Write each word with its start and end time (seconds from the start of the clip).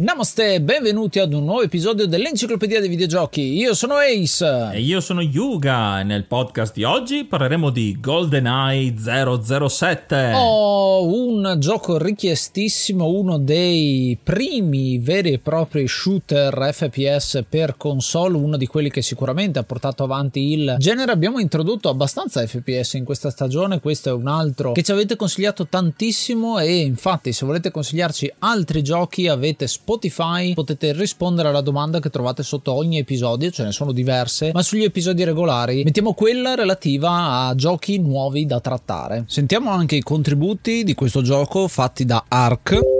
Namaste, 0.00 0.60
benvenuti 0.60 1.18
ad 1.18 1.32
un 1.32 1.44
nuovo 1.44 1.62
episodio 1.62 2.06
dell'Enciclopedia 2.06 2.78
dei 2.78 2.88
Videogiochi. 2.88 3.56
Io 3.56 3.74
sono 3.74 3.94
Ace. 3.96 4.70
E 4.72 4.80
io 4.80 5.00
sono 5.00 5.20
Yuga. 5.20 6.04
Nel 6.04 6.22
podcast 6.22 6.72
di 6.72 6.84
oggi 6.84 7.24
parleremo 7.24 7.70
di 7.70 7.98
GoldenEye 7.98 8.94
007. 8.96 10.34
Oh, 10.36 11.04
un 11.04 11.56
gioco 11.58 11.98
richiestissimo, 11.98 13.08
uno 13.08 13.38
dei 13.38 14.16
primi 14.22 15.00
veri 15.00 15.32
e 15.32 15.38
propri 15.40 15.88
shooter 15.88 16.70
FPS 16.72 17.42
per 17.48 17.76
console, 17.76 18.36
uno 18.36 18.56
di 18.56 18.68
quelli 18.68 18.90
che 18.90 19.02
sicuramente 19.02 19.58
ha 19.58 19.64
portato 19.64 20.04
avanti 20.04 20.52
il 20.52 20.76
genere. 20.78 21.10
Abbiamo 21.10 21.40
introdotto 21.40 21.88
abbastanza 21.88 22.46
FPS 22.46 22.92
in 22.92 23.04
questa 23.04 23.30
stagione, 23.30 23.80
questo 23.80 24.10
è 24.10 24.12
un 24.12 24.28
altro 24.28 24.70
che 24.70 24.84
ci 24.84 24.92
avete 24.92 25.16
consigliato 25.16 25.66
tantissimo 25.66 26.60
e 26.60 26.76
infatti 26.82 27.32
se 27.32 27.44
volete 27.44 27.72
consigliarci 27.72 28.32
altri 28.38 28.84
giochi 28.84 29.26
avete 29.26 29.66
Spotify 29.88 30.52
potete 30.52 30.92
rispondere 30.92 31.48
alla 31.48 31.62
domanda 31.62 31.98
che 31.98 32.10
trovate 32.10 32.42
sotto 32.42 32.74
ogni 32.74 32.98
episodio, 32.98 33.50
ce 33.50 33.64
ne 33.64 33.72
sono 33.72 33.92
diverse, 33.92 34.50
ma 34.52 34.60
sugli 34.60 34.82
episodi 34.82 35.24
regolari 35.24 35.82
mettiamo 35.82 36.12
quella 36.12 36.54
relativa 36.54 37.46
a 37.46 37.54
giochi 37.54 37.98
nuovi 37.98 38.44
da 38.44 38.60
trattare. 38.60 39.24
Sentiamo 39.26 39.70
anche 39.70 39.96
i 39.96 40.02
contributi 40.02 40.84
di 40.84 40.92
questo 40.92 41.22
gioco 41.22 41.68
fatti 41.68 42.04
da 42.04 42.22
Ark. 42.28 42.97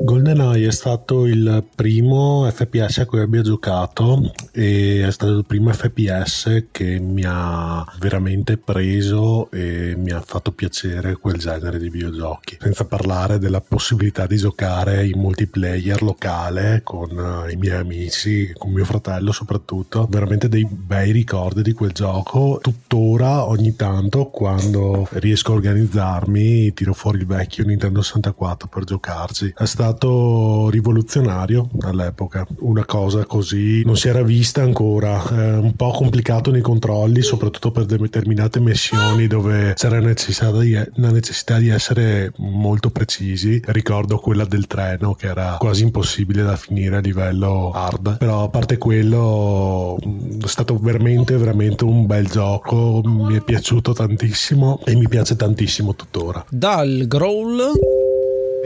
GoldenEye 0.00 0.68
è 0.68 0.72
stato 0.72 1.26
il 1.26 1.64
primo 1.74 2.48
FPS 2.48 2.98
a 2.98 3.06
cui 3.06 3.18
abbia 3.18 3.42
giocato 3.42 4.32
e 4.52 5.04
è 5.04 5.10
stato 5.10 5.38
il 5.38 5.44
primo 5.44 5.72
FPS 5.72 6.66
che 6.70 7.00
mi 7.00 7.24
ha 7.26 7.84
veramente 7.98 8.58
preso 8.58 9.50
e 9.50 9.94
mi 9.96 10.12
ha 10.12 10.20
fatto 10.20 10.52
piacere 10.52 11.16
quel 11.16 11.38
genere 11.38 11.78
di 11.78 11.90
videogiochi. 11.90 12.58
Senza 12.60 12.84
parlare 12.84 13.38
della 13.38 13.60
possibilità 13.60 14.26
di 14.26 14.36
giocare 14.36 15.04
in 15.04 15.18
multiplayer 15.18 16.00
locale 16.02 16.82
con 16.84 17.10
i 17.50 17.56
miei 17.56 17.78
amici, 17.78 18.52
con 18.56 18.70
mio 18.70 18.84
fratello 18.84 19.32
soprattutto. 19.32 20.06
Veramente 20.08 20.48
dei 20.48 20.64
bei 20.64 21.10
ricordi 21.10 21.62
di 21.62 21.72
quel 21.72 21.92
gioco. 21.92 22.60
Tuttora 22.62 23.46
ogni 23.46 23.74
tanto 23.74 24.26
quando 24.26 25.08
riesco 25.12 25.52
a 25.52 25.56
organizzarmi 25.56 26.72
tiro 26.72 26.94
fuori 26.94 27.18
il 27.18 27.26
vecchio 27.26 27.64
Nintendo 27.64 28.00
64 28.00 28.68
per 28.68 28.84
giocarci. 28.84 29.54
È 29.56 29.64
stato 29.64 29.86
stato 29.88 30.68
rivoluzionario 30.70 31.70
all'epoca. 31.80 32.46
Una 32.60 32.84
cosa 32.84 33.24
così 33.24 33.82
non 33.84 33.96
si 33.96 34.08
era 34.08 34.22
vista 34.22 34.62
ancora. 34.62 35.22
È 35.28 35.56
un 35.56 35.74
po' 35.74 35.90
complicato 35.90 36.50
nei 36.50 36.60
controlli, 36.60 37.22
soprattutto 37.22 37.70
per 37.70 37.86
determinate 37.86 38.60
missioni 38.60 39.26
dove 39.26 39.72
c'era 39.74 39.98
necessità 40.00 40.50
di, 40.52 40.72
la 40.72 41.10
necessità 41.10 41.58
di 41.58 41.68
essere 41.68 42.32
molto 42.36 42.90
precisi. 42.90 43.60
Ricordo 43.64 44.18
quella 44.18 44.44
del 44.44 44.66
treno 44.66 45.14
che 45.14 45.28
era 45.28 45.56
quasi 45.58 45.84
impossibile 45.84 46.42
da 46.42 46.56
finire 46.56 46.96
a 46.96 47.00
livello 47.00 47.70
hard. 47.70 48.18
Però 48.18 48.44
a 48.44 48.48
parte 48.48 48.76
quello 48.76 49.96
è 49.98 50.46
stato 50.46 50.76
veramente 50.78 51.36
veramente 51.36 51.84
un 51.84 52.06
bel 52.06 52.28
gioco. 52.28 53.00
Mi 53.04 53.36
è 53.36 53.40
piaciuto 53.42 53.92
tantissimo 53.92 54.80
e 54.84 54.94
mi 54.94 55.08
piace 55.08 55.34
tantissimo 55.36 55.94
tuttora. 55.94 56.44
Dal 56.50 57.06
Growl 57.06 57.72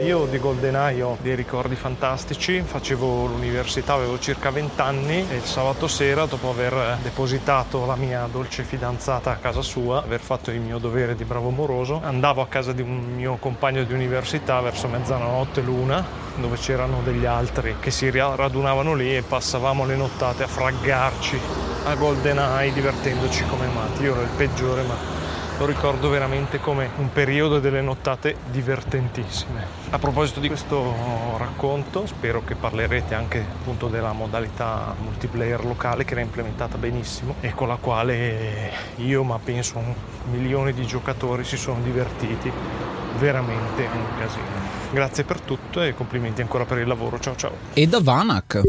io 0.03 0.25
di 0.25 0.37
GoldenEye 0.37 1.01
ho 1.01 1.17
dei 1.21 1.33
ricordi 1.33 1.75
fantastici, 1.75 2.61
facevo 2.61 3.25
l'università, 3.25 3.93
avevo 3.93 4.19
circa 4.19 4.49
20 4.49 4.81
anni 4.81 5.25
e 5.29 5.35
il 5.35 5.43
sabato 5.43 5.87
sera 5.87 6.25
dopo 6.25 6.49
aver 6.49 6.97
depositato 7.01 7.85
la 7.85 7.95
mia 7.95 8.27
dolce 8.29 8.63
fidanzata 8.63 9.31
a 9.31 9.35
casa 9.35 9.61
sua, 9.61 10.03
aver 10.03 10.19
fatto 10.19 10.51
il 10.51 10.59
mio 10.59 10.77
dovere 10.77 11.15
di 11.15 11.23
bravo 11.23 11.51
moroso, 11.51 12.01
andavo 12.03 12.41
a 12.41 12.47
casa 12.47 12.73
di 12.73 12.81
un 12.81 13.13
mio 13.15 13.37
compagno 13.39 13.83
di 13.83 13.93
università 13.93 14.59
verso 14.59 14.89
mezzanotte 14.89 15.61
l'una 15.61 16.05
dove 16.35 16.57
c'erano 16.57 17.01
degli 17.03 17.25
altri 17.25 17.75
che 17.79 17.91
si 17.91 18.09
radunavano 18.09 18.95
lì 18.95 19.15
e 19.15 19.21
passavamo 19.21 19.85
le 19.85 19.95
nottate 19.95 20.43
a 20.43 20.47
fraggarci 20.47 21.39
a 21.85 21.95
GoldenEye 21.95 22.73
divertendoci 22.73 23.45
come 23.45 23.67
matti. 23.67 24.03
Io 24.03 24.13
ero 24.13 24.21
il 24.21 24.29
peggiore 24.35 24.81
ma 24.83 25.22
lo 25.57 25.65
ricordo 25.65 26.09
veramente 26.09 26.59
come 26.59 26.89
un 26.97 27.11
periodo 27.11 27.59
delle 27.59 27.81
nottate 27.81 28.35
divertentissime. 28.51 29.65
A 29.91 29.99
proposito 29.99 30.39
di 30.39 30.47
questo 30.47 30.93
racconto, 31.37 32.05
spero 32.07 32.43
che 32.43 32.55
parlerete 32.55 33.13
anche 33.13 33.39
appunto 33.39 33.87
della 33.87 34.13
modalità 34.13 34.95
multiplayer 34.99 35.63
locale 35.63 36.05
che 36.05 36.13
era 36.13 36.21
implementata 36.21 36.77
benissimo 36.77 37.35
e 37.39 37.53
con 37.53 37.67
la 37.67 37.75
quale 37.75 38.71
io, 38.97 39.23
ma 39.23 39.37
penso 39.39 39.81
milioni 40.31 40.73
di 40.73 40.85
giocatori 40.85 41.43
si 41.43 41.57
sono 41.57 41.81
divertiti 41.81 42.51
veramente 43.19 43.83
un 43.83 44.17
casino. 44.17 44.71
Grazie 44.91 45.23
per 45.23 45.39
tutto 45.39 45.81
e 45.81 45.93
complimenti 45.93 46.41
ancora 46.41 46.65
per 46.65 46.79
il 46.79 46.87
lavoro. 46.87 47.19
Ciao 47.19 47.35
ciao. 47.35 47.53
E 47.73 47.87
da 47.87 47.99
Vanak. 48.01 48.61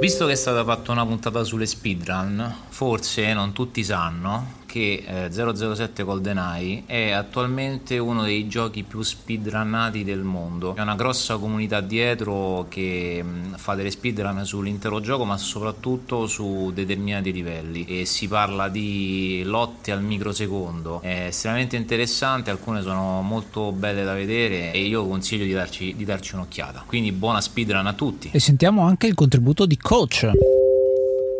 Visto 0.00 0.26
che 0.26 0.32
è 0.32 0.36
stata 0.36 0.64
fatta 0.64 0.90
una 0.90 1.06
puntata 1.06 1.44
sulle 1.44 1.64
speedrun, 1.64 2.52
forse 2.68 3.32
non 3.34 3.52
tutti 3.52 3.84
sanno 3.84 4.60
che 4.72 5.04
eh, 5.06 5.30
007 5.30 6.02
GoldenEye 6.02 6.84
è 6.86 7.10
attualmente 7.10 7.98
uno 7.98 8.22
dei 8.22 8.48
giochi 8.48 8.84
più 8.84 9.02
speedrunnati 9.02 10.02
del 10.02 10.22
mondo. 10.22 10.72
C'è 10.72 10.80
una 10.80 10.94
grossa 10.94 11.36
comunità 11.36 11.82
dietro 11.82 12.64
che 12.70 13.22
mh, 13.22 13.56
fa 13.58 13.74
delle 13.74 13.90
speedrun 13.90 14.46
sull'intero 14.46 15.00
gioco, 15.00 15.26
ma 15.26 15.36
soprattutto 15.36 16.26
su 16.26 16.70
determinati 16.72 17.32
livelli. 17.32 17.84
E 17.84 18.06
si 18.06 18.28
parla 18.28 18.70
di 18.70 19.42
lotte 19.44 19.92
al 19.92 20.02
microsecondo. 20.02 21.02
È 21.02 21.26
estremamente 21.26 21.76
interessante, 21.76 22.48
alcune 22.48 22.80
sono 22.80 23.20
molto 23.20 23.72
belle 23.72 24.04
da 24.04 24.14
vedere 24.14 24.72
e 24.72 24.86
io 24.86 25.06
consiglio 25.06 25.44
di 25.44 25.52
darci, 25.52 25.94
di 25.94 26.06
darci 26.06 26.34
un'occhiata. 26.34 26.84
Quindi 26.86 27.12
buona 27.12 27.42
speedrun 27.42 27.86
a 27.86 27.92
tutti. 27.92 28.30
E 28.32 28.40
sentiamo 28.40 28.86
anche 28.86 29.06
il 29.06 29.12
contributo 29.12 29.66
di 29.66 29.76
Coach. 29.76 30.30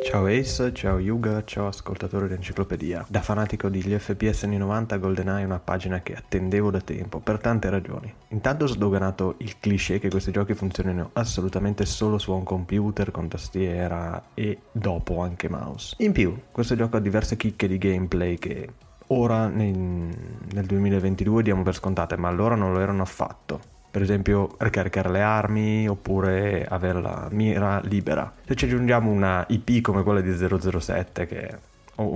Ciao 0.02 0.26
Ace, 0.26 0.74
ciao 0.74 0.98
Yuga, 0.98 1.44
ciao 1.44 1.68
ascoltatore 1.68 2.26
dell'enciclopedia. 2.26 3.06
Da 3.08 3.20
fanatico 3.20 3.68
degli 3.68 3.96
FPS 3.96 4.42
anni 4.42 4.58
90, 4.58 4.96
GoldenEye 4.98 5.42
è 5.42 5.44
una 5.44 5.60
pagina 5.60 6.02
che 6.02 6.14
attendevo 6.14 6.70
da 6.72 6.80
tempo, 6.80 7.20
per 7.20 7.38
tante 7.38 7.70
ragioni. 7.70 8.12
Intanto 8.28 8.64
ho 8.64 8.66
sdoganato 8.66 9.36
il 9.38 9.58
cliché 9.60 10.00
che 10.00 10.10
questi 10.10 10.32
giochi 10.32 10.54
funzionino 10.54 11.10
assolutamente 11.12 11.86
solo 11.86 12.18
su 12.18 12.32
un 12.32 12.42
computer 12.42 13.12
con 13.12 13.28
tastiera 13.28 14.22
e 14.34 14.58
dopo 14.72 15.20
anche 15.20 15.48
mouse. 15.48 15.94
In 15.98 16.10
più, 16.10 16.36
questo 16.50 16.74
gioco 16.74 16.96
ha 16.96 17.00
diverse 17.00 17.36
chicche 17.36 17.68
di 17.68 17.78
gameplay 17.78 18.36
che 18.38 18.68
ora 19.08 19.46
nel, 19.46 19.72
nel 19.72 20.66
2022 20.66 21.44
diamo 21.44 21.62
per 21.62 21.74
scontate, 21.74 22.16
ma 22.16 22.26
allora 22.28 22.56
non 22.56 22.72
lo 22.72 22.80
erano 22.80 23.02
affatto 23.02 23.80
per 23.92 24.00
esempio 24.00 24.54
ricaricare 24.56 25.10
le 25.10 25.20
armi 25.20 25.86
oppure 25.86 26.66
avere 26.66 27.02
la 27.02 27.28
mira 27.30 27.78
libera. 27.84 28.32
Se 28.46 28.54
ci 28.54 28.64
aggiungiamo 28.64 29.10
una 29.10 29.44
IP 29.48 29.82
come 29.82 30.02
quella 30.02 30.22
di 30.22 30.32
007 30.34 31.26
che 31.26 31.58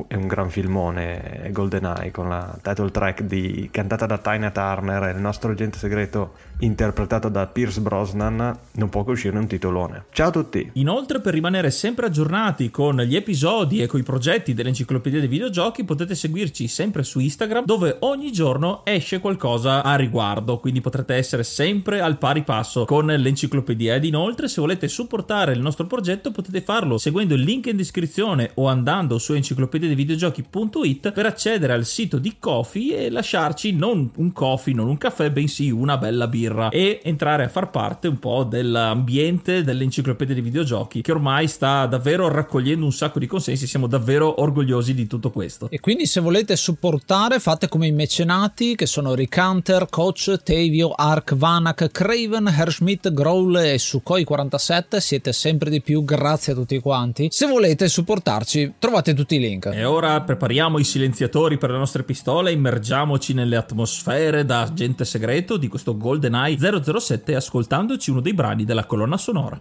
è 0.09 0.15
un 0.15 0.27
gran 0.27 0.49
filmone 0.49 1.51
GoldenEye 1.53 2.11
con 2.11 2.31
la 2.31 2.57
title 2.63 2.91
track 2.91 3.23
di, 3.23 3.69
cantata 3.71 4.07
da 4.07 4.17
Tina 4.17 4.51
Turner 4.51 5.03
e 5.05 5.11
il 5.11 5.21
nostro 5.21 5.53
agente 5.53 5.77
segreto 5.77 6.33
interpretato 6.61 7.29
da 7.29 7.47
Pierce 7.47 7.81
Brosnan 7.81 8.59
non 8.73 8.89
può 8.89 9.05
che 9.05 9.11
uscire 9.11 9.37
un 9.37 9.47
titolone. 9.47 10.07
Ciao 10.11 10.29
a 10.29 10.31
tutti. 10.31 10.71
Inoltre 10.75 11.21
per 11.21 11.35
rimanere 11.35 11.71
sempre 11.71 12.07
aggiornati 12.07 12.71
con 12.71 12.97
gli 12.97 13.17
episodi 13.17 13.83
e 13.83 13.87
con 13.87 14.01
i 14.01 14.05
progetti 14.05 14.55
dell'enciclopedia 14.55 15.21
dei 15.21 15.29
videogiochi 15.29 15.85
potete 15.85 16.15
seguirci 16.15 16.67
sempre 16.69 17.03
su 17.03 17.19
Instagram 17.21 17.65
dove 17.65 17.97
ogni 18.01 18.33
giorno 18.33 18.83
esce 18.85 19.21
qualcosa 19.21 19.83
a 19.83 19.97
riguardo. 19.97 20.59
Quindi 20.59 20.81
potrete 20.81 21.15
essere 21.15 21.45
sempre 21.45 22.01
al 22.01 22.19
pari 22.19 22.43
passo 22.43 22.85
con 22.85 23.07
l'enciclopedia. 23.07 23.95
Ed 23.95 24.05
inoltre 24.05 24.49
se 24.49 24.61
volete 24.61 24.89
supportare 24.89 25.53
il 25.53 25.61
nostro 25.61 25.87
progetto 25.87 26.31
potete 26.31 26.63
farlo 26.63 26.99
seguendo 26.99 27.35
il 27.35 27.43
link 27.43 27.67
in 27.67 27.77
descrizione 27.77 28.53
o 28.55 28.69
andando 28.69 29.19
su 29.19 29.35
enciclopedia 29.35 29.89
dei 29.89 29.97
videogiochi.it 29.97 31.13
per 31.13 31.27
accedere 31.27 31.73
al 31.73 31.85
sito 31.85 32.19
di 32.19 32.37
Kofi 32.39 32.91
e 32.91 33.11
lasciarci 33.11 33.73
non 33.73 34.11
un 34.17 34.33
coffee, 34.33 34.75
non 34.75 34.89
un 34.89 34.99
caffè, 34.99 35.31
bensì 35.31 35.71
una 35.71 35.99
bella 35.99 36.27
birra 36.27 36.46
e 36.71 37.01
entrare 37.03 37.45
a 37.45 37.49
far 37.49 37.71
parte 37.71 38.09
un 38.09 38.19
po' 38.19 38.45
dell'ambiente 38.45 39.63
dell'enciclopedia 39.63 40.35
dei 40.35 40.43
videogiochi 40.43 41.03
che 41.03 41.13
ormai 41.13 41.49
sta 41.49 41.87
davvero 41.87 42.29
raccogliendo 42.29 42.85
un 42.85 42.93
sacco 42.93 43.19
di 43.19 43.27
consensi, 43.27 43.67
siamo 43.67 43.87
davvero 43.87 44.41
orgogliosi 44.41 44.95
di 44.95 45.07
tutto 45.07 45.31
questo. 45.31 45.69
E 45.71 45.81
quindi 45.81 46.07
se 46.07 46.21
volete 46.21 46.57
supportare 46.57 47.39
fate 47.39 47.69
come 47.69 47.87
i 47.87 47.93
mecenati 47.93 48.75
che 48.75 48.87
sono 48.87 49.15
Rick 49.15 49.37
Hunter, 49.37 49.87
Coach, 49.89 50.41
Tavio, 50.43 50.91
Ark, 50.91 51.35
Vanak, 51.35 51.91
Craven, 51.91 52.47
Herschmidt, 52.49 53.13
Growl 53.13 53.57
e 53.57 53.79
Sukhoi 53.79 54.25
47, 54.25 55.01
siete 55.01 55.33
sempre 55.33 55.71
di 55.71 55.81
più, 55.81 56.05
grazie 56.05 56.53
a 56.53 56.57
tutti 56.57 56.79
quanti. 56.79 57.29
Se 57.31 57.47
volete 57.47 57.89
supportarci 57.89 58.75
trovate 58.79 59.15
tutti 59.15 59.37
i 59.37 59.41
link. 59.41 59.67
E 59.73 59.85
ora 59.85 60.21
prepariamo 60.21 60.79
i 60.79 60.85
silenziatori 60.85 61.59
per 61.59 61.71
le 61.71 61.79
nostre 61.79 62.03
pistole, 62.03 62.53
immergiamoci 62.53 63.35
nelle 63.35 63.57
atmosfere 63.57 64.45
da 64.45 64.63
agente 64.63 65.05
segreto 65.05 65.57
di 65.57 65.69
questo 65.69 65.97
GoldenEye 66.37 66.59
007 66.59 67.35
ascoltandoci 67.35 68.11
uno 68.11 68.21
dei 68.21 68.35
brani 68.35 68.65
della 68.65 68.85
colonna 68.85 69.17
sonora. 69.17 69.61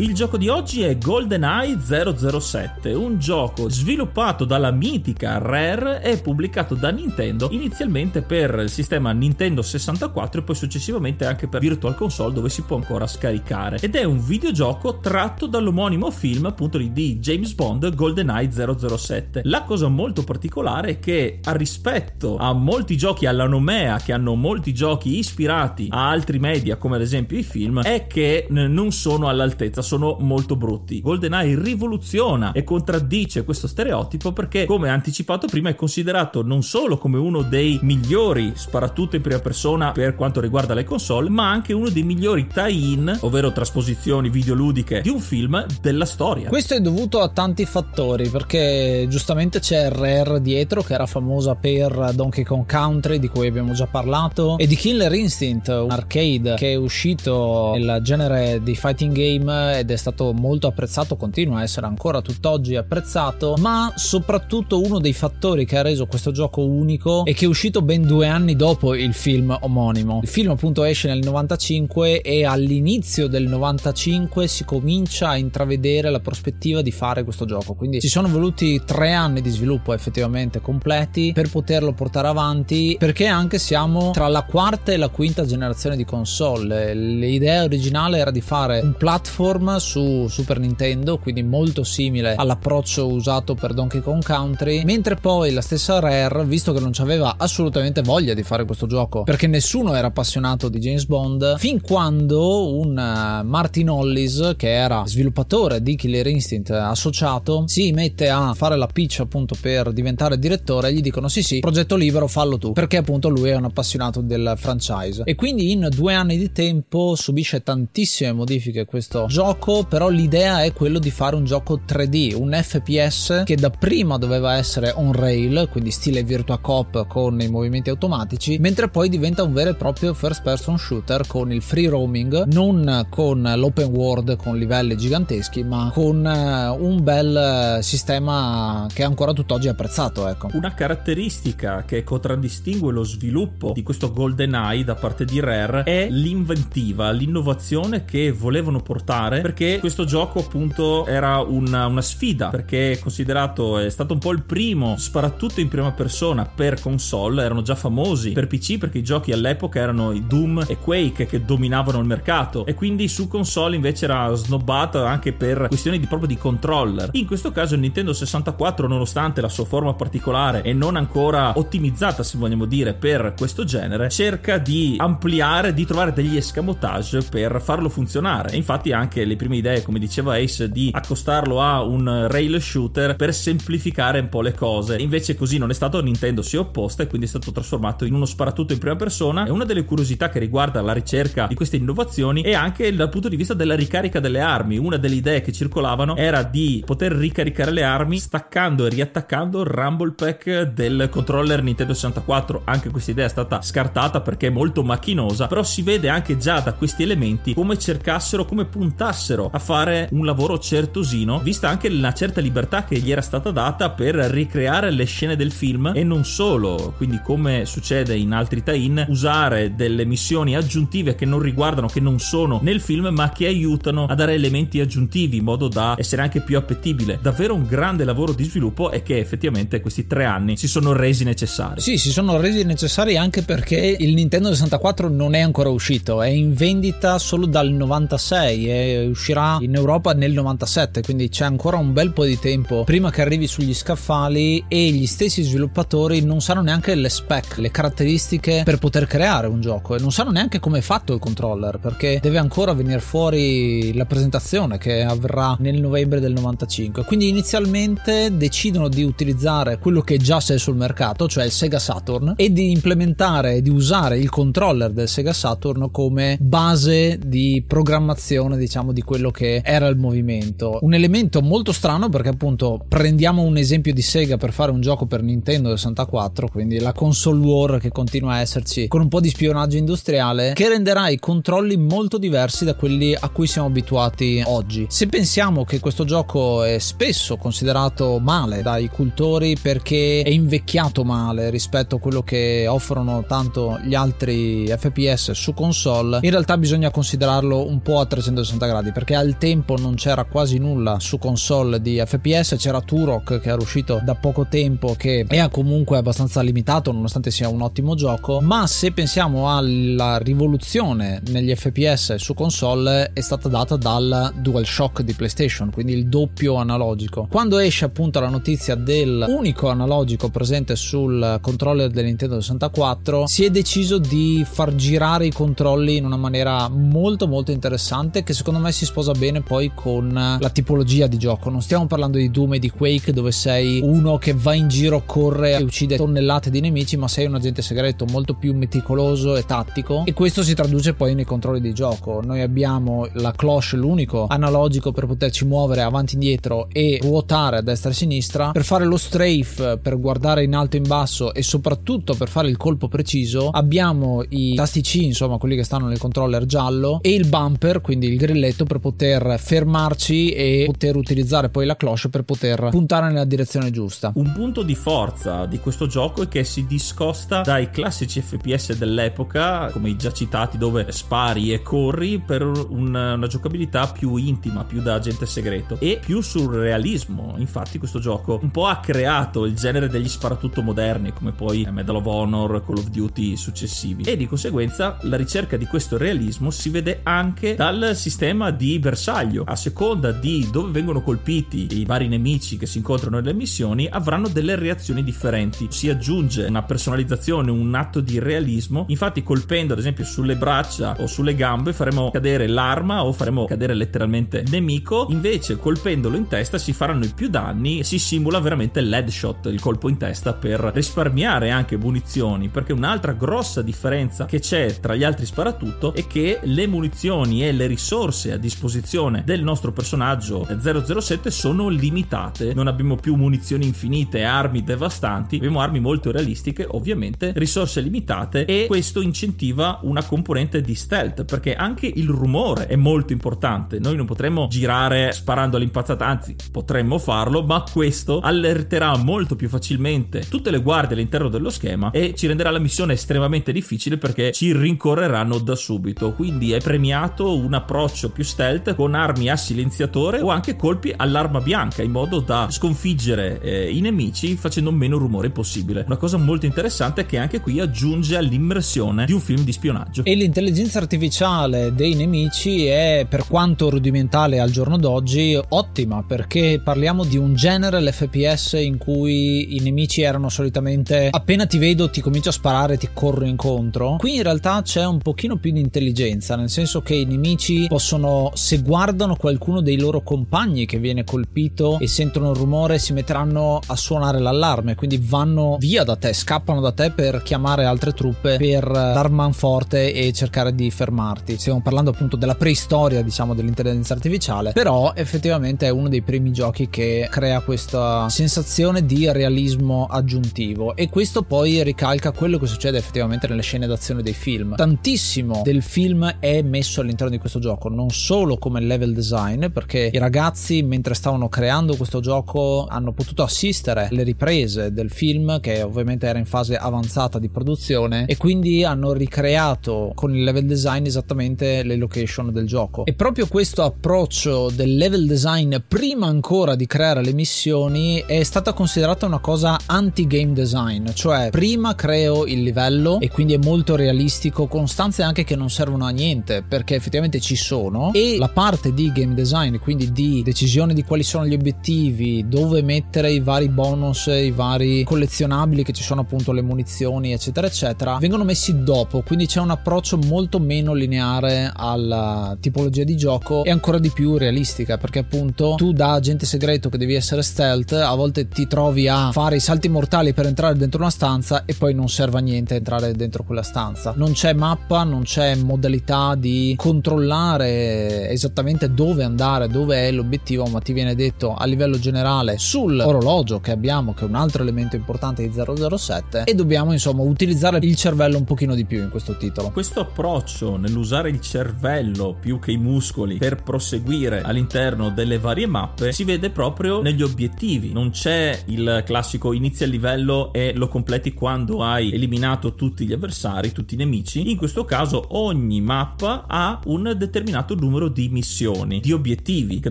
Il 0.00 0.14
gioco 0.14 0.38
di 0.38 0.48
oggi 0.48 0.80
è 0.80 0.96
GoldenEye 0.96 1.76
007, 1.78 2.94
un 2.94 3.18
gioco 3.18 3.68
sviluppato 3.68 4.46
dalla 4.46 4.70
mitica 4.70 5.36
Rare 5.36 6.02
e 6.02 6.16
pubblicato 6.16 6.74
da 6.74 6.88
Nintendo 6.88 7.48
inizialmente 7.50 8.22
per 8.22 8.60
il 8.60 8.70
sistema 8.70 9.12
Nintendo 9.12 9.60
64 9.60 10.40
e 10.40 10.42
poi 10.42 10.54
successivamente 10.54 11.26
anche 11.26 11.48
per 11.48 11.60
Virtual 11.60 11.94
Console 11.94 12.32
dove 12.32 12.48
si 12.48 12.62
può 12.62 12.76
ancora 12.76 13.06
scaricare. 13.06 13.76
Ed 13.78 13.94
è 13.94 14.04
un 14.04 14.24
videogioco 14.24 15.00
tratto 15.00 15.46
dall'omonimo 15.46 16.10
film 16.10 16.46
appunto 16.46 16.78
di 16.78 17.18
James 17.18 17.52
Bond 17.52 17.94
GoldenEye 17.94 18.50
007. 18.96 19.42
La 19.44 19.64
cosa 19.64 19.88
molto 19.88 20.24
particolare 20.24 20.92
è 20.92 20.98
che 20.98 21.40
a 21.44 21.52
rispetto 21.52 22.38
a 22.38 22.54
molti 22.54 22.96
giochi 22.96 23.26
alla 23.26 23.46
nomea 23.46 23.98
che 23.98 24.14
hanno 24.14 24.34
molti 24.34 24.72
giochi 24.72 25.18
ispirati 25.18 25.88
a 25.90 26.08
altri 26.08 26.38
media 26.38 26.76
come 26.76 26.96
ad 26.96 27.02
esempio 27.02 27.36
i 27.36 27.42
film 27.42 27.82
è 27.82 28.06
che 28.06 28.46
non 28.48 28.92
sono 28.92 29.28
all'altezza 29.28 29.88
sono 29.90 30.18
molto 30.20 30.54
brutti. 30.54 31.00
GoldenEye 31.00 31.60
rivoluziona 31.60 32.52
e 32.52 32.62
contraddice 32.62 33.42
questo 33.42 33.66
stereotipo 33.66 34.32
perché, 34.32 34.64
come 34.64 34.88
anticipato 34.88 35.48
prima, 35.48 35.68
è 35.68 35.74
considerato 35.74 36.44
non 36.44 36.62
solo 36.62 36.96
come 36.96 37.18
uno 37.18 37.42
dei 37.42 37.80
migliori 37.82 38.52
sparatutto 38.54 39.16
in 39.16 39.22
prima 39.22 39.40
persona 39.40 39.90
per 39.90 40.14
quanto 40.14 40.40
riguarda 40.40 40.74
le 40.74 40.84
console, 40.84 41.28
ma 41.28 41.50
anche 41.50 41.72
uno 41.72 41.88
dei 41.88 42.04
migliori 42.04 42.46
tie-in, 42.46 43.18
ovvero 43.22 43.50
trasposizioni 43.50 44.30
videoludiche 44.30 45.00
di 45.00 45.08
un 45.08 45.18
film 45.18 45.66
della 45.80 46.04
storia. 46.04 46.48
Questo 46.48 46.74
è 46.74 46.80
dovuto 46.80 47.18
a 47.18 47.28
tanti 47.28 47.64
fattori, 47.64 48.28
perché 48.28 49.06
giustamente 49.08 49.58
c'è 49.58 49.90
Rare 49.90 50.40
dietro 50.40 50.82
che 50.82 50.94
era 50.94 51.06
famosa 51.06 51.56
per 51.56 52.12
Donkey 52.14 52.44
Kong 52.44 52.64
Country, 52.70 53.18
di 53.18 53.26
cui 53.26 53.48
abbiamo 53.48 53.72
già 53.72 53.88
parlato, 53.88 54.56
e 54.56 54.68
di 54.68 54.76
Killer 54.76 55.12
Instinct, 55.12 55.66
un 55.66 55.90
arcade 55.90 56.54
che 56.54 56.74
è 56.74 56.76
uscito 56.76 57.72
nel 57.74 57.98
genere 58.04 58.60
di 58.62 58.76
fighting 58.76 59.12
game 59.12 59.79
ed 59.80 59.90
è 59.90 59.96
stato 59.96 60.32
molto 60.32 60.66
apprezzato, 60.66 61.16
continua 61.16 61.58
a 61.58 61.62
essere 61.62 61.86
ancora 61.86 62.20
tutt'oggi 62.20 62.76
apprezzato, 62.76 63.56
ma 63.58 63.92
soprattutto 63.96 64.80
uno 64.80 64.98
dei 64.98 65.12
fattori 65.12 65.64
che 65.64 65.78
ha 65.78 65.82
reso 65.82 66.06
questo 66.06 66.30
gioco 66.30 66.64
unico 66.64 67.24
è 67.24 67.34
che 67.34 67.44
è 67.44 67.48
uscito 67.48 67.82
ben 67.82 68.02
due 68.02 68.28
anni 68.28 68.56
dopo 68.56 68.94
il 68.94 69.14
film 69.14 69.56
omonimo. 69.60 70.20
Il 70.22 70.28
film 70.28 70.50
appunto 70.50 70.84
esce 70.84 71.08
nel 71.08 71.20
95 71.24 72.20
e 72.20 72.44
all'inizio 72.44 73.26
del 73.26 73.46
95 73.48 74.46
si 74.46 74.64
comincia 74.64 75.30
a 75.30 75.36
intravedere 75.36 76.10
la 76.10 76.20
prospettiva 76.20 76.82
di 76.82 76.90
fare 76.90 77.24
questo 77.24 77.44
gioco, 77.44 77.74
quindi 77.74 78.00
ci 78.00 78.08
sono 78.08 78.28
voluti 78.28 78.82
tre 78.84 79.12
anni 79.12 79.40
di 79.40 79.50
sviluppo 79.50 79.92
effettivamente 79.92 80.60
completi 80.60 81.32
per 81.32 81.50
poterlo 81.50 81.92
portare 81.92 82.28
avanti 82.28 82.96
perché 82.98 83.26
anche 83.26 83.58
siamo 83.58 84.10
tra 84.10 84.28
la 84.28 84.42
quarta 84.42 84.92
e 84.92 84.96
la 84.96 85.08
quinta 85.08 85.44
generazione 85.44 85.96
di 85.96 86.04
console. 86.04 86.94
L'idea 86.94 87.64
originale 87.64 88.18
era 88.18 88.30
di 88.30 88.40
fare 88.40 88.80
un 88.80 88.94
platform 88.96 89.69
su 89.78 90.26
Super 90.28 90.58
Nintendo, 90.58 91.18
quindi 91.18 91.42
molto 91.42 91.84
simile 91.84 92.34
all'approccio 92.34 93.06
usato 93.06 93.54
per 93.54 93.74
Donkey 93.74 94.00
Kong 94.00 94.24
Country, 94.24 94.84
mentre 94.84 95.16
poi 95.16 95.52
la 95.52 95.60
stessa 95.60 95.98
Rare, 95.98 96.44
visto 96.44 96.72
che 96.72 96.80
non 96.80 96.92
aveva 96.98 97.34
assolutamente 97.38 98.02
voglia 98.02 98.34
di 98.34 98.42
fare 98.42 98.64
questo 98.64 98.86
gioco, 98.86 99.22
perché 99.22 99.46
nessuno 99.46 99.94
era 99.94 100.08
appassionato 100.08 100.68
di 100.68 100.78
James 100.78 101.06
Bond, 101.06 101.58
fin 101.58 101.80
quando 101.80 102.72
un 102.74 102.98
eh, 102.98 103.42
Martin 103.42 103.90
Hollis, 103.90 104.54
che 104.56 104.72
era 104.72 105.04
sviluppatore 105.06 105.82
di 105.82 105.96
Killer 105.96 106.26
Instinct 106.26 106.70
associato, 106.70 107.64
si 107.66 107.92
mette 107.92 108.28
a 108.28 108.54
fare 108.54 108.76
la 108.76 108.86
pitch 108.86 109.20
appunto 109.20 109.54
per 109.60 109.92
diventare 109.92 110.38
direttore 110.38 110.92
gli 110.92 111.00
dicono 111.00 111.28
sì 111.28 111.42
sì, 111.42 111.60
progetto 111.60 111.96
libero, 111.96 112.26
fallo 112.26 112.58
tu, 112.58 112.72
perché 112.72 112.96
appunto 112.96 113.28
lui 113.28 113.50
è 113.50 113.56
un 113.56 113.64
appassionato 113.64 114.20
del 114.20 114.54
franchise. 114.56 115.22
E 115.24 115.34
quindi 115.34 115.72
in 115.72 115.88
due 115.90 116.14
anni 116.14 116.36
di 116.36 116.52
tempo 116.52 117.14
subisce 117.14 117.62
tantissime 117.62 118.32
modifiche 118.32 118.84
questo 118.84 119.26
gioco 119.26 119.49
gioco, 119.50 119.82
però 119.82 120.08
l'idea 120.08 120.62
è 120.62 120.72
quello 120.72 121.00
di 121.00 121.10
fare 121.10 121.34
un 121.34 121.44
gioco 121.44 121.80
3D, 121.84 122.34
un 122.36 122.52
FPS 122.52 123.42
che 123.44 123.56
dapprima 123.56 124.16
doveva 124.16 124.54
essere 124.54 124.92
on 124.94 125.12
rail, 125.12 125.68
quindi 125.72 125.90
stile 125.90 126.22
Virtua 126.22 126.58
Cop 126.58 127.08
con 127.08 127.40
i 127.40 127.48
movimenti 127.48 127.90
automatici, 127.90 128.58
mentre 128.58 128.88
poi 128.88 129.08
diventa 129.08 129.42
un 129.42 129.52
vero 129.52 129.70
e 129.70 129.74
proprio 129.74 130.14
first 130.14 130.42
person 130.42 130.78
shooter 130.78 131.26
con 131.26 131.52
il 131.52 131.62
free 131.62 131.88
roaming, 131.88 132.44
non 132.52 133.06
con 133.10 133.52
l'open 133.56 133.88
world 133.88 134.36
con 134.36 134.56
livelli 134.56 134.96
giganteschi, 134.96 135.64
ma 135.64 135.90
con 135.92 136.24
eh, 136.24 136.68
un 136.68 137.02
bel 137.02 137.78
sistema 137.82 138.86
che 138.92 139.02
ancora 139.02 139.32
tutt'oggi 139.32 139.66
è 139.66 139.70
apprezzato. 139.70 140.28
Ecco. 140.28 140.50
Una 140.52 140.74
caratteristica 140.74 141.84
che 141.84 142.04
contraddistingue 142.04 142.92
lo 142.92 143.02
sviluppo 143.02 143.72
di 143.74 143.82
questo 143.82 144.12
GoldenEye 144.12 144.84
da 144.84 144.94
parte 144.94 145.24
di 145.24 145.40
Rare 145.40 145.82
è 145.82 146.06
l'inventiva, 146.08 147.10
l'innovazione 147.10 148.04
che 148.04 148.30
volevano 148.30 148.80
portare 148.80 149.39
perché 149.40 149.78
questo 149.80 150.04
gioco 150.04 150.40
appunto 150.40 151.06
era 151.06 151.40
una, 151.40 151.86
una 151.86 152.02
sfida 152.02 152.48
perché 152.48 152.92
è 152.92 152.98
considerato 152.98 153.78
è 153.78 153.90
stato 153.90 154.12
un 154.12 154.18
po' 154.18 154.32
il 154.32 154.42
primo 154.42 154.96
sparatutto 154.96 155.60
in 155.60 155.68
prima 155.68 155.92
persona 155.92 156.44
per 156.44 156.80
console 156.80 157.42
erano 157.42 157.62
già 157.62 157.74
famosi 157.74 158.32
per 158.32 158.46
PC 158.46 158.78
perché 158.78 158.98
i 158.98 159.02
giochi 159.02 159.32
all'epoca 159.32 159.80
erano 159.80 160.12
i 160.12 160.26
Doom 160.26 160.64
e 160.66 160.78
Quake 160.78 161.26
che 161.26 161.44
dominavano 161.44 161.98
il 161.98 162.06
mercato. 162.06 162.66
E 162.66 162.74
quindi 162.74 163.08
su 163.08 163.28
console 163.28 163.76
invece 163.76 164.04
era 164.04 164.32
snobbato 164.34 165.04
anche 165.04 165.32
per 165.32 165.66
questioni 165.68 165.98
di, 165.98 166.06
proprio 166.06 166.28
di 166.28 166.36
controller. 166.36 167.10
In 167.12 167.26
questo 167.26 167.52
caso 167.52 167.74
il 167.74 167.80
Nintendo 167.80 168.12
64 168.12 168.86
nonostante 168.86 169.40
la 169.40 169.48
sua 169.48 169.64
forma 169.64 169.94
particolare 169.94 170.62
e 170.62 170.72
non 170.72 170.96
ancora 170.96 171.52
ottimizzata 171.56 172.22
se 172.22 172.38
vogliamo 172.38 172.64
dire 172.64 172.94
per 172.94 173.34
questo 173.36 173.64
genere 173.64 174.08
cerca 174.10 174.58
di 174.58 174.96
ampliare 174.98 175.72
di 175.74 175.84
trovare 175.84 176.12
degli 176.12 176.36
escamotage 176.36 177.22
per 177.22 177.60
farlo 177.60 177.88
funzionare. 177.88 178.56
Infatti 178.56 178.92
anche 178.92 179.24
le 179.30 179.36
prime 179.36 179.56
idee 179.56 179.82
come 179.82 179.98
diceva 179.98 180.34
Ace 180.34 180.68
di 180.70 180.90
accostarlo 180.92 181.60
a 181.60 181.82
un 181.82 182.26
rail 182.28 182.60
shooter 182.60 183.16
per 183.16 183.32
semplificare 183.32 184.18
un 184.18 184.28
po' 184.28 184.42
le 184.42 184.52
cose. 184.52 184.96
Invece 184.96 185.36
così 185.36 185.58
non 185.58 185.70
è 185.70 185.74
stato 185.74 186.02
Nintendo 186.02 186.42
si 186.42 186.56
è 186.56 186.58
opposta 186.58 187.02
e 187.02 187.06
quindi 187.06 187.26
è 187.26 187.30
stato 187.30 187.52
trasformato 187.52 188.04
in 188.04 188.14
uno 188.14 188.24
sparatutto 188.24 188.72
in 188.72 188.78
prima 188.78 188.96
persona. 188.96 189.46
E 189.46 189.50
una 189.50 189.64
delle 189.64 189.84
curiosità 189.84 190.28
che 190.28 190.38
riguarda 190.38 190.82
la 190.82 190.92
ricerca 190.92 191.46
di 191.46 191.54
queste 191.54 191.76
innovazioni 191.76 192.42
è 192.42 192.54
anche 192.54 192.92
dal 192.94 193.08
punto 193.08 193.28
di 193.28 193.36
vista 193.36 193.54
della 193.54 193.74
ricarica 193.74 194.20
delle 194.20 194.40
armi. 194.40 194.78
Una 194.78 194.96
delle 194.96 195.14
idee 195.14 195.40
che 195.40 195.52
circolavano 195.52 196.16
era 196.16 196.42
di 196.42 196.82
poter 196.84 197.12
ricaricare 197.12 197.70
le 197.70 197.84
armi 197.84 198.18
staccando 198.18 198.86
e 198.86 198.88
riattaccando 198.88 199.60
il 199.60 199.66
rumble 199.66 200.12
pack 200.12 200.62
del 200.62 201.08
controller 201.10 201.62
Nintendo 201.62 201.94
64 201.94 202.62
anche 202.64 202.90
questa 202.90 203.10
idea 203.10 203.26
è 203.26 203.28
stata 203.28 203.62
scartata 203.62 204.20
perché 204.20 204.48
è 204.48 204.50
molto 204.50 204.82
macchinosa 204.82 205.46
però 205.46 205.62
si 205.62 205.82
vede 205.82 206.08
anche 206.08 206.36
già 206.36 206.60
da 206.60 206.72
questi 206.72 207.02
elementi 207.02 207.54
come 207.54 207.78
cercassero 207.78 208.44
come 208.44 208.64
puntassero 208.64 209.19
a 209.28 209.58
fare 209.58 210.08
un 210.12 210.24
lavoro 210.24 210.58
certosino 210.58 211.40
vista 211.40 211.68
anche 211.68 211.88
la 211.88 212.12
certa 212.12 212.40
libertà 212.40 212.84
che 212.84 212.98
gli 212.98 213.10
era 213.10 213.20
stata 213.20 213.50
data 213.50 213.90
per 213.90 214.14
ricreare 214.14 214.90
le 214.90 215.04
scene 215.04 215.36
del 215.36 215.52
film 215.52 215.92
e 215.94 216.04
non 216.04 216.24
solo 216.24 216.94
quindi 216.96 217.20
come 217.22 217.64
succede 217.66 218.16
in 218.16 218.32
altri 218.32 218.62
tie-in 218.62 219.06
usare 219.08 219.74
delle 219.74 220.04
missioni 220.04 220.56
aggiuntive 220.56 221.14
che 221.14 221.24
non 221.24 221.40
riguardano 221.40 221.88
che 221.88 222.00
non 222.00 222.18
sono 222.18 222.60
nel 222.62 222.80
film 222.80 223.08
ma 223.08 223.30
che 223.30 223.46
aiutano 223.46 224.06
a 224.06 224.14
dare 224.14 224.34
elementi 224.34 224.80
aggiuntivi 224.80 225.38
in 225.38 225.44
modo 225.44 225.68
da 225.68 225.94
essere 225.98 226.22
anche 226.22 226.40
più 226.40 226.56
appetibile. 226.56 227.18
Davvero 227.20 227.54
un 227.54 227.66
grande 227.66 228.04
lavoro 228.04 228.32
di 228.32 228.44
sviluppo 228.44 228.90
e 228.90 229.02
che 229.02 229.18
effettivamente 229.18 229.80
questi 229.80 230.06
tre 230.06 230.24
anni 230.24 230.56
si 230.56 230.68
sono 230.68 230.92
resi 230.92 231.24
necessari. 231.24 231.80
Sì 231.80 231.98
si 231.98 232.10
sono 232.10 232.40
resi 232.40 232.64
necessari 232.64 233.16
anche 233.16 233.42
perché 233.42 233.96
il 233.98 234.14
Nintendo 234.14 234.48
64 234.48 235.08
non 235.08 235.34
è 235.34 235.40
ancora 235.40 235.68
uscito 235.68 236.22
è 236.22 236.28
in 236.28 236.54
vendita 236.54 237.18
solo 237.18 237.46
dal 237.46 237.70
96 237.70 238.70
e 238.70 239.09
uscirà 239.10 239.58
in 239.60 239.74
Europa 239.74 240.12
nel 240.12 240.32
97 240.32 241.02
quindi 241.02 241.28
c'è 241.28 241.44
ancora 241.44 241.76
un 241.76 241.92
bel 241.92 242.12
po' 242.12 242.24
di 242.24 242.38
tempo 242.38 242.84
prima 242.84 243.10
che 243.10 243.20
arrivi 243.20 243.46
sugli 243.46 243.74
scaffali 243.74 244.64
e 244.68 244.90
gli 244.90 245.06
stessi 245.06 245.42
sviluppatori 245.42 246.22
non 246.22 246.40
sanno 246.40 246.62
neanche 246.62 246.94
le 246.94 247.08
spec 247.08 247.58
le 247.58 247.70
caratteristiche 247.70 248.62
per 248.64 248.78
poter 248.78 249.06
creare 249.06 249.46
un 249.46 249.60
gioco 249.60 249.96
e 249.96 250.00
non 250.00 250.12
sanno 250.12 250.30
neanche 250.30 250.60
come 250.60 250.78
è 250.78 250.82
fatto 250.82 251.12
il 251.12 251.20
controller 251.20 251.78
perché 251.78 252.18
deve 252.22 252.38
ancora 252.38 252.72
venire 252.72 253.00
fuori 253.00 253.92
la 253.94 254.06
presentazione 254.06 254.78
che 254.78 255.02
avverrà 255.02 255.56
nel 255.60 255.80
novembre 255.80 256.20
del 256.20 256.32
95 256.32 257.04
quindi 257.04 257.28
inizialmente 257.28 258.36
decidono 258.36 258.88
di 258.88 259.02
utilizzare 259.02 259.78
quello 259.78 260.00
che 260.00 260.16
già 260.16 260.38
c'è 260.38 260.58
sul 260.58 260.76
mercato 260.76 261.28
cioè 261.28 261.44
il 261.44 261.50
Sega 261.50 261.78
Saturn 261.78 262.34
e 262.36 262.52
di 262.52 262.70
implementare 262.70 263.60
di 263.62 263.70
usare 263.70 264.18
il 264.18 264.30
controller 264.30 264.90
del 264.90 265.08
Sega 265.08 265.32
Saturn 265.32 265.90
come 265.90 266.36
base 266.40 267.18
di 267.18 267.64
programmazione 267.66 268.56
diciamo 268.56 268.92
di 268.92 268.99
quello 269.02 269.30
che 269.30 269.60
era 269.64 269.86
il 269.86 269.96
movimento. 269.96 270.78
Un 270.82 270.94
elemento 270.94 271.42
molto 271.42 271.72
strano 271.72 272.08
perché 272.08 272.28
appunto 272.28 272.84
prendiamo 272.88 273.42
un 273.42 273.56
esempio 273.56 273.92
di 273.92 274.02
Sega 274.02 274.36
per 274.36 274.52
fare 274.52 274.70
un 274.70 274.80
gioco 274.80 275.06
per 275.06 275.22
Nintendo 275.22 275.76
64 275.76 276.48
quindi 276.48 276.78
la 276.78 276.92
console 276.92 277.44
war 277.44 277.78
che 277.78 277.90
continua 277.90 278.34
a 278.34 278.40
esserci 278.40 278.88
con 278.88 279.00
un 279.00 279.08
po' 279.08 279.20
di 279.20 279.28
spionaggio 279.28 279.76
industriale 279.76 280.52
che 280.54 280.68
renderà 280.68 281.08
i 281.08 281.18
controlli 281.18 281.76
molto 281.76 282.18
diversi 282.18 282.64
da 282.64 282.74
quelli 282.74 283.14
a 283.18 283.28
cui 283.28 283.46
siamo 283.46 283.68
abituati 283.68 284.42
oggi. 284.46 284.86
Se 284.88 285.06
pensiamo 285.06 285.64
che 285.64 285.80
questo 285.80 286.04
gioco 286.04 286.62
è 286.62 286.78
spesso 286.78 287.36
considerato 287.36 288.18
male 288.18 288.62
dai 288.62 288.88
cultori 288.88 289.56
perché 289.60 290.22
è 290.22 290.30
invecchiato 290.30 291.04
male 291.04 291.50
rispetto 291.50 291.96
a 291.96 291.98
quello 292.00 292.22
che 292.22 292.66
offrono 292.68 293.24
tanto 293.26 293.78
gli 293.84 293.94
altri 293.94 294.66
FPS 294.66 295.32
su 295.32 295.52
console 295.54 296.18
in 296.22 296.30
realtà 296.30 296.56
bisogna 296.56 296.90
considerarlo 296.90 297.66
un 297.66 297.80
po' 297.80 297.98
a 297.98 298.06
360 298.06 298.66
gradi 298.66 298.89
perché 298.92 299.14
al 299.14 299.38
tempo 299.38 299.76
non 299.76 299.94
c'era 299.94 300.24
quasi 300.24 300.58
nulla 300.58 300.98
su 301.00 301.18
console 301.18 301.80
di 301.80 302.02
FPS 302.04 302.56
c'era 302.58 302.80
Turok 302.80 303.40
che 303.40 303.48
era 303.48 303.60
uscito 303.60 304.00
da 304.02 304.14
poco 304.14 304.46
tempo 304.46 304.94
che 304.96 305.24
è 305.28 305.48
comunque 305.50 305.98
abbastanza 305.98 306.40
limitato 306.40 306.92
nonostante 306.92 307.30
sia 307.30 307.48
un 307.48 307.62
ottimo 307.62 307.94
gioco. 307.94 308.40
Ma 308.40 308.66
se 308.66 308.92
pensiamo 308.92 309.56
alla 309.56 310.18
rivoluzione 310.18 311.22
negli 311.28 311.54
FPS 311.54 312.16
su 312.16 312.34
console 312.34 313.10
è 313.12 313.20
stata 313.20 313.48
data 313.48 313.76
dal 313.76 314.32
DualShock 314.36 315.02
di 315.02 315.14
PlayStation 315.14 315.70
quindi 315.70 315.92
il 315.92 316.08
doppio 316.08 316.56
analogico. 316.56 317.26
Quando 317.30 317.58
esce 317.58 317.84
appunto 317.84 318.20
la 318.20 318.28
notizia 318.28 318.74
del 318.74 319.24
unico 319.28 319.68
analogico 319.68 320.28
presente 320.28 320.76
sul 320.76 321.38
controller 321.40 321.90
del 321.90 322.04
Nintendo 322.04 322.40
64 322.40 323.26
si 323.26 323.44
è 323.44 323.50
deciso 323.50 323.98
di 323.98 324.44
far 324.48 324.74
girare 324.74 325.26
i 325.26 325.32
controlli 325.32 325.96
in 325.96 326.04
una 326.04 326.16
maniera 326.16 326.68
molto 326.68 327.26
molto 327.26 327.50
interessante 327.50 328.22
che 328.22 328.32
secondo 328.32 328.60
me 328.60 328.72
si 328.72 328.79
sposa 328.84 329.12
bene 329.12 329.40
poi 329.40 329.72
con 329.74 330.12
la 330.12 330.50
tipologia 330.50 331.06
di 331.06 331.18
gioco. 331.18 331.50
Non 331.50 331.62
stiamo 331.62 331.86
parlando 331.86 332.18
di 332.18 332.30
Doom 332.30 332.54
e 332.54 332.58
di 332.58 332.70
Quake 332.70 333.12
dove 333.12 333.32
sei 333.32 333.80
uno 333.82 334.18
che 334.18 334.32
va 334.34 334.54
in 334.54 334.68
giro 334.68 335.02
corre 335.04 335.56
e 335.56 335.62
uccide 335.62 335.96
tonnellate 335.96 336.50
di 336.50 336.60
nemici 336.60 336.96
ma 336.96 337.08
sei 337.08 337.26
un 337.26 337.34
agente 337.34 337.62
segreto 337.62 338.04
molto 338.06 338.34
più 338.34 338.54
meticoloso 338.54 339.36
e 339.36 339.44
tattico. 339.44 340.04
E 340.06 340.12
questo 340.12 340.42
si 340.42 340.54
traduce 340.54 340.94
poi 340.94 341.14
nei 341.14 341.24
controlli 341.24 341.60
di 341.60 341.72
gioco. 341.72 342.20
Noi 342.22 342.40
abbiamo 342.40 343.08
la 343.14 343.32
cloche 343.32 343.76
l'unico 343.76 344.26
analogico 344.28 344.92
per 344.92 345.06
poterci 345.06 345.44
muovere 345.44 345.82
avanti 345.82 346.12
e 346.12 346.14
indietro 346.14 346.68
e 346.72 346.98
ruotare 347.02 347.58
a 347.58 347.60
destra 347.62 347.90
e 347.90 347.92
a 347.92 347.96
sinistra. 347.96 348.50
Per 348.52 348.64
fare 348.64 348.84
lo 348.84 348.96
strafe 348.96 349.78
per 349.80 349.98
guardare 349.98 350.44
in 350.44 350.54
alto 350.54 350.76
e 350.76 350.78
in 350.78 350.86
basso 350.86 351.34
e 351.34 351.42
soprattutto 351.42 352.14
per 352.14 352.28
fare 352.28 352.48
il 352.48 352.56
colpo 352.56 352.88
preciso 352.88 353.48
abbiamo 353.50 354.22
i 354.28 354.54
tasti 354.54 354.80
C 354.82 354.94
insomma 354.96 355.38
quelli 355.38 355.56
che 355.56 355.64
stanno 355.64 355.86
nel 355.86 355.98
controller 355.98 356.46
giallo 356.46 357.00
e 357.02 357.12
il 357.14 357.26
bumper 357.26 357.80
quindi 357.80 358.08
il 358.08 358.16
grilletto 358.16 358.59
per 358.64 358.78
poter 358.78 359.38
fermarci 359.38 360.30
e 360.30 360.64
poter 360.66 360.96
utilizzare 360.96 361.48
poi 361.48 361.66
la 361.66 361.76
cloche 361.76 362.08
per 362.08 362.22
poter 362.22 362.68
puntare 362.70 363.08
nella 363.08 363.24
direzione 363.24 363.70
giusta. 363.70 364.12
Un 364.14 364.32
punto 364.32 364.62
di 364.62 364.74
forza 364.74 365.46
di 365.46 365.58
questo 365.58 365.86
gioco 365.86 366.22
è 366.22 366.28
che 366.28 366.44
si 366.44 366.66
discosta 366.66 367.40
dai 367.40 367.70
classici 367.70 368.20
FPS 368.20 368.76
dell'epoca 368.76 369.70
come 369.70 369.90
i 369.90 369.96
già 369.96 370.12
citati 370.12 370.58
dove 370.58 370.86
spari 370.90 371.52
e 371.52 371.62
corri 371.62 372.18
per 372.20 372.42
una, 372.42 373.14
una 373.14 373.26
giocabilità 373.26 373.86
più 373.88 374.16
intima 374.16 374.64
più 374.64 374.80
da 374.82 374.94
agente 374.94 375.26
segreto 375.26 375.78
e 375.80 375.98
più 376.04 376.20
sul 376.20 376.54
realismo. 376.54 377.34
Infatti 377.38 377.78
questo 377.78 377.98
gioco 377.98 378.38
un 378.42 378.50
po' 378.50 378.66
ha 378.66 378.80
creato 378.80 379.44
il 379.44 379.54
genere 379.54 379.88
degli 379.88 380.08
sparatutto 380.08 380.62
moderni 380.62 381.12
come 381.12 381.32
poi 381.32 381.66
Medal 381.70 381.96
of 381.96 382.06
Honor 382.06 382.64
Call 382.64 382.78
of 382.78 382.88
Duty 382.88 383.36
successivi. 383.36 384.02
E 384.04 384.16
di 384.16 384.26
conseguenza 384.26 384.98
la 385.02 385.16
ricerca 385.16 385.56
di 385.56 385.66
questo 385.66 385.96
realismo 385.96 386.50
si 386.50 386.70
vede 386.70 387.00
anche 387.02 387.54
dal 387.54 387.92
sistema 387.94 388.49
di 388.50 388.78
bersaglio. 388.78 389.44
A 389.46 389.56
seconda 389.56 390.12
di 390.12 390.48
dove 390.50 390.70
vengono 390.70 391.02
colpiti 391.02 391.66
i 391.70 391.84
vari 391.84 392.08
nemici 392.08 392.56
che 392.56 392.66
si 392.66 392.78
incontrano 392.78 393.16
nelle 393.16 393.34
missioni 393.34 393.88
avranno 393.90 394.28
delle 394.28 394.56
reazioni 394.56 395.02
differenti. 395.02 395.68
Si 395.70 395.88
aggiunge 395.88 396.46
una 396.46 396.62
personalizzazione 396.62 397.50
un 397.50 397.74
atto 397.74 398.00
di 398.00 398.18
realismo. 398.18 398.84
Infatti 398.88 399.22
colpendo 399.22 399.72
ad 399.72 399.78
esempio 399.78 400.04
sulle 400.04 400.36
braccia 400.36 400.96
o 400.98 401.06
sulle 401.06 401.34
gambe 401.34 401.72
faremo 401.72 402.10
cadere 402.10 402.46
l'arma 402.46 403.04
o 403.04 403.12
faremo 403.12 403.44
cadere 403.44 403.74
letteralmente 403.74 404.38
il 404.38 404.50
nemico. 404.50 405.06
Invece 405.10 405.56
colpendolo 405.56 406.16
in 406.16 406.26
testa 406.28 406.58
si 406.58 406.72
faranno 406.72 407.04
i 407.04 407.12
più 407.14 407.28
danni. 407.28 407.80
E 407.80 407.84
si 407.84 407.98
simula 407.98 408.40
veramente 408.40 408.80
l'headshot 408.80 409.46
il 409.46 409.60
colpo 409.60 409.88
in 409.88 409.96
testa 409.96 410.34
per 410.34 410.70
risparmiare 410.74 411.50
anche 411.50 411.76
munizioni 411.76 412.48
perché 412.48 412.72
un'altra 412.72 413.12
grossa 413.12 413.62
differenza 413.62 414.26
che 414.26 414.40
c'è 414.40 414.80
tra 414.80 414.94
gli 414.94 415.04
altri 415.04 415.26
sparatutto 415.26 415.94
è 415.94 416.06
che 416.06 416.40
le 416.42 416.66
munizioni 416.66 417.46
e 417.46 417.52
le 417.52 417.66
risorse 417.66 418.32
disposizione 418.40 419.22
del 419.24 419.42
nostro 419.42 419.72
personaggio 419.72 420.46
007 420.60 421.30
sono 421.30 421.68
limitate. 421.68 422.52
Non 422.54 422.66
abbiamo 422.66 422.96
più 422.96 423.14
munizioni 423.14 423.66
infinite, 423.66 424.24
armi 424.24 424.64
devastanti, 424.64 425.36
abbiamo 425.36 425.60
armi 425.60 425.78
molto 425.78 426.10
realistiche, 426.10 426.66
ovviamente, 426.68 427.32
risorse 427.36 427.80
limitate 427.80 428.44
e 428.44 428.66
questo 428.66 429.00
incentiva 429.00 429.78
una 429.82 430.02
componente 430.02 430.60
di 430.60 430.74
stealth 430.74 431.24
perché 431.24 431.54
anche 431.54 431.86
il 431.86 432.08
rumore 432.08 432.66
è 432.66 432.76
molto 432.76 433.12
importante. 433.12 433.78
Noi 433.78 433.96
non 433.96 434.06
potremmo 434.06 434.48
girare 434.48 435.12
sparando 435.12 435.56
all'impazzata, 435.56 436.06
anzi, 436.06 436.34
potremmo 436.50 436.98
farlo, 436.98 437.42
ma 437.42 437.62
questo 437.70 438.20
allerterà 438.20 438.96
molto 438.96 439.36
più 439.36 439.48
facilmente 439.48 440.26
tutte 440.28 440.50
le 440.50 440.60
guardie 440.60 440.94
all'interno 440.94 441.28
dello 441.28 441.50
schema 441.50 441.90
e 441.90 442.14
ci 442.16 442.26
renderà 442.26 442.50
la 442.50 442.58
missione 442.58 442.94
estremamente 442.94 443.52
difficile 443.52 443.98
perché 443.98 444.32
ci 444.32 444.52
rincorreranno 444.56 445.38
da 445.38 445.54
subito. 445.54 446.12
Quindi 446.12 446.52
è 446.52 446.60
premiato 446.60 447.36
un 447.36 447.54
approccio 447.54 448.10
più 448.10 448.24
stealth 448.30 448.74
con 448.74 448.94
armi 448.94 449.28
a 449.28 449.36
silenziatore 449.36 450.20
o 450.20 450.28
anche 450.28 450.56
colpi 450.56 450.92
all'arma 450.96 451.40
bianca 451.40 451.82
in 451.82 451.90
modo 451.90 452.20
da 452.20 452.46
sconfiggere 452.50 453.40
eh, 453.40 453.70
i 453.70 453.80
nemici 453.80 454.36
facendo 454.36 454.70
meno 454.70 454.96
rumore 454.96 455.30
possibile. 455.30 455.82
Una 455.86 455.96
cosa 455.96 456.16
molto 456.16 456.46
interessante 456.46 457.04
che 457.06 457.18
anche 457.18 457.40
qui 457.40 457.60
aggiunge 457.60 458.16
all'immersione 458.16 459.04
di 459.06 459.12
un 459.12 459.20
film 459.20 459.42
di 459.42 459.52
spionaggio. 459.52 460.04
E 460.04 460.14
l'intelligenza 460.14 460.78
artificiale 460.78 461.74
dei 461.74 461.94
nemici 461.94 462.66
è 462.66 463.06
per 463.08 463.26
quanto 463.26 463.68
rudimentale 463.68 464.38
al 464.40 464.50
giorno 464.50 464.78
d'oggi 464.78 465.38
ottima 465.48 466.02
perché 466.02 466.60
parliamo 466.62 467.04
di 467.04 467.16
un 467.16 467.34
genere 467.34 467.80
l'FPS 467.82 468.52
in 468.60 468.78
cui 468.78 469.56
i 469.56 469.60
nemici 469.60 470.02
erano 470.02 470.28
solitamente 470.28 471.08
appena 471.10 471.46
ti 471.46 471.58
vedo 471.58 471.90
ti 471.90 472.00
comincio 472.00 472.28
a 472.28 472.32
sparare 472.32 472.76
ti 472.76 472.88
corro 472.92 473.24
incontro. 473.24 473.96
Qui 473.98 474.16
in 474.16 474.22
realtà 474.22 474.62
c'è 474.62 474.86
un 474.86 474.98
pochino 474.98 475.36
più 475.36 475.52
di 475.52 475.60
intelligenza, 475.60 476.36
nel 476.36 476.50
senso 476.50 476.82
che 476.82 476.94
i 476.94 477.04
nemici 477.04 477.66
possono 477.68 478.19
se 478.34 478.58
guardano 478.58 479.16
qualcuno 479.16 479.60
dei 479.60 479.78
loro 479.78 480.02
compagni 480.02 480.66
che 480.66 480.78
viene 480.78 481.04
colpito 481.04 481.78
e 481.78 481.86
sentono 481.86 482.30
il 482.30 482.36
rumore 482.36 482.78
si 482.78 482.92
metteranno 482.92 483.60
a 483.64 483.76
suonare 483.76 484.18
l'allarme, 484.18 484.74
quindi 484.74 484.98
vanno 485.02 485.56
via 485.58 485.84
da 485.84 485.96
te, 485.96 486.12
scappano 486.12 486.60
da 486.60 486.72
te 486.72 486.90
per 486.90 487.22
chiamare 487.22 487.64
altre 487.64 487.92
truppe 487.92 488.36
per 488.36 488.70
dar 488.70 489.10
manforte 489.10 489.92
e 489.92 490.12
cercare 490.12 490.54
di 490.54 490.70
fermarti. 490.70 491.38
Stiamo 491.38 491.60
parlando 491.62 491.90
appunto 491.90 492.16
della 492.16 492.34
preistoria, 492.34 493.02
diciamo, 493.02 493.34
dell'intelligenza 493.34 493.94
artificiale, 493.94 494.52
però 494.52 494.92
effettivamente 494.94 495.66
è 495.66 495.70
uno 495.70 495.88
dei 495.88 496.02
primi 496.02 496.32
giochi 496.32 496.68
che 496.68 497.08
crea 497.10 497.40
questa 497.40 498.08
sensazione 498.08 498.84
di 498.84 499.10
realismo 499.10 499.86
aggiuntivo 499.88 500.76
e 500.76 500.88
questo 500.88 501.22
poi 501.22 501.62
ricalca 501.62 502.12
quello 502.12 502.38
che 502.38 502.46
succede 502.46 502.78
effettivamente 502.78 503.26
nelle 503.28 503.42
scene 503.42 503.66
d'azione 503.66 504.02
dei 504.02 504.12
film. 504.12 504.56
Tantissimo 504.56 505.42
del 505.44 505.62
film 505.62 506.16
è 506.18 506.42
messo 506.42 506.80
all'interno 506.80 507.12
di 507.12 507.18
questo 507.18 507.38
gioco, 507.38 507.68
non 507.68 507.90
solo 507.90 508.09
come 508.10 508.60
level 508.60 508.92
design, 508.92 509.46
perché 509.52 509.88
i 509.92 509.98
ragazzi 509.98 510.62
mentre 510.62 510.94
stavano 510.94 511.28
creando 511.28 511.76
questo 511.76 512.00
gioco 512.00 512.66
hanno 512.68 512.90
potuto 512.92 513.22
assistere 513.22 513.86
alle 513.88 514.02
riprese 514.02 514.72
del 514.72 514.90
film 514.90 515.38
che 515.38 515.62
ovviamente 515.62 516.08
era 516.08 516.18
in 516.18 516.26
fase 516.26 516.56
avanzata 516.56 517.20
di 517.20 517.28
produzione 517.28 518.06
e 518.06 518.16
quindi 518.16 518.64
hanno 518.64 518.92
ricreato 518.92 519.92
con 519.94 520.12
il 520.12 520.24
level 520.24 520.44
design 520.44 520.86
esattamente 520.86 521.62
le 521.62 521.76
location 521.76 522.32
del 522.32 522.48
gioco. 522.48 522.84
E 522.84 522.94
proprio 522.94 523.28
questo 523.28 523.62
approccio 523.62 524.50
del 524.50 524.74
level 524.74 525.06
design 525.06 525.54
prima 525.68 526.08
ancora 526.08 526.56
di 526.56 526.66
creare 526.66 527.04
le 527.04 527.12
missioni 527.12 528.02
è 528.04 528.24
stata 528.24 528.52
considerata 528.52 529.06
una 529.06 529.20
cosa 529.20 529.56
anti-game 529.66 530.32
design, 530.32 530.88
cioè 530.94 531.30
prima 531.30 531.76
creo 531.76 532.26
il 532.26 532.42
livello 532.42 532.98
e 532.98 533.08
quindi 533.08 533.34
è 533.34 533.38
molto 533.38 533.76
realistico 533.76 534.48
con 534.48 534.66
stanze 534.66 535.04
anche 535.04 535.22
che 535.22 535.36
non 535.36 535.48
servono 535.48 535.84
a 535.84 535.90
niente 535.90 536.42
perché 536.42 536.74
effettivamente 536.74 537.20
ci 537.20 537.36
sono 537.36 537.92
e 538.00 538.16
la 538.16 538.28
parte 538.28 538.72
di 538.72 538.90
game 538.92 539.12
design, 539.12 539.56
quindi 539.58 539.92
di 539.92 540.22
decisione 540.22 540.72
di 540.72 540.84
quali 540.84 541.02
sono 541.02 541.26
gli 541.26 541.34
obiettivi, 541.34 542.24
dove 542.26 542.62
mettere 542.62 543.12
i 543.12 543.20
vari 543.20 543.50
bonus, 543.50 544.06
i 544.06 544.30
vari 544.30 544.84
collezionabili 544.84 545.62
che 545.62 545.74
ci 545.74 545.82
sono 545.82 546.00
appunto 546.00 546.32
le 546.32 546.40
munizioni 546.40 547.12
eccetera 547.12 547.46
eccetera, 547.46 547.98
vengono 547.98 548.24
messi 548.24 548.62
dopo, 548.62 549.02
quindi 549.02 549.26
c'è 549.26 549.40
un 549.40 549.50
approccio 549.50 549.98
molto 549.98 550.38
meno 550.38 550.72
lineare 550.72 551.52
alla 551.54 552.34
tipologia 552.40 552.84
di 552.84 552.96
gioco 552.96 553.44
e 553.44 553.50
ancora 553.50 553.78
di 553.78 553.90
più 553.90 554.16
realistica 554.16 554.78
perché 554.78 555.00
appunto 555.00 555.56
tu 555.56 555.72
da 555.72 555.92
agente 555.92 556.24
segreto 556.24 556.70
che 556.70 556.78
devi 556.78 556.94
essere 556.94 557.20
stealth 557.20 557.72
a 557.72 557.94
volte 557.94 558.28
ti 558.28 558.46
trovi 558.46 558.88
a 558.88 559.10
fare 559.12 559.36
i 559.36 559.40
salti 559.40 559.68
mortali 559.68 560.14
per 560.14 560.24
entrare 560.24 560.56
dentro 560.56 560.80
una 560.80 560.90
stanza 560.90 561.44
e 561.44 561.52
poi 561.52 561.74
non 561.74 561.90
serve 561.90 562.16
a 562.16 562.22
niente 562.22 562.54
entrare 562.54 562.92
dentro 562.92 563.24
quella 563.24 563.42
stanza. 563.42 563.92
Non 563.94 564.12
c'è 564.12 564.32
mappa, 564.32 564.84
non 564.84 565.02
c'è 565.02 565.34
modalità 565.34 566.14
di 566.14 566.54
controllare 566.56 567.88
esattamente 567.90 568.72
dove 568.72 569.04
andare, 569.04 569.48
dove 569.48 569.88
è 569.88 569.92
l'obiettivo, 569.92 570.46
ma 570.46 570.60
ti 570.60 570.72
viene 570.72 570.94
detto 570.94 571.34
a 571.34 571.44
livello 571.46 571.78
generale 571.78 572.38
sull'orologio 572.38 573.40
che 573.40 573.50
abbiamo, 573.50 573.94
che 573.94 574.04
è 574.04 574.08
un 574.08 574.14
altro 574.14 574.42
elemento 574.42 574.76
importante 574.76 575.26
di 575.26 575.32
007 575.32 576.24
e 576.24 576.34
dobbiamo 576.34 576.72
insomma 576.72 577.02
utilizzare 577.02 577.58
il 577.62 577.76
cervello 577.76 578.18
un 578.18 578.24
pochino 578.24 578.54
di 578.54 578.64
più 578.64 578.82
in 578.82 578.90
questo 578.90 579.16
titolo. 579.16 579.50
Questo 579.50 579.80
approccio 579.80 580.56
nell'usare 580.56 581.10
il 581.10 581.20
cervello 581.20 582.16
più 582.18 582.38
che 582.38 582.52
i 582.52 582.56
muscoli 582.56 583.18
per 583.18 583.42
proseguire 583.42 584.22
all'interno 584.22 584.90
delle 584.90 585.18
varie 585.18 585.46
mappe 585.46 585.92
si 585.92 586.04
vede 586.04 586.30
proprio 586.30 586.82
negli 586.82 587.02
obiettivi. 587.02 587.72
Non 587.72 587.90
c'è 587.90 588.42
il 588.46 588.82
classico 588.84 589.32
inizia 589.32 589.66
il 589.66 589.72
livello 589.72 590.32
e 590.32 590.52
lo 590.54 590.68
completi 590.68 591.12
quando 591.12 591.62
hai 591.62 591.92
eliminato 591.92 592.54
tutti 592.54 592.86
gli 592.86 592.92
avversari, 592.92 593.52
tutti 593.52 593.74
i 593.74 593.76
nemici. 593.76 594.30
In 594.30 594.36
questo 594.36 594.64
caso 594.64 595.04
ogni 595.10 595.60
mappa 595.60 596.24
ha 596.26 596.60
un 596.66 596.94
determinato 596.96 597.54
numero 597.54 597.79
di 597.88 598.08
missioni, 598.08 598.80
di 598.80 598.92
obiettivi 598.92 599.60
che 599.60 599.70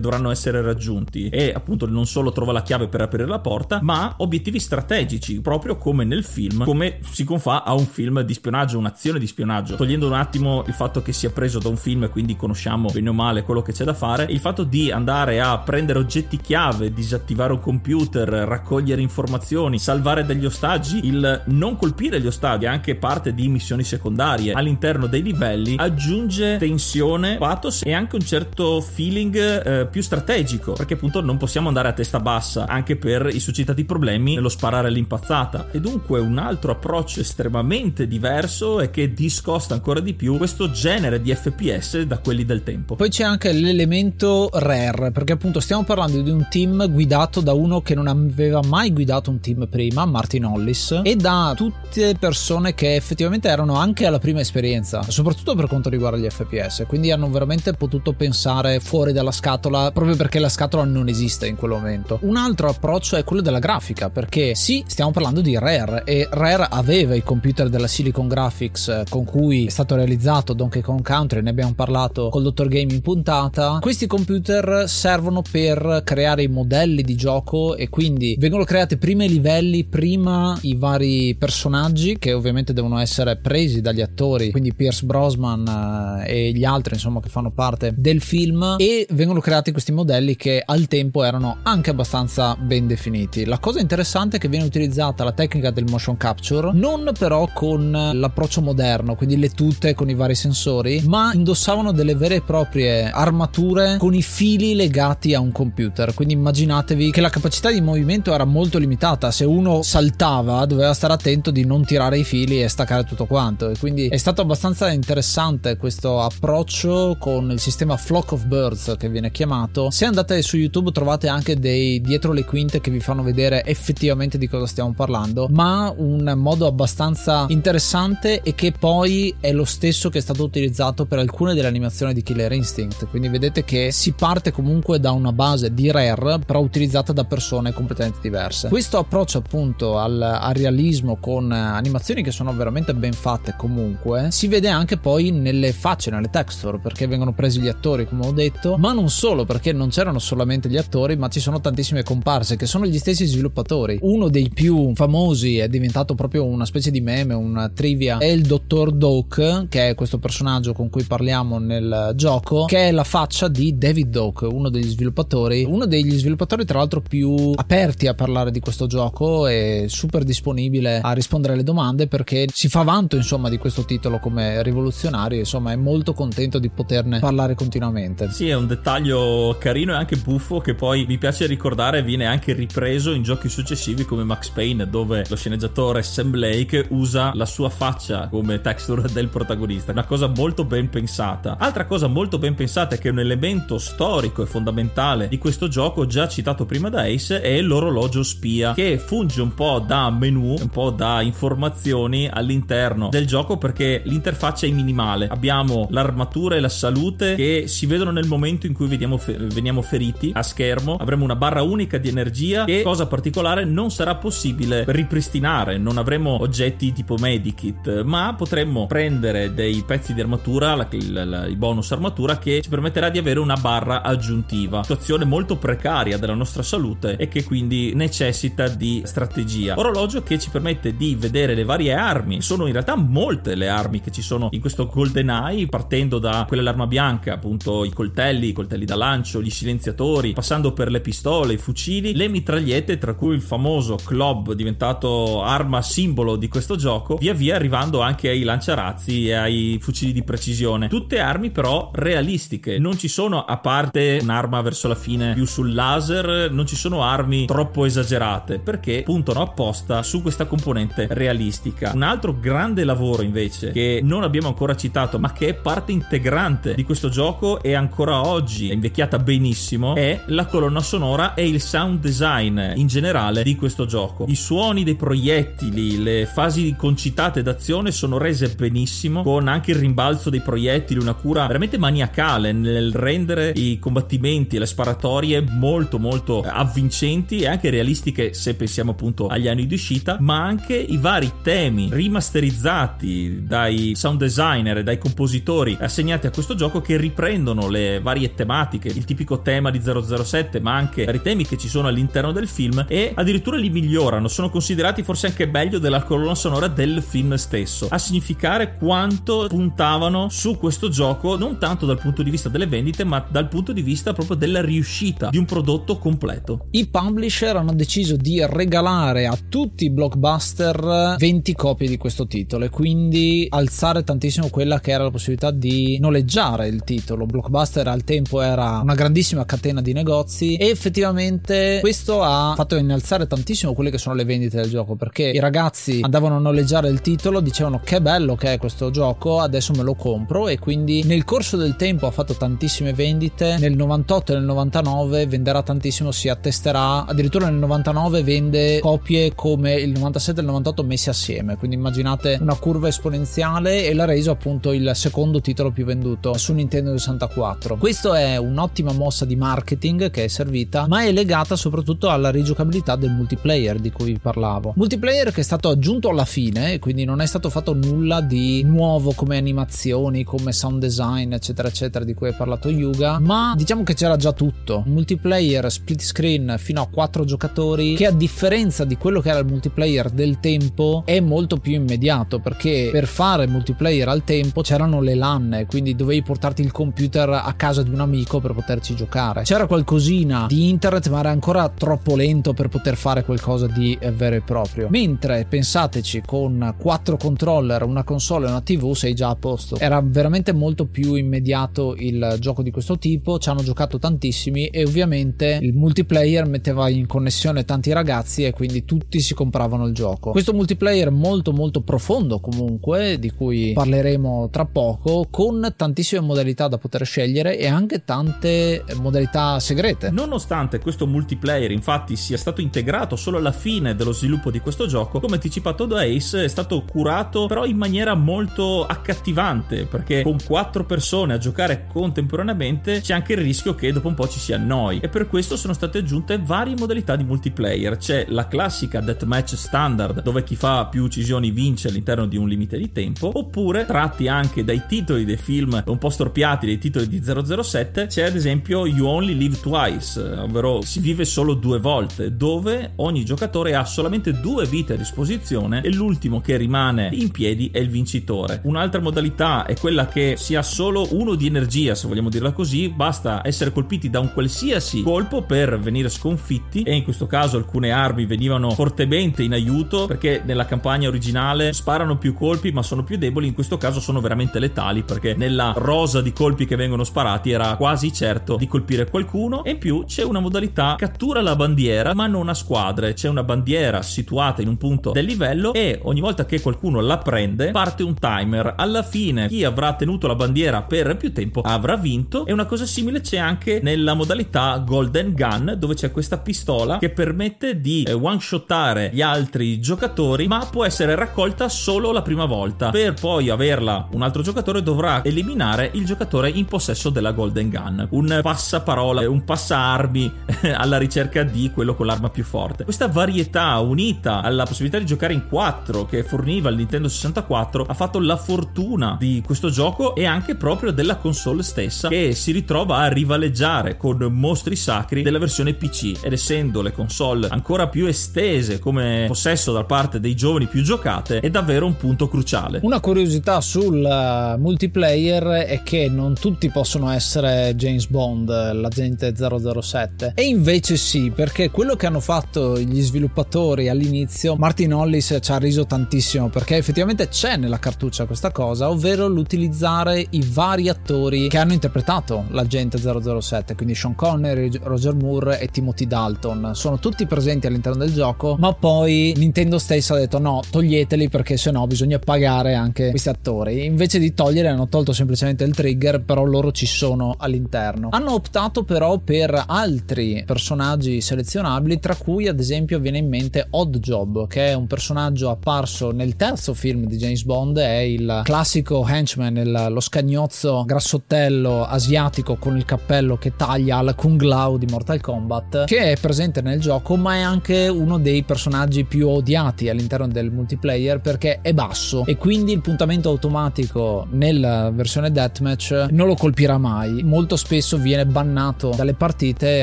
dovranno 0.00 0.30
essere 0.30 0.62
raggiunti 0.62 1.28
e 1.28 1.52
appunto 1.54 1.86
non 1.86 2.06
solo 2.06 2.32
trova 2.32 2.52
la 2.52 2.62
chiave 2.62 2.88
per 2.88 3.00
aprire 3.00 3.26
la 3.26 3.38
porta, 3.38 3.80
ma 3.82 4.14
obiettivi 4.18 4.58
strategici, 4.58 5.40
proprio 5.40 5.76
come 5.76 6.04
nel 6.04 6.24
film, 6.24 6.64
come 6.64 6.98
si 7.10 7.24
confà 7.24 7.64
a 7.64 7.74
un 7.74 7.86
film 7.86 8.20
di 8.22 8.34
spionaggio, 8.34 8.78
un'azione 8.78 9.18
di 9.18 9.26
spionaggio. 9.26 9.76
Togliendo 9.76 10.06
un 10.06 10.14
attimo 10.14 10.64
il 10.66 10.74
fatto 10.74 11.02
che 11.02 11.12
sia 11.12 11.30
preso 11.30 11.58
da 11.58 11.68
un 11.68 11.76
film 11.76 12.04
e 12.04 12.08
quindi 12.08 12.36
conosciamo 12.36 12.88
bene 12.90 13.08
o 13.08 13.12
male 13.12 13.42
quello 13.42 13.62
che 13.62 13.72
c'è 13.72 13.84
da 13.84 13.94
fare, 13.94 14.26
il 14.28 14.40
fatto 14.40 14.64
di 14.64 14.90
andare 14.90 15.40
a 15.40 15.58
prendere 15.58 15.98
oggetti 15.98 16.38
chiave, 16.38 16.92
disattivare 16.92 17.52
un 17.52 17.60
computer, 17.60 18.28
raccogliere 18.28 19.00
informazioni, 19.00 19.78
salvare 19.78 20.24
degli 20.24 20.44
ostaggi, 20.44 21.06
il 21.06 21.42
non 21.46 21.76
colpire 21.76 22.20
gli 22.20 22.26
ostaggi, 22.26 22.66
anche 22.66 22.94
parte 22.94 23.34
di 23.34 23.48
missioni 23.48 23.84
secondarie 23.84 24.52
all'interno 24.52 25.06
dei 25.06 25.22
livelli, 25.22 25.76
aggiunge 25.78 26.56
tensione, 26.58 27.36
pathos 27.36 27.82
e 27.90 27.94
anche 27.94 28.14
un 28.14 28.22
certo 28.22 28.80
feeling 28.80 29.36
eh, 29.36 29.86
più 29.86 30.00
strategico, 30.00 30.72
perché 30.74 30.94
appunto 30.94 31.20
non 31.20 31.36
possiamo 31.36 31.66
andare 31.66 31.88
a 31.88 31.92
testa 31.92 32.20
bassa 32.20 32.66
anche 32.66 32.96
per 32.96 33.28
i 33.32 33.40
suscitati 33.40 33.84
problemi 33.84 34.34
nello 34.34 34.48
sparare 34.48 34.86
all'impazzata. 34.86 35.68
E 35.72 35.80
dunque 35.80 36.20
un 36.20 36.38
altro 36.38 36.70
approccio 36.70 37.20
estremamente 37.20 38.06
diverso 38.06 38.80
e 38.80 38.90
che 38.90 39.12
discosta 39.12 39.74
ancora 39.74 39.98
di 39.98 40.14
più 40.14 40.36
questo 40.36 40.70
genere 40.70 41.20
di 41.20 41.34
FPS 41.34 42.02
da 42.02 42.18
quelli 42.18 42.44
del 42.44 42.62
tempo. 42.62 42.94
Poi 42.94 43.08
c'è 43.08 43.24
anche 43.24 43.50
l'elemento 43.52 44.50
rare, 44.52 45.10
perché 45.10 45.32
appunto 45.32 45.58
stiamo 45.58 45.82
parlando 45.82 46.20
di 46.22 46.30
un 46.30 46.46
team 46.48 46.88
guidato 46.92 47.40
da 47.40 47.54
uno 47.54 47.80
che 47.80 47.96
non 47.96 48.06
aveva 48.06 48.60
mai 48.62 48.92
guidato 48.92 49.30
un 49.30 49.40
team 49.40 49.66
prima, 49.68 50.04
Martin 50.04 50.44
Hollis, 50.44 51.00
e 51.02 51.16
da 51.16 51.54
tutte 51.56 52.14
persone 52.18 52.74
che 52.74 52.94
effettivamente 52.94 53.48
erano 53.48 53.74
anche 53.74 54.06
alla 54.06 54.20
prima 54.20 54.38
esperienza, 54.38 55.02
soprattutto 55.02 55.56
per 55.56 55.66
quanto 55.66 55.88
riguarda 55.88 56.18
gli 56.18 56.28
FPS, 56.28 56.84
quindi 56.86 57.10
hanno 57.10 57.28
veramente 57.28 57.70
potuto 57.80 58.12
pensare 58.12 58.78
fuori 58.78 59.14
dalla 59.14 59.30
scatola 59.30 59.90
proprio 59.90 60.14
perché 60.14 60.38
la 60.38 60.50
scatola 60.50 60.84
non 60.84 61.08
esiste 61.08 61.46
in 61.46 61.56
quel 61.56 61.70
momento. 61.70 62.18
Un 62.22 62.36
altro 62.36 62.68
approccio 62.68 63.16
è 63.16 63.24
quello 63.24 63.40
della 63.40 63.58
grafica, 63.58 64.10
perché 64.10 64.54
sì, 64.54 64.84
stiamo 64.86 65.12
parlando 65.12 65.40
di 65.40 65.58
Rare 65.58 66.02
e 66.04 66.28
Rare 66.30 66.66
aveva 66.68 67.14
i 67.14 67.22
computer 67.22 67.70
della 67.70 67.86
Silicon 67.86 68.28
Graphics 68.28 69.04
con 69.08 69.24
cui 69.24 69.64
è 69.64 69.70
stato 69.70 69.94
realizzato 69.94 70.52
Donkey 70.52 70.82
Kong 70.82 71.02
Country, 71.02 71.40
ne 71.40 71.48
abbiamo 71.48 71.72
parlato 71.72 72.28
col 72.28 72.42
Dottor 72.42 72.68
Game 72.68 72.92
in 72.92 73.00
puntata. 73.00 73.78
Questi 73.80 74.06
computer 74.06 74.84
servono 74.86 75.42
per 75.50 76.02
creare 76.04 76.42
i 76.42 76.48
modelli 76.48 77.00
di 77.02 77.16
gioco 77.16 77.76
e 77.76 77.88
quindi 77.88 78.36
vengono 78.38 78.64
creati 78.64 78.98
prima 78.98 79.24
i 79.24 79.28
livelli, 79.30 79.84
prima 79.84 80.58
i 80.62 80.74
vari 80.74 81.34
personaggi 81.34 82.18
che 82.18 82.34
ovviamente 82.34 82.74
devono 82.74 82.98
essere 82.98 83.36
presi 83.36 83.80
dagli 83.80 84.02
attori, 84.02 84.50
quindi 84.50 84.74
Pierce 84.74 85.06
Brosnan 85.06 86.20
eh, 86.26 86.48
e 86.48 86.52
gli 86.52 86.64
altri 86.64 86.94
insomma 86.94 87.20
che 87.20 87.30
fanno 87.30 87.50
parte 87.50 87.69
del 87.94 88.20
film 88.20 88.76
e 88.78 89.06
vengono 89.10 89.40
creati 89.40 89.72
questi 89.72 89.92
modelli 89.92 90.36
che 90.36 90.62
al 90.64 90.86
tempo 90.86 91.24
erano 91.24 91.58
anche 91.62 91.90
abbastanza 91.90 92.56
ben 92.56 92.86
definiti. 92.86 93.44
La 93.44 93.58
cosa 93.58 93.80
interessante 93.80 94.36
è 94.36 94.40
che 94.40 94.48
viene 94.48 94.64
utilizzata 94.64 95.24
la 95.24 95.32
tecnica 95.32 95.70
del 95.70 95.84
motion 95.88 96.16
capture 96.16 96.70
non 96.72 97.12
però 97.18 97.48
con 97.52 97.90
l'approccio 97.90 98.60
moderno, 98.60 99.14
quindi 99.14 99.38
le 99.38 99.50
tute 99.50 99.94
con 99.94 100.08
i 100.08 100.14
vari 100.14 100.34
sensori, 100.34 101.02
ma 101.06 101.32
indossavano 101.32 101.92
delle 101.92 102.14
vere 102.14 102.36
e 102.36 102.42
proprie 102.42 103.10
armature 103.10 103.96
con 103.98 104.14
i 104.14 104.22
fili 104.22 104.74
legati 104.74 105.34
a 105.34 105.40
un 105.40 105.52
computer. 105.52 106.14
Quindi 106.14 106.34
immaginatevi 106.34 107.10
che 107.10 107.20
la 107.20 107.28
capacità 107.28 107.70
di 107.70 107.80
movimento 107.80 108.32
era 108.32 108.44
molto 108.44 108.78
limitata, 108.78 109.30
se 109.30 109.44
uno 109.44 109.82
saltava 109.82 110.64
doveva 110.66 110.94
stare 110.94 111.12
attento 111.12 111.50
di 111.50 111.64
non 111.64 111.84
tirare 111.84 112.18
i 112.18 112.24
fili 112.24 112.62
e 112.62 112.68
staccare 112.68 113.04
tutto 113.04 113.26
quanto 113.26 113.70
e 113.70 113.78
quindi 113.78 114.08
è 114.08 114.16
stato 114.16 114.40
abbastanza 114.40 114.90
interessante 114.90 115.76
questo 115.76 116.20
approccio 116.20 117.16
con 117.18 117.54
il 117.60 117.66
sistema 117.66 117.98
Flock 117.98 118.32
of 118.32 118.46
Birds 118.46 118.94
che 118.96 119.10
viene 119.10 119.30
chiamato. 119.30 119.90
Se 119.90 120.06
andate 120.06 120.40
su 120.40 120.56
YouTube 120.56 120.92
trovate 120.92 121.28
anche 121.28 121.58
dei 121.58 122.00
dietro 122.00 122.32
le 122.32 122.46
quinte 122.46 122.80
che 122.80 122.90
vi 122.90 123.00
fanno 123.00 123.22
vedere 123.22 123.64
effettivamente 123.66 124.38
di 124.38 124.48
cosa 124.48 124.66
stiamo 124.66 124.94
parlando, 124.94 125.46
ma 125.50 125.92
un 125.94 126.32
modo 126.36 126.66
abbastanza 126.66 127.44
interessante 127.48 128.40
e 128.40 128.54
che 128.54 128.72
poi 128.72 129.34
è 129.40 129.52
lo 129.52 129.66
stesso 129.66 130.08
che 130.08 130.18
è 130.18 130.20
stato 130.22 130.42
utilizzato 130.42 131.04
per 131.04 131.18
alcune 131.18 131.52
delle 131.52 131.68
animazioni 131.68 132.14
di 132.14 132.22
Killer 132.22 132.50
Instinct. 132.52 133.06
Quindi 133.08 133.28
vedete 133.28 133.62
che 133.62 133.92
si 133.92 134.12
parte 134.12 134.52
comunque 134.52 134.98
da 134.98 135.10
una 135.10 135.32
base 135.32 135.74
di 135.74 135.90
rare, 135.90 136.38
però 136.38 136.60
utilizzata 136.60 137.12
da 137.12 137.24
persone 137.24 137.74
completamente 137.74 138.20
diverse. 138.22 138.68
Questo 138.68 138.96
approccio 138.96 139.36
appunto 139.36 139.98
al, 139.98 140.20
al 140.22 140.54
realismo 140.54 141.16
con 141.16 141.52
animazioni 141.52 142.22
che 142.22 142.30
sono 142.30 142.54
veramente 142.54 142.94
ben 142.94 143.12
fatte 143.12 143.54
comunque 143.56 144.28
si 144.30 144.48
vede 144.48 144.68
anche 144.68 144.96
poi 144.96 145.30
nelle 145.30 145.72
facce, 145.72 146.10
nelle 146.10 146.30
texture, 146.30 146.78
perché 146.78 147.06
vengono 147.06 147.34
presi 147.50 147.60
gli 147.60 147.68
attori, 147.68 148.06
come 148.06 148.26
ho 148.26 148.32
detto, 148.32 148.76
ma 148.76 148.92
non 148.92 149.10
solo 149.10 149.44
perché 149.44 149.72
non 149.72 149.88
c'erano 149.88 150.20
solamente 150.20 150.68
gli 150.68 150.76
attori, 150.76 151.16
ma 151.16 151.28
ci 151.28 151.40
sono 151.40 151.60
tantissime 151.60 152.04
comparse 152.04 152.54
che 152.56 152.66
sono 152.66 152.86
gli 152.86 152.98
stessi 152.98 153.26
sviluppatori. 153.26 153.98
Uno 154.02 154.28
dei 154.28 154.48
più 154.48 154.92
famosi 154.94 155.58
è 155.58 155.68
diventato 155.68 156.14
proprio 156.14 156.44
una 156.44 156.64
specie 156.64 156.92
di 156.92 157.00
meme, 157.00 157.34
una 157.34 157.68
trivia, 157.68 158.18
è 158.18 158.26
il 158.26 158.42
dottor 158.42 158.92
Doak, 158.92 159.66
che 159.68 159.88
è 159.88 159.94
questo 159.96 160.18
personaggio 160.18 160.72
con 160.72 160.88
cui 160.90 161.02
parliamo 161.02 161.58
nel 161.58 162.12
gioco, 162.14 162.66
che 162.66 162.88
è 162.88 162.92
la 162.92 163.04
faccia 163.04 163.48
di 163.48 163.76
David 163.76 164.10
Doak, 164.10 164.42
uno 164.42 164.68
degli 164.68 164.88
sviluppatori, 164.88 165.64
uno 165.64 165.86
degli 165.86 166.16
sviluppatori 166.16 166.64
tra 166.64 166.78
l'altro 166.78 167.00
più 167.00 167.52
aperti 167.54 168.06
a 168.06 168.14
parlare 168.14 168.52
di 168.52 168.60
questo 168.60 168.86
gioco 168.86 169.48
e 169.48 169.86
super 169.88 170.22
disponibile 170.22 171.00
a 171.00 171.12
rispondere 171.12 171.54
alle 171.54 171.64
domande 171.64 172.06
perché 172.06 172.46
si 172.52 172.68
fa 172.68 172.82
vanto 172.82 173.16
insomma 173.16 173.48
di 173.48 173.58
questo 173.58 173.84
titolo 173.84 174.18
come 174.20 174.62
rivoluzionario, 174.62 175.38
insomma 175.38 175.72
è 175.72 175.76
molto 175.76 176.12
contento 176.12 176.58
di 176.58 176.68
poterne 176.68 177.18
parlare 177.18 177.39
continuamente. 177.54 178.30
Sì, 178.30 178.48
è 178.48 178.54
un 178.54 178.66
dettaglio 178.66 179.56
carino 179.58 179.92
e 179.92 179.96
anche 179.96 180.16
buffo 180.16 180.58
che 180.60 180.74
poi 180.74 181.04
mi 181.06 181.18
piace 181.18 181.46
ricordare 181.46 182.02
viene 182.02 182.26
anche 182.26 182.52
ripreso 182.52 183.12
in 183.12 183.22
giochi 183.22 183.48
successivi 183.48 184.04
come 184.04 184.24
Max 184.24 184.48
Payne 184.50 184.88
dove 184.88 185.24
lo 185.28 185.36
sceneggiatore 185.36 186.02
Sam 186.02 186.30
Blake 186.30 186.86
usa 186.90 187.32
la 187.34 187.46
sua 187.46 187.68
faccia 187.68 188.28
come 188.28 188.60
texture 188.60 189.10
del 189.12 189.28
protagonista, 189.28 189.92
una 189.92 190.04
cosa 190.04 190.28
molto 190.28 190.64
ben 190.64 190.88
pensata. 190.88 191.56
Altra 191.58 191.86
cosa 191.86 192.06
molto 192.06 192.38
ben 192.38 192.54
pensata 192.54 192.94
è 192.94 192.98
che 192.98 193.08
un 193.08 193.20
elemento 193.20 193.78
storico 193.78 194.42
e 194.42 194.46
fondamentale 194.46 195.28
di 195.28 195.38
questo 195.38 195.68
gioco 195.68 196.06
già 196.06 196.28
citato 196.28 196.66
prima 196.66 196.88
da 196.88 197.02
Ace 197.02 197.40
è 197.40 197.60
l'orologio 197.60 198.22
spia 198.22 198.74
che 198.74 198.98
funge 198.98 199.40
un 199.40 199.54
po' 199.54 199.82
da 199.84 200.10
menu, 200.10 200.56
un 200.58 200.68
po' 200.68 200.90
da 200.90 201.20
informazioni 201.20 202.28
all'interno 202.28 203.08
del 203.08 203.26
gioco 203.26 203.56
perché 203.56 204.02
l'interfaccia 204.04 204.66
è 204.66 204.70
minimale. 204.70 205.28
Abbiamo 205.28 205.86
l'armatura 205.90 206.56
e 206.56 206.60
la 206.60 206.68
salute 206.68 207.29
che 207.34 207.64
si 207.66 207.86
vedono 207.86 208.10
nel 208.10 208.26
momento 208.26 208.66
in 208.66 208.72
cui 208.72 208.86
vediamo 208.86 209.18
fe- 209.18 209.36
veniamo 209.36 209.82
feriti 209.82 210.30
a 210.34 210.42
schermo. 210.42 210.96
Avremo 210.96 211.24
una 211.24 211.36
barra 211.36 211.62
unica 211.62 211.98
di 211.98 212.08
energia 212.08 212.64
che, 212.64 212.82
cosa 212.82 213.06
particolare, 213.06 213.64
non 213.64 213.90
sarà 213.90 214.16
possibile 214.16 214.84
ripristinare. 214.86 215.78
Non 215.78 215.98
avremo 215.98 216.40
oggetti 216.40 216.92
tipo 216.92 217.16
medikit, 217.18 218.02
ma 218.02 218.34
potremmo 218.34 218.86
prendere 218.86 219.54
dei 219.54 219.82
pezzi 219.86 220.14
di 220.14 220.20
armatura, 220.20 220.74
la, 220.74 220.88
la, 221.08 221.24
la, 221.24 221.46
il 221.46 221.56
bonus 221.56 221.90
armatura, 221.92 222.38
che 222.38 222.60
ci 222.62 222.68
permetterà 222.68 223.10
di 223.10 223.18
avere 223.18 223.38
una 223.40 223.56
barra 223.56 224.02
aggiuntiva. 224.02 224.82
Situazione 224.82 225.24
molto 225.24 225.56
precaria 225.56 226.18
della 226.18 226.34
nostra 226.34 226.62
salute 226.62 227.16
e 227.16 227.28
che 227.28 227.44
quindi 227.44 227.92
necessita 227.94 228.68
di 228.68 229.02
strategia. 229.04 229.74
Orologio 229.78 230.22
che 230.22 230.38
ci 230.38 230.50
permette 230.50 230.96
di 230.96 231.14
vedere 231.14 231.54
le 231.54 231.64
varie 231.64 231.92
armi. 231.92 232.40
Sono 232.40 232.66
in 232.66 232.72
realtà 232.72 232.96
molte 232.96 233.54
le 233.54 233.68
armi 233.68 234.00
che 234.00 234.10
ci 234.10 234.22
sono 234.22 234.48
in 234.52 234.60
questo 234.60 234.86
GoldenEye, 234.86 235.66
partendo 235.66 236.18
da 236.18 236.44
quella 236.46 236.62
all'arma 236.62 236.86
bianca, 236.86 237.19
appunto 237.28 237.84
i 237.84 237.92
coltelli, 237.92 238.48
i 238.48 238.52
coltelli 238.52 238.86
da 238.86 238.96
lancio, 238.96 239.42
gli 239.42 239.50
silenziatori, 239.50 240.32
passando 240.32 240.72
per 240.72 240.90
le 240.90 241.00
pistole, 241.00 241.52
i 241.52 241.58
fucili, 241.58 242.14
le 242.14 242.28
mitragliette, 242.28 242.96
tra 242.96 243.12
cui 243.12 243.34
il 243.34 243.42
famoso 243.42 243.98
Club 244.02 244.52
diventato 244.54 245.42
arma 245.42 245.82
simbolo 245.82 246.36
di 246.36 246.48
questo 246.48 246.76
gioco, 246.76 247.16
via 247.16 247.34
via 247.34 247.56
arrivando 247.56 248.00
anche 248.00 248.28
ai 248.28 248.42
lanciarazzi 248.42 249.28
e 249.28 249.32
ai 249.34 249.78
fucili 249.80 250.12
di 250.12 250.22
precisione. 250.22 250.88
Tutte 250.88 251.18
armi 251.18 251.50
però 251.50 251.90
realistiche, 251.92 252.78
non 252.78 252.96
ci 252.96 253.08
sono 253.08 253.44
a 253.44 253.58
parte 253.58 254.18
un'arma 254.22 254.60
verso 254.62 254.88
la 254.88 254.94
fine 254.94 255.34
più 255.34 255.44
sul 255.44 255.74
laser, 255.74 256.50
non 256.50 256.66
ci 256.66 256.76
sono 256.76 257.02
armi 257.02 257.46
troppo 257.46 257.84
esagerate 257.84 258.58
perché 258.58 259.02
puntano 259.04 259.42
apposta 259.42 260.02
su 260.02 260.22
questa 260.22 260.46
componente 260.46 261.08
realistica. 261.10 261.92
Un 261.94 262.02
altro 262.02 262.38
grande 262.38 262.84
lavoro 262.84 263.22
invece 263.22 263.72
che 263.72 264.00
non 264.02 264.22
abbiamo 264.22 264.48
ancora 264.48 264.76
citato 264.76 265.18
ma 265.18 265.32
che 265.32 265.48
è 265.48 265.54
parte 265.54 265.92
integrante 265.92 266.74
di 266.74 266.84
questo 266.84 266.99
gioco 267.08 267.62
e 267.62 267.74
ancora 267.74 268.26
oggi 268.26 268.70
è 268.70 268.72
invecchiata 268.72 269.18
benissimo 269.18 269.94
è 269.94 270.22
la 270.26 270.46
colonna 270.46 270.80
sonora 270.80 271.34
e 271.34 271.48
il 271.48 271.60
sound 271.60 272.00
design 272.00 272.60
in 272.74 272.86
generale 272.86 273.42
di 273.42 273.56
questo 273.56 273.86
gioco. 273.86 274.24
I 274.28 274.34
suoni 274.34 274.84
dei 274.84 274.96
proiettili, 274.96 276.02
le 276.02 276.26
fasi 276.26 276.74
concitate 276.76 277.42
d'azione 277.42 277.90
sono 277.90 278.18
rese 278.18 278.48
benissimo 278.50 279.22
con 279.22 279.48
anche 279.48 279.70
il 279.72 279.78
rimbalzo 279.78 280.30
dei 280.30 280.40
proiettili, 280.40 281.00
una 281.00 281.14
cura 281.14 281.46
veramente 281.46 281.78
maniacale 281.78 282.52
nel 282.52 282.92
rendere 282.92 283.52
i 283.54 283.78
combattimenti 283.78 284.56
e 284.56 284.58
le 284.58 284.66
sparatorie 284.66 285.40
molto 285.40 285.98
molto 285.98 286.42
avvincenti 286.42 287.40
e 287.40 287.46
anche 287.46 287.70
realistiche 287.70 288.34
se 288.34 288.54
pensiamo 288.54 288.92
appunto 288.92 289.28
agli 289.28 289.48
anni 289.48 289.66
di 289.66 289.74
uscita, 289.74 290.16
ma 290.20 290.42
anche 290.42 290.74
i 290.76 290.96
vari 290.96 291.30
temi 291.42 291.88
rimasterizzati 291.90 293.44
dai 293.46 293.92
sound 293.94 294.18
designer 294.18 294.78
e 294.78 294.82
dai 294.82 294.98
compositori 294.98 295.76
assegnati 295.80 296.26
a 296.26 296.30
questo 296.30 296.54
gioco 296.54 296.80
che 296.80 296.89
riprendono 296.96 297.68
le 297.68 298.00
varie 298.00 298.34
tematiche, 298.34 298.88
il 298.88 299.04
tipico 299.04 299.40
tema 299.40 299.70
di 299.70 299.80
007, 299.80 300.60
ma 300.60 300.74
anche 300.74 301.04
vari 301.04 301.22
temi 301.22 301.46
che 301.46 301.56
ci 301.56 301.68
sono 301.68 301.88
all'interno 301.88 302.32
del 302.32 302.48
film 302.48 302.84
e 302.88 303.12
addirittura 303.14 303.56
li 303.56 303.70
migliorano, 303.70 304.28
sono 304.28 304.50
considerati 304.50 305.02
forse 305.02 305.26
anche 305.26 305.46
meglio 305.46 305.78
della 305.78 306.02
colonna 306.02 306.34
sonora 306.34 306.68
del 306.68 307.02
film 307.02 307.34
stesso, 307.34 307.88
a 307.90 307.98
significare 307.98 308.76
quanto 308.76 309.46
puntavano 309.48 310.28
su 310.28 310.56
questo 310.56 310.88
gioco 310.88 311.36
non 311.36 311.58
tanto 311.58 311.86
dal 311.86 311.98
punto 311.98 312.22
di 312.22 312.30
vista 312.30 312.48
delle 312.48 312.66
vendite, 312.66 313.04
ma 313.04 313.24
dal 313.28 313.48
punto 313.48 313.72
di 313.72 313.82
vista 313.82 314.12
proprio 314.12 314.36
della 314.36 314.60
riuscita 314.60 315.30
di 315.30 315.38
un 315.38 315.44
prodotto 315.44 315.98
completo. 315.98 316.66
I 316.70 316.88
publisher 316.88 317.56
hanno 317.56 317.74
deciso 317.74 318.16
di 318.16 318.44
regalare 318.46 319.26
a 319.26 319.36
tutti 319.48 319.84
i 319.84 319.90
blockbuster 319.90 321.16
20 321.18 321.54
copie 321.54 321.88
di 321.88 321.96
questo 321.96 322.26
titolo 322.26 322.64
e 322.64 322.70
quindi 322.70 323.46
alzare 323.48 324.04
tantissimo 324.04 324.48
quella 324.48 324.80
che 324.80 324.90
era 324.90 325.04
la 325.04 325.10
possibilità 325.10 325.50
di 325.50 325.98
noleggiare 325.98 326.68
il 326.68 326.79
titolo. 326.82 327.26
Blockbuster 327.26 327.86
al 327.88 328.04
tempo 328.04 328.40
era 328.40 328.80
una 328.82 328.94
grandissima 328.94 329.44
catena 329.44 329.80
di 329.80 329.92
negozi 329.92 330.56
e 330.56 330.68
effettivamente 330.68 331.78
questo 331.80 332.22
ha 332.22 332.54
fatto 332.56 332.76
innalzare 332.76 333.26
tantissimo 333.26 333.72
quelle 333.74 333.90
che 333.90 333.98
sono 333.98 334.14
le 334.14 334.24
vendite 334.24 334.56
del 334.56 334.70
gioco 334.70 334.94
perché 334.94 335.24
i 335.24 335.38
ragazzi 335.38 336.00
andavano 336.02 336.36
a 336.36 336.40
noleggiare 336.40 336.88
il 336.88 337.00
titolo, 337.00 337.40
dicevano 337.40 337.80
che 337.84 338.00
bello 338.00 338.34
che 338.34 338.54
è 338.54 338.58
questo 338.58 338.90
gioco, 338.90 339.40
adesso 339.40 339.72
me 339.74 339.82
lo 339.82 339.94
compro 339.94 340.48
e 340.48 340.58
quindi 340.58 341.02
nel 341.04 341.24
corso 341.24 341.56
del 341.56 341.76
tempo 341.76 342.06
ha 342.06 342.10
fatto 342.10 342.34
tantissime 342.34 342.92
vendite. 342.92 343.56
Nel 343.58 343.76
98 343.76 344.32
e 344.32 344.34
nel 344.36 344.44
99 344.44 345.26
venderà 345.26 345.62
tantissimo, 345.62 346.10
si 346.10 346.28
attesterà 346.28 347.04
addirittura 347.06 347.46
nel 347.46 347.58
99 347.58 348.22
vende 348.22 348.78
copie 348.80 349.34
come 349.34 349.74
il 349.74 349.92
97 349.92 350.38
e 350.38 350.42
il 350.42 350.48
98 350.48 350.82
messi 350.84 351.08
assieme, 351.08 351.56
quindi 351.56 351.76
immaginate 351.76 352.38
una 352.40 352.54
curva 352.54 352.88
esponenziale 352.88 353.86
e 353.86 353.94
l'ha 353.94 354.04
reso 354.04 354.30
appunto 354.30 354.72
il 354.72 354.90
secondo 354.94 355.40
titolo 355.40 355.70
più 355.70 355.84
venduto 355.84 356.36
su 356.36 356.52
Nintendo 356.52 356.69
64. 356.70 357.76
Questo 357.76 358.14
è 358.14 358.36
un'ottima 358.36 358.92
mossa 358.92 359.24
di 359.24 359.36
marketing 359.36 360.10
che 360.10 360.24
è 360.24 360.28
servita, 360.28 360.86
ma 360.88 361.02
è 361.02 361.12
legata 361.12 361.56
soprattutto 361.56 362.08
alla 362.08 362.30
rigiocabilità 362.30 362.96
del 362.96 363.10
multiplayer 363.10 363.78
di 363.78 363.90
cui 363.90 364.12
vi 364.12 364.18
parlavo. 364.18 364.72
Multiplayer 364.76 365.32
che 365.32 365.40
è 365.40 365.44
stato 365.44 365.68
aggiunto 365.68 366.08
alla 366.08 366.24
fine, 366.24 366.78
quindi 366.78 367.04
non 367.04 367.20
è 367.20 367.26
stato 367.26 367.50
fatto 367.50 367.74
nulla 367.74 368.20
di 368.20 368.62
nuovo 368.62 369.12
come 369.12 369.36
animazioni, 369.36 370.24
come 370.24 370.52
sound 370.52 370.80
design, 370.80 371.32
eccetera, 371.32 371.68
eccetera, 371.68 372.04
di 372.04 372.14
cui 372.14 372.28
ha 372.28 372.34
parlato 372.34 372.68
Yuga, 372.68 373.18
ma 373.18 373.54
diciamo 373.56 373.82
che 373.82 373.94
c'era 373.94 374.16
già 374.16 374.32
tutto. 374.32 374.82
Multiplayer 374.86 375.70
split 375.70 376.02
screen 376.02 376.56
fino 376.58 376.82
a 376.82 376.86
4 376.86 377.24
giocatori 377.24 377.94
che 377.94 378.06
a 378.06 378.12
differenza 378.12 378.84
di 378.84 378.96
quello 378.96 379.20
che 379.20 379.30
era 379.30 379.38
il 379.38 379.46
multiplayer 379.46 380.10
del 380.10 380.40
tempo 380.40 381.02
è 381.04 381.20
molto 381.20 381.56
più 381.56 381.72
immediato 381.72 382.38
perché 382.38 382.88
per 382.92 383.06
fare 383.06 383.46
multiplayer 383.46 384.08
al 384.08 384.24
tempo 384.24 384.62
c'erano 384.62 385.00
le 385.00 385.14
LAN, 385.14 385.64
quindi 385.68 385.94
dovevi 385.94 386.22
portarti 386.22 386.59
il 386.60 386.72
computer 386.72 387.28
a 387.30 387.52
casa 387.54 387.82
di 387.82 387.90
un 387.90 388.00
amico 388.00 388.40
per 388.40 388.52
poterci 388.52 388.94
giocare. 388.94 389.42
C'era 389.42 389.66
qualcosina 389.66 390.46
di 390.48 390.68
internet, 390.68 391.08
ma 391.08 391.20
era 391.20 391.30
ancora 391.30 391.68
troppo 391.68 392.16
lento 392.16 392.52
per 392.52 392.68
poter 392.68 392.96
fare 392.96 393.24
qualcosa 393.24 393.66
di 393.66 393.96
eh, 394.00 394.10
vero 394.10 394.36
e 394.36 394.40
proprio. 394.40 394.88
Mentre 394.90 395.46
pensateci, 395.48 396.22
con 396.24 396.74
quattro 396.78 397.16
controller, 397.16 397.82
una 397.82 398.04
console 398.04 398.46
e 398.46 398.50
una 398.50 398.60
TV 398.60 398.92
sei 398.92 399.14
già 399.14 399.30
a 399.30 399.36
posto. 399.36 399.76
Era 399.78 400.00
veramente 400.04 400.52
molto 400.52 400.86
più 400.86 401.14
immediato 401.14 401.94
il 401.96 402.36
gioco 402.38 402.62
di 402.62 402.70
questo 402.70 402.98
tipo. 402.98 403.38
Ci 403.38 403.48
hanno 403.48 403.62
giocato 403.62 403.98
tantissimi 403.98 404.66
e 404.66 404.84
ovviamente 404.84 405.58
il 405.60 405.74
multiplayer 405.74 406.46
metteva 406.46 406.88
in 406.88 407.06
connessione 407.06 407.64
tanti 407.64 407.92
ragazzi 407.92 408.44
e 408.44 408.52
quindi 408.52 408.84
tutti 408.84 409.20
si 409.20 409.34
compravano 409.34 409.86
il 409.86 409.94
gioco. 409.94 410.30
Questo 410.30 410.52
multiplayer 410.52 411.10
molto 411.10 411.52
molto 411.52 411.80
profondo 411.80 412.40
comunque, 412.40 413.18
di 413.18 413.30
cui 413.30 413.72
parleremo 413.72 414.48
tra 414.50 414.66
poco, 414.66 415.26
con 415.30 415.72
tantissime 415.76 416.20
modalità 416.20 416.49
modalità 416.50 416.68
da 416.68 416.78
poter 416.78 417.06
scegliere 417.06 417.56
e 417.56 417.68
anche 417.68 418.04
tante 418.04 418.84
modalità 418.96 419.58
segrete. 419.60 420.10
Nonostante 420.10 420.78
questo 420.78 421.06
multiplayer 421.06 421.70
infatti 421.70 422.16
sia 422.16 422.36
stato 422.36 422.60
integrato 422.60 423.16
solo 423.16 423.38
alla 423.38 423.52
fine 423.52 423.94
dello 423.94 424.12
sviluppo 424.12 424.50
di 424.50 424.60
questo 424.60 424.86
gioco, 424.86 425.20
come 425.20 425.34
anticipato 425.34 425.86
da 425.86 426.00
Ace 426.00 426.44
è 426.44 426.48
stato 426.48 426.82
curato 426.82 427.46
però 427.46 427.64
in 427.64 427.76
maniera 427.76 428.14
molto 428.14 428.84
accattivante 428.84 429.84
perché 429.84 430.22
con 430.22 430.38
quattro 430.44 430.84
persone 430.84 431.34
a 431.34 431.38
giocare 431.38 431.86
contemporaneamente 431.86 433.00
c'è 433.00 433.14
anche 433.14 433.32
il 433.32 433.38
rischio 433.38 433.74
che 433.74 433.92
dopo 433.92 434.08
un 434.08 434.14
po' 434.14 434.28
ci 434.28 434.38
si 434.38 434.52
annoi 434.52 435.00
e 435.00 435.08
per 435.08 435.28
questo 435.28 435.56
sono 435.56 435.72
state 435.72 435.98
aggiunte 435.98 436.38
varie 436.38 436.74
modalità 436.76 437.16
di 437.16 437.24
multiplayer. 437.24 437.96
C'è 437.96 438.26
la 438.28 438.48
classica 438.48 439.00
deathmatch 439.00 439.56
standard 439.56 440.22
dove 440.22 440.42
chi 440.42 440.56
fa 440.56 440.86
più 440.86 441.04
uccisioni 441.04 441.50
vince 441.50 441.88
all'interno 441.88 442.26
di 442.26 442.36
un 442.36 442.48
limite 442.48 442.76
di 442.76 442.92
tempo 442.92 443.30
oppure 443.32 443.84
tratti 443.84 444.28
anche 444.28 444.64
dai 444.64 444.82
titoli 444.86 445.24
dei 445.24 445.36
film 445.36 445.82
un 445.86 445.98
po' 445.98 446.10
storpiati 446.10 446.39
dei 446.40 446.78
titoli 446.78 447.06
di 447.06 447.22
007 447.22 448.06
c'è 448.06 448.22
ad 448.22 448.34
esempio 448.34 448.86
You 448.86 449.06
Only 449.06 449.36
Live 449.36 449.60
Twice 449.60 450.18
ovvero 450.20 450.80
si 450.80 450.98
vive 450.98 451.26
solo 451.26 451.52
due 451.52 451.78
volte 451.78 452.34
dove 452.34 452.92
ogni 452.96 453.26
giocatore 453.26 453.74
ha 453.74 453.84
solamente 453.84 454.32
due 454.40 454.64
vite 454.64 454.94
a 454.94 454.96
disposizione 454.96 455.82
e 455.82 455.92
l'ultimo 455.92 456.40
che 456.40 456.56
rimane 456.56 457.10
in 457.12 457.30
piedi 457.30 457.68
è 457.70 457.78
il 457.78 457.90
vincitore. 457.90 458.60
Un'altra 458.64 459.02
modalità 459.02 459.66
è 459.66 459.76
quella 459.76 460.06
che 460.06 460.36
si 460.38 460.54
ha 460.54 460.62
solo 460.62 461.08
uno 461.10 461.34
di 461.34 461.46
energia 461.46 461.94
se 461.94 462.08
vogliamo 462.08 462.30
dirla 462.30 462.52
così 462.52 462.88
basta 462.88 463.42
essere 463.44 463.70
colpiti 463.70 464.08
da 464.08 464.20
un 464.20 464.32
qualsiasi 464.32 465.02
colpo 465.02 465.42
per 465.42 465.78
venire 465.78 466.08
sconfitti 466.08 466.82
e 466.82 466.94
in 466.94 467.04
questo 467.04 467.26
caso 467.26 467.58
alcune 467.58 467.90
armi 467.90 468.24
venivano 468.24 468.70
fortemente 468.70 469.42
in 469.42 469.52
aiuto 469.52 470.06
perché 470.06 470.40
nella 470.42 470.64
campagna 470.64 471.08
originale 471.08 471.74
sparano 471.74 472.16
più 472.16 472.32
colpi 472.32 472.72
ma 472.72 472.82
sono 472.82 473.04
più 473.04 473.18
deboli 473.18 473.46
in 473.46 473.54
questo 473.54 473.76
caso 473.76 474.00
sono 474.00 474.22
veramente 474.22 474.58
letali 474.58 475.02
perché 475.02 475.34
nella 475.34 475.74
rosa 475.76 476.22
di 476.22 476.29
colpi 476.32 476.66
che 476.66 476.76
vengono 476.76 477.04
sparati 477.04 477.50
era 477.50 477.76
quasi 477.76 478.12
certo 478.12 478.56
di 478.56 478.66
colpire 478.66 479.08
qualcuno. 479.08 479.64
E 479.64 479.72
in 479.72 479.78
più 479.78 480.04
c'è 480.06 480.22
una 480.22 480.40
modalità 480.40 480.94
cattura 480.96 481.40
la 481.40 481.56
bandiera 481.56 482.14
ma 482.14 482.26
non 482.26 482.48
a 482.48 482.54
squadre. 482.54 483.14
C'è 483.14 483.28
una 483.28 483.42
bandiera 483.42 484.02
situata 484.02 484.62
in 484.62 484.68
un 484.68 484.76
punto 484.76 485.12
del 485.12 485.24
livello 485.24 485.72
e 485.72 485.98
ogni 486.02 486.20
volta 486.20 486.46
che 486.46 486.60
qualcuno 486.60 487.00
la 487.00 487.18
prende 487.18 487.70
parte 487.70 488.02
un 488.02 488.14
timer. 488.14 488.74
Alla 488.76 489.02
fine 489.02 489.48
chi 489.48 489.64
avrà 489.64 489.94
tenuto 489.94 490.26
la 490.26 490.34
bandiera 490.34 490.82
per 490.82 491.16
più 491.16 491.32
tempo 491.32 491.60
avrà 491.60 491.96
vinto. 491.96 492.46
E 492.46 492.52
una 492.52 492.66
cosa 492.66 492.86
simile 492.86 493.20
c'è 493.20 493.38
anche 493.38 493.80
nella 493.82 494.14
modalità 494.14 494.78
Golden 494.78 495.34
Gun 495.34 495.74
dove 495.78 495.94
c'è 495.94 496.10
questa 496.10 496.38
pistola 496.38 496.98
che 496.98 497.10
permette 497.10 497.80
di 497.80 498.02
eh, 498.02 498.12
one 498.12 498.40
shottare 498.40 499.10
gli 499.12 499.22
altri 499.22 499.80
giocatori 499.80 500.46
ma 500.46 500.66
può 500.70 500.84
essere 500.84 501.14
raccolta 501.14 501.68
solo 501.68 502.12
la 502.12 502.22
prima 502.22 502.44
volta. 502.44 502.90
Per 502.90 503.14
poi 503.14 503.48
averla 503.48 504.08
un 504.12 504.22
altro 504.22 504.42
giocatore 504.42 504.82
dovrà 504.82 505.22
eliminare 505.24 505.90
il 505.94 506.04
giocatore 506.10 506.50
in 506.50 506.66
possesso 506.66 507.08
della 507.10 507.32
Golden 507.32 507.70
Gun. 507.70 508.08
Un 508.10 508.40
passaparola 508.42 509.28
un 509.30 509.44
passaarmi 509.44 510.32
alla 510.74 510.98
ricerca 510.98 511.42
di 511.42 511.70
quello 511.72 511.94
con 511.94 512.06
l'arma 512.06 512.30
più 512.30 512.44
forte. 512.44 512.84
Questa 512.84 513.08
varietà 513.08 513.78
unita 513.78 514.42
alla 514.42 514.64
possibilità 514.64 514.98
di 514.98 515.06
giocare 515.06 515.32
in 515.32 515.46
4 515.46 516.06
che 516.06 516.22
forniva 516.24 516.68
il 516.70 516.76
Nintendo 516.76 517.08
64 517.08 517.86
ha 517.88 517.94
fatto 517.94 518.18
la 518.18 518.36
fortuna 518.36 519.16
di 519.18 519.42
questo 519.44 519.70
gioco 519.70 520.14
e 520.14 520.24
anche 520.24 520.56
proprio 520.56 520.90
della 520.90 521.16
console 521.16 521.62
stessa 521.62 522.08
che 522.08 522.34
si 522.34 522.52
ritrova 522.52 522.98
a 522.98 523.08
rivaleggiare 523.08 523.96
con 523.96 524.18
mostri 524.32 524.76
sacri 524.76 525.22
della 525.22 525.38
versione 525.38 525.74
PC 525.74 526.20
ed 526.22 526.32
essendo 526.32 526.82
le 526.82 526.92
console 526.92 527.48
ancora 527.50 527.88
più 527.88 528.06
estese 528.06 528.78
come 528.78 529.24
possesso 529.28 529.72
da 529.72 529.84
parte 529.84 530.20
dei 530.20 530.34
giovani 530.34 530.66
più 530.66 530.82
giocate 530.82 531.40
è 531.40 531.50
davvero 531.50 531.86
un 531.86 531.96
punto 531.96 532.28
cruciale. 532.28 532.80
Una 532.82 533.00
curiosità 533.00 533.60
sul 533.60 534.02
uh, 534.02 534.58
multiplayer 534.58 535.44
è 535.66 535.82
che 535.82 535.99
non 536.08 536.34
tutti 536.34 536.70
possono 536.70 537.10
essere 537.10 537.74
James 537.76 538.06
Bond, 538.08 538.48
l'agente 538.48 539.34
007 539.34 540.32
e 540.34 540.42
invece 540.44 540.96
sì 540.96 541.30
perché 541.30 541.70
quello 541.70 541.96
che 541.96 542.06
hanno 542.06 542.20
fatto 542.20 542.78
gli 542.78 543.00
sviluppatori 543.00 543.88
all'inizio 543.88 544.56
Martin 544.56 544.94
Hollis 544.94 545.38
ci 545.40 545.52
ha 545.52 545.58
riso 545.58 545.86
tantissimo 545.86 546.48
perché 546.48 546.76
effettivamente 546.76 547.28
c'è 547.28 547.56
nella 547.56 547.78
cartuccia 547.78 548.26
questa 548.26 548.50
cosa 548.50 548.88
ovvero 548.88 549.28
l'utilizzare 549.28 550.24
i 550.30 550.44
vari 550.46 550.88
attori 550.88 551.48
che 551.48 551.58
hanno 551.58 551.72
interpretato 551.72 552.44
l'agente 552.50 552.98
007 552.98 553.74
quindi 553.74 553.94
Sean 553.94 554.14
Connery, 554.14 554.70
Roger 554.82 555.14
Moore 555.14 555.60
e 555.60 555.68
Timothy 555.68 556.06
Dalton. 556.06 556.72
Sono 556.74 556.98
tutti 556.98 557.26
presenti 557.26 557.66
all'interno 557.66 557.98
del 557.98 558.12
gioco 558.12 558.56
ma 558.58 558.72
poi 558.72 559.34
Nintendo 559.36 559.78
stessa 559.78 560.14
ha 560.14 560.18
detto 560.18 560.38
no 560.38 560.62
toglieteli 560.68 561.28
perché 561.28 561.56
sennò 561.56 561.86
bisogna 561.86 562.18
pagare 562.18 562.74
anche 562.74 563.10
questi 563.10 563.28
attori. 563.28 563.84
Invece 563.84 564.18
di 564.18 564.34
togliere 564.34 564.68
hanno 564.68 564.88
tolto 564.88 565.12
semplicemente 565.12 565.64
il 565.64 565.74
trigger 565.90 566.20
però 566.20 566.44
loro 566.44 566.72
ci 566.72 566.86
sono 566.86 567.34
all'interno. 567.38 568.08
Hanno 568.12 568.34
optato 568.34 568.84
però 568.84 569.18
per 569.18 569.64
altri 569.66 570.42
personaggi 570.46 571.20
selezionabili 571.20 571.98
tra 571.98 572.14
cui 572.14 572.48
ad 572.48 572.58
esempio 572.58 572.98
viene 572.98 573.18
in 573.18 573.28
mente 573.28 573.66
Odd 573.70 573.96
Job 573.96 574.46
che 574.46 574.68
è 574.68 574.74
un 574.74 574.86
personaggio 574.86 575.50
apparso 575.50 576.12
nel 576.12 576.36
terzo 576.36 576.74
film 576.74 577.06
di 577.06 577.16
James 577.16 577.42
Bond 577.44 577.78
è 577.78 577.98
il 577.98 578.42
classico 578.44 579.06
henchman 579.06 579.56
il, 579.56 579.86
lo 579.90 580.00
scagnozzo 580.00 580.84
grassottello 580.84 581.84
asiatico 581.84 582.56
con 582.56 582.76
il 582.76 582.84
cappello 582.84 583.36
che 583.36 583.56
taglia 583.56 583.98
al 583.98 584.14
Kung 584.14 584.40
Lao 584.40 584.76
di 584.76 584.86
Mortal 584.86 585.20
Kombat 585.20 585.84
che 585.84 586.12
è 586.12 586.16
presente 586.16 586.60
nel 586.62 586.80
gioco 586.80 587.16
ma 587.16 587.34
è 587.34 587.40
anche 587.40 587.88
uno 587.88 588.18
dei 588.18 588.42
personaggi 588.42 589.04
più 589.04 589.28
odiati 589.28 589.88
all'interno 589.88 590.28
del 590.28 590.50
multiplayer 590.50 591.20
perché 591.20 591.60
è 591.60 591.72
basso. 591.72 592.24
E 592.26 592.36
quindi 592.36 592.72
il 592.72 592.80
puntamento 592.80 593.28
automatico 593.28 594.26
nella 594.30 594.90
versione 594.90 595.30
deathmatch 595.30 595.79
non 596.10 596.26
lo 596.26 596.34
colpirà 596.34 596.78
mai. 596.78 597.22
Molto 597.22 597.56
spesso 597.56 597.96
viene 597.96 598.26
bannato 598.26 598.90
dalle 598.94 599.14
partite 599.14 599.82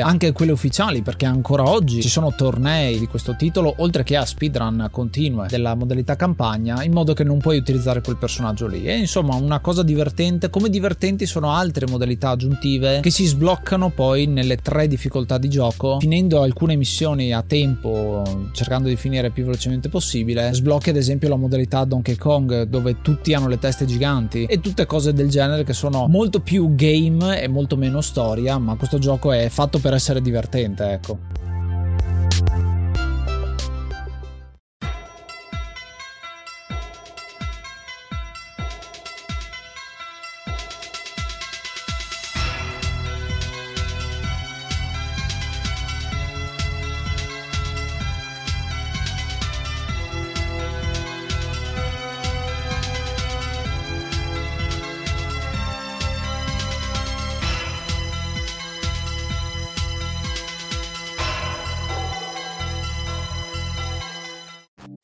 anche 0.00 0.32
quelle 0.32 0.52
ufficiali 0.52 1.02
perché 1.02 1.26
ancora 1.26 1.68
oggi 1.68 2.00
ci 2.00 2.08
sono 2.08 2.32
tornei 2.34 2.98
di 2.98 3.06
questo 3.06 3.34
titolo 3.36 3.74
oltre 3.78 4.04
che 4.04 4.16
a 4.16 4.24
speedrun 4.24 4.88
continue 4.90 5.48
della 5.48 5.74
modalità 5.74 6.16
campagna 6.16 6.82
in 6.84 6.92
modo 6.92 7.14
che 7.14 7.24
non 7.24 7.38
puoi 7.38 7.58
utilizzare 7.58 8.00
quel 8.00 8.16
personaggio 8.16 8.66
lì. 8.66 8.84
E 8.84 8.96
insomma 8.96 9.34
una 9.34 9.60
cosa 9.60 9.82
divertente 9.82 10.50
come 10.50 10.68
divertenti 10.68 11.26
sono 11.26 11.50
altre 11.50 11.86
modalità 11.86 12.30
aggiuntive 12.30 13.00
che 13.00 13.10
si 13.10 13.26
sbloccano 13.26 13.90
poi 13.90 14.26
nelle 14.26 14.56
tre 14.56 14.86
difficoltà 14.86 15.38
di 15.38 15.48
gioco 15.48 15.98
finendo 16.00 16.42
alcune 16.42 16.76
missioni 16.76 17.32
a 17.32 17.42
tempo 17.42 18.48
cercando 18.52 18.88
di 18.88 18.96
finire 18.96 19.30
più 19.30 19.44
velocemente 19.44 19.88
possibile. 19.88 20.52
Sblocchi 20.52 20.90
ad 20.90 20.96
esempio 20.96 21.28
la 21.28 21.36
modalità 21.36 21.84
Donkey 21.84 22.16
Kong 22.16 22.62
dove 22.62 23.00
tutti 23.02 23.34
hanno 23.34 23.48
le 23.48 23.58
teste 23.58 23.84
giganti 23.84 24.44
e 24.44 24.60
tutte 24.60 24.86
cose 24.86 25.12
del 25.12 25.28
genere 25.28 25.64
che 25.64 25.72
sono 25.72 25.87
molto 26.08 26.40
più 26.40 26.74
game 26.74 27.40
e 27.40 27.48
molto 27.48 27.76
meno 27.76 28.00
storia 28.00 28.58
ma 28.58 28.76
questo 28.76 28.98
gioco 28.98 29.32
è 29.32 29.48
fatto 29.48 29.78
per 29.78 29.94
essere 29.94 30.20
divertente 30.20 30.90
ecco 30.90 31.18